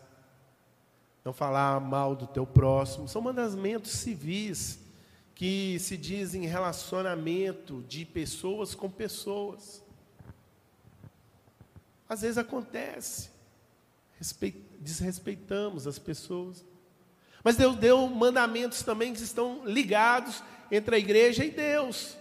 não 1.24 1.32
falar 1.32 1.80
mal 1.80 2.14
do 2.14 2.24
teu 2.24 2.46
próximo. 2.46 3.08
São 3.08 3.20
mandamentos 3.20 3.90
civis 3.90 4.78
que 5.34 5.80
se 5.80 5.96
dizem 5.96 6.46
relacionamento 6.46 7.82
de 7.88 8.04
pessoas 8.04 8.72
com 8.72 8.88
pessoas. 8.88 9.82
Às 12.08 12.20
vezes 12.20 12.38
acontece, 12.38 13.30
desrespeitamos 14.78 15.88
as 15.88 15.98
pessoas. 15.98 16.64
Mas 17.42 17.56
Deus 17.56 17.74
deu 17.74 18.06
mandamentos 18.06 18.84
também 18.84 19.12
que 19.12 19.20
estão 19.20 19.66
ligados 19.66 20.40
entre 20.70 20.94
a 20.94 20.98
igreja 21.00 21.44
e 21.44 21.50
Deus 21.50 22.16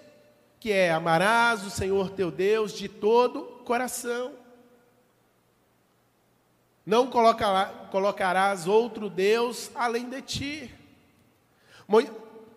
que 0.64 0.72
é 0.72 0.93
amarás 0.93 1.66
o 1.66 1.70
Senhor 1.70 2.11
teu 2.11 2.32
Deus 2.32 2.72
de 2.72 2.88
todo 2.88 3.41
coração. 3.66 4.32
Não 6.86 7.09
colocarás 7.91 8.66
outro 8.66 9.09
Deus 9.09 9.70
além 9.76 10.09
de 10.09 10.22
ti. 10.22 10.74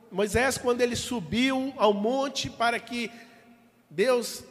Moisés, 0.08 0.56
quando 0.56 0.82
ele 0.82 0.94
subiu 0.94 1.74
ao 1.76 1.92
monte 1.92 2.48
para 2.48 2.78
que 2.78 3.10
Deus, 3.90 4.44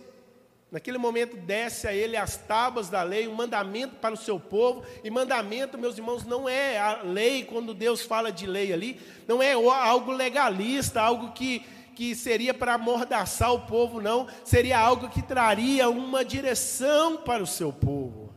naquele 0.69 0.97
momento, 0.97 1.37
desse 1.37 1.87
a 1.87 1.93
ele 1.93 2.17
as 2.17 2.35
tábuas 2.35 2.89
da 2.89 3.03
lei, 3.03 3.25
um 3.25 3.35
mandamento 3.35 3.95
para 3.95 4.15
o 4.15 4.17
seu 4.17 4.37
povo, 4.37 4.83
e 5.01 5.09
mandamento, 5.09 5.77
meus 5.77 5.97
irmãos, 5.97 6.25
não 6.25 6.49
é 6.49 6.77
a 6.77 7.03
lei, 7.03 7.45
quando 7.45 7.73
Deus 7.73 8.01
fala 8.01 8.33
de 8.33 8.45
lei 8.45 8.73
ali, 8.73 8.99
não 9.25 9.41
é 9.41 9.53
algo 9.53 10.11
legalista, 10.11 11.01
algo 11.01 11.31
que 11.31 11.65
que 11.95 12.13
seria 12.13 12.53
para 12.53 12.73
amordaçar 12.73 13.53
o 13.53 13.61
povo, 13.61 14.01
não, 14.01 14.27
seria 14.43 14.77
algo 14.77 15.09
que 15.09 15.21
traria 15.21 15.89
uma 15.89 16.23
direção 16.25 17.17
para 17.17 17.41
o 17.41 17.47
seu 17.47 17.71
povo. 17.71 18.33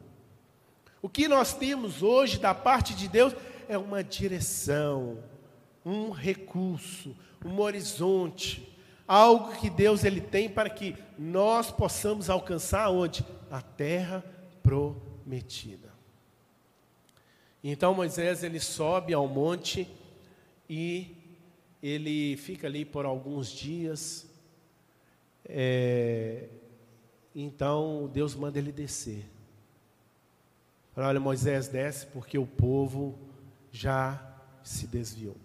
O 1.02 1.09
que 1.09 1.28
nós 1.28 1.52
temos 1.52 2.02
hoje 2.02 2.38
da 2.38 2.54
parte 2.54 2.94
de 2.94 3.09
Deus 3.09 3.34
é 3.68 3.76
uma 3.76 4.02
direção, 4.02 5.18
um 5.84 6.11
recurso, 6.11 7.14
um 7.44 7.61
horizonte, 7.61 8.76
algo 9.06 9.56
que 9.56 9.68
Deus 9.68 10.04
ele 10.04 10.20
tem 10.20 10.48
para 10.48 10.70
que 10.70 10.96
nós 11.18 11.70
possamos 11.70 12.30
alcançar 12.30 12.88
onde? 12.90 13.24
A 13.50 13.61
terra 13.61 14.24
prometida. 14.62 15.88
Então 17.62 17.94
Moisés 17.94 18.42
ele 18.42 18.61
sobe 18.61 19.12
ao 19.12 19.26
monte 19.26 19.88
e 20.68 21.16
ele 21.83 22.37
fica 22.37 22.66
ali 22.66 22.85
por 22.85 23.05
alguns 23.05 23.51
dias. 23.51 24.26
É, 25.45 26.49
então 27.35 28.11
Deus 28.12 28.35
manda 28.35 28.59
ele 28.59 28.72
descer. 28.72 29.24
Fala, 30.95 31.09
olha, 31.09 31.20
Moisés 31.20 31.68
desce 31.68 32.07
porque 32.07 32.39
o 32.39 32.47
povo 32.47 33.18
já 33.70 34.37
se 34.62 34.87
desviou. 34.87 35.37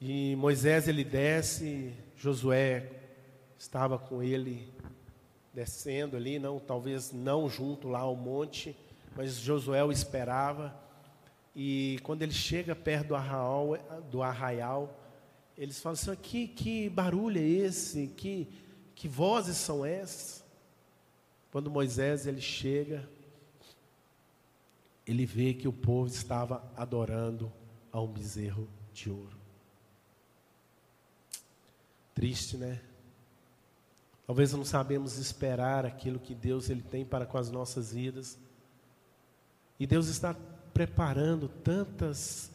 E 0.00 0.34
Moisés 0.36 0.88
ele 0.88 1.04
desce, 1.04 1.92
Josué 2.16 2.90
estava 3.58 3.98
com 3.98 4.22
ele 4.22 4.72
descendo 5.52 6.16
ali, 6.16 6.38
não, 6.38 6.58
talvez 6.58 7.12
não 7.12 7.48
junto 7.48 7.88
lá 7.88 8.00
ao 8.00 8.16
monte, 8.16 8.76
mas 9.16 9.34
Josué 9.34 9.82
o 9.84 9.92
esperava. 9.92 10.74
E 11.54 11.98
quando 12.02 12.22
ele 12.22 12.32
chega 12.32 12.74
perto 12.76 13.08
do 13.08 13.14
arraial, 13.14 13.76
do 14.10 14.22
arraial 14.22 14.96
eles 15.60 15.78
falam 15.78 15.92
assim: 15.92 16.14
que, 16.16 16.48
que 16.48 16.88
barulho 16.88 17.38
é 17.38 17.44
esse? 17.44 18.06
Que, 18.08 18.48
que 18.94 19.06
vozes 19.06 19.58
são 19.58 19.84
essas? 19.84 20.42
Quando 21.52 21.70
Moisés 21.70 22.26
ele 22.26 22.40
chega, 22.40 23.06
ele 25.06 25.26
vê 25.26 25.52
que 25.52 25.68
o 25.68 25.72
povo 25.72 26.06
estava 26.08 26.64
adorando 26.74 27.52
a 27.92 28.00
um 28.00 28.06
bezerro 28.06 28.66
de 28.94 29.10
ouro. 29.10 29.36
Triste, 32.14 32.56
né? 32.56 32.80
Talvez 34.26 34.52
não 34.54 34.64
sabemos 34.64 35.18
esperar 35.18 35.84
aquilo 35.84 36.18
que 36.18 36.34
Deus 36.34 36.70
ele 36.70 36.82
tem 36.82 37.04
para 37.04 37.26
com 37.26 37.36
as 37.36 37.50
nossas 37.50 37.92
vidas. 37.92 38.38
E 39.78 39.86
Deus 39.86 40.06
está 40.06 40.34
preparando 40.72 41.48
tantas 41.48 42.50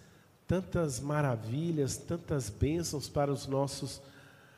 tantas 0.47 0.99
maravilhas, 0.99 1.97
tantas 1.97 2.49
bênçãos 2.49 3.09
para 3.09 3.31
os 3.31 3.47
nossos 3.47 4.01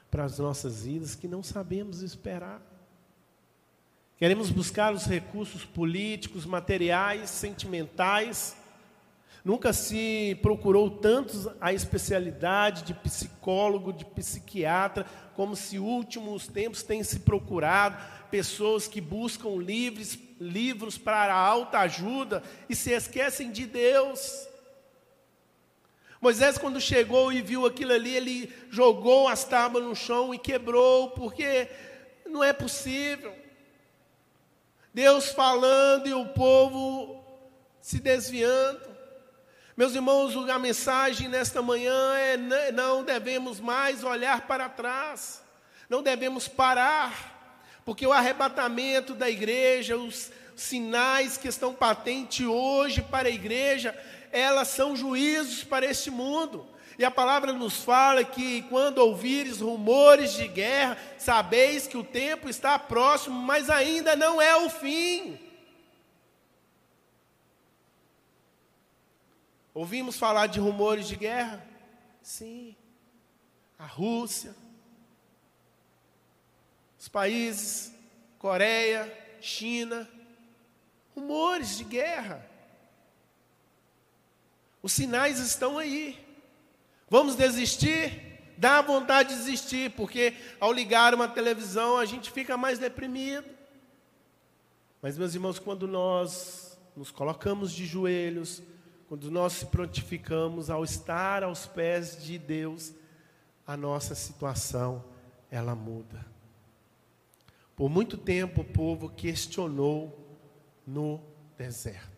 para 0.10 0.24
as 0.24 0.40
nossas 0.40 0.84
vidas 0.84 1.16
que 1.16 1.28
não 1.28 1.44
sabemos 1.44 2.02
esperar. 2.02 2.62
Queremos 4.18 4.50
buscar 4.50 4.94
os 4.94 5.06
recursos 5.06 5.66
políticos, 5.66 6.46
materiais, 6.46 7.30
sentimentais, 7.30 8.56
Nunca 9.48 9.72
se 9.72 10.38
procurou 10.42 10.90
tantos 10.90 11.48
a 11.62 11.72
especialidade 11.72 12.84
de 12.84 12.94
psicólogo, 12.94 13.94
de 13.94 14.04
psiquiatra, 14.04 15.06
como 15.36 15.56
se 15.56 15.80
últimos 15.80 16.48
tempos 16.48 16.84
tem 16.84 17.02
se 17.02 17.20
procurado 17.20 17.98
pessoas 18.30 18.90
que 18.90 19.00
buscam 19.00 19.56
livros, 19.56 20.20
livros 20.40 20.98
para 20.98 21.34
a 21.34 21.38
alta 21.38 21.80
ajuda 21.80 22.44
e 22.70 22.76
se 22.76 22.92
esquecem 22.92 23.52
de 23.52 23.66
Deus. 23.66 24.48
Moisés, 26.20 26.58
quando 26.58 26.82
chegou 26.82 27.32
e 27.32 27.42
viu 27.42 27.66
aquilo 27.66 27.94
ali, 27.94 28.16
ele 28.16 28.54
jogou 28.70 29.28
as 29.28 29.44
tábuas 29.44 29.84
no 29.84 29.96
chão 29.96 30.34
e 30.34 30.40
quebrou, 30.40 31.12
porque 31.12 31.70
não 32.26 32.44
é 32.44 32.52
possível. 32.52 33.36
Deus 34.94 35.30
falando 35.30 36.08
e 36.08 36.14
o 36.14 36.30
povo 36.30 37.24
se 37.80 38.00
desviando. 38.00 38.98
Meus 39.76 39.94
irmãos, 39.94 40.36
a 40.50 40.58
mensagem 40.58 41.28
nesta 41.28 41.62
manhã 41.62 42.16
é: 42.18 42.72
não 42.72 43.04
devemos 43.04 43.60
mais 43.60 44.04
olhar 44.04 44.48
para 44.48 44.68
trás, 44.68 45.44
não 45.88 46.02
devemos 46.02 46.48
parar, 46.48 47.37
porque 47.88 48.06
o 48.06 48.12
arrebatamento 48.12 49.14
da 49.14 49.30
igreja, 49.30 49.96
os 49.96 50.30
sinais 50.58 51.38
que 51.38 51.48
estão 51.48 51.74
patentes 51.74 52.46
hoje 52.46 53.02
para 53.02 53.30
a 53.30 53.32
igreja, 53.32 53.98
elas 54.30 54.68
são 54.68 54.94
juízos 54.94 55.64
para 55.64 55.86
este 55.86 56.12
mundo. 56.12 56.68
E 57.00 57.06
a 57.06 57.10
palavra 57.10 57.54
nos 57.54 57.78
fala 57.78 58.26
que 58.26 58.64
quando 58.64 58.98
ouvires 58.98 59.62
rumores 59.62 60.34
de 60.34 60.50
guerra, 60.50 60.98
sabeis 61.18 61.88
que 61.88 61.96
o 61.96 62.04
tempo 62.04 62.50
está 62.50 62.78
próximo, 62.78 63.40
mas 63.40 63.70
ainda 63.70 64.18
não 64.18 64.42
é 64.42 64.54
o 64.58 64.70
fim. 64.70 65.40
Ouvimos 69.74 70.18
falar 70.18 70.48
de 70.48 70.60
rumores 70.60 71.08
de 71.08 71.16
guerra? 71.16 71.66
Sim. 72.22 72.76
A 73.80 73.86
Rússia, 73.86 74.54
os 77.08 77.10
países, 77.10 77.94
Coreia, 78.38 79.12
China, 79.40 80.08
rumores 81.16 81.78
de 81.78 81.86
guerra. 81.86 82.46
Os 84.84 84.92
sinais 84.92 85.40
estão 85.40 85.78
aí. 85.78 86.20
Vamos 87.10 87.36
desistir? 87.36 88.42
Dá 88.58 88.82
vontade 88.82 89.30
de 89.30 89.36
desistir, 89.36 89.92
porque 89.92 90.34
ao 90.60 90.74
ligar 90.74 91.14
uma 91.14 91.30
televisão 91.30 91.98
a 91.98 92.04
gente 92.04 92.30
fica 92.30 92.58
mais 92.58 92.78
deprimido. 92.78 93.48
Mas, 95.02 95.18
meus 95.18 95.34
irmãos, 95.34 95.60
quando 95.60 95.88
nós 95.88 96.78
nos 96.94 97.10
colocamos 97.10 97.72
de 97.72 97.86
joelhos, 97.86 98.62
quando 99.08 99.32
nós 99.32 99.54
se 99.54 99.66
prontificamos 99.68 100.70
ao 100.70 100.84
estar 100.84 101.42
aos 101.42 101.66
pés 101.66 102.22
de 102.22 102.38
Deus, 102.38 102.92
a 103.66 103.78
nossa 103.78 104.14
situação 104.14 105.06
ela 105.50 105.74
muda. 105.74 106.37
Por 107.78 107.90
muito 107.90 108.18
tempo 108.18 108.62
o 108.62 108.66
povo 108.66 109.08
questionou 109.08 110.28
no 110.86 111.22
deserto. 111.56 112.18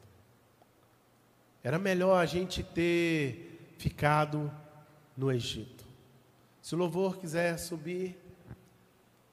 Era 1.62 1.78
melhor 1.78 2.16
a 2.16 2.26
gente 2.26 2.64
ter 2.64 3.74
ficado 3.78 4.49
no 5.18 5.30
Egito. 5.30 5.86
Se 6.62 6.76
o 6.76 6.78
louvor 6.78 7.18
quiser 7.18 7.60
subir, 7.60 8.18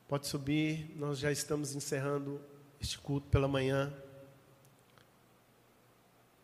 pode 0.08 0.26
subir. 0.26 0.92
Nós 0.96 1.20
já 1.20 1.30
estamos 1.30 1.76
encerrando 1.76 2.40
este 2.80 2.98
culto 2.98 3.28
pela 3.28 3.46
manhã. 3.46 3.94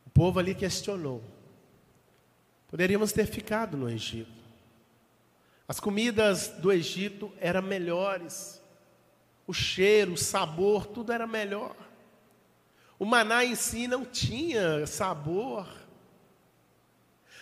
O 0.07 0.11
povo 0.11 0.39
ali 0.39 0.55
questionou. 0.55 1.24
Poderíamos 2.68 3.11
ter 3.11 3.26
ficado 3.26 3.76
no 3.76 3.91
Egito. 3.91 4.30
As 5.66 5.80
comidas 5.80 6.47
do 6.47 6.70
Egito 6.70 7.33
eram 7.41 7.62
melhores. 7.62 8.61
O 9.53 9.55
cheiro, 9.55 10.14
o 10.14 10.16
sabor, 10.16 10.86
tudo 10.86 11.12
era 11.12 11.26
melhor. 11.26 11.76
O 12.98 13.05
maná 13.05 13.44
em 13.44 13.55
si 13.55 13.86
não 13.86 14.03
tinha 14.03 14.86
sabor, 14.86 15.68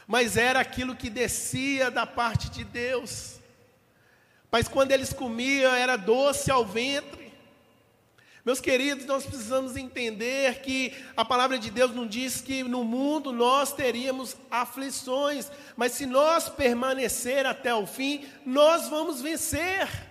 mas 0.09 0.37
era 0.37 0.59
aquilo 0.59 0.97
que 0.97 1.09
descia 1.09 1.89
da 1.89 2.05
parte 2.05 2.51
de 2.51 2.65
Deus. 2.65 3.39
Mas 4.51 4.67
quando 4.67 4.91
eles 4.91 5.13
comiam, 5.13 5.73
era 5.73 5.95
doce 5.95 6.51
ao 6.51 6.67
ventre. 6.67 7.33
Meus 8.45 8.61
queridos, 8.61 9.07
nós 9.07 9.25
precisamos 9.25 9.77
entender 9.77 10.63
que 10.63 10.93
a 11.17 11.25
palavra 11.25 11.61
de 11.61 11.71
Deus 11.71 11.95
não 11.95 12.09
diz 12.09 12.41
que 12.41 12.65
no 12.65 12.83
mundo 12.83 13.31
nós 13.31 13.73
teríamos 13.73 14.37
aflições, 14.51 15.49
mas 15.77 15.93
se 15.93 16.07
nós 16.07 16.49
permanecer 16.49 17.47
até 17.47 17.73
o 17.73 17.87
fim, 17.87 18.27
nós 18.45 18.89
vamos 18.89 19.23
vencer. 19.23 20.10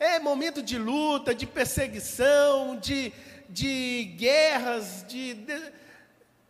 É 0.00 0.18
momento 0.18 0.62
de 0.62 0.78
luta, 0.78 1.34
de 1.34 1.46
perseguição, 1.46 2.74
de, 2.76 3.12
de 3.50 4.14
guerras, 4.16 5.04
de, 5.06 5.34
de 5.34 5.72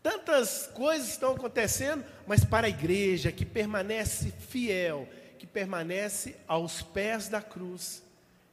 tantas 0.00 0.68
coisas 0.68 1.08
estão 1.08 1.32
acontecendo, 1.32 2.04
mas 2.28 2.44
para 2.44 2.68
a 2.68 2.70
igreja 2.70 3.32
que 3.32 3.44
permanece 3.44 4.30
fiel, 4.30 5.08
que 5.36 5.48
permanece 5.48 6.36
aos 6.46 6.80
pés 6.80 7.28
da 7.28 7.42
cruz, 7.42 8.04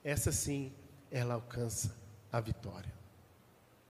essa 0.04 0.32
sim, 0.32 0.74
ela 1.12 1.36
alcança 1.36 1.96
a 2.32 2.42
vitória. 2.42 2.97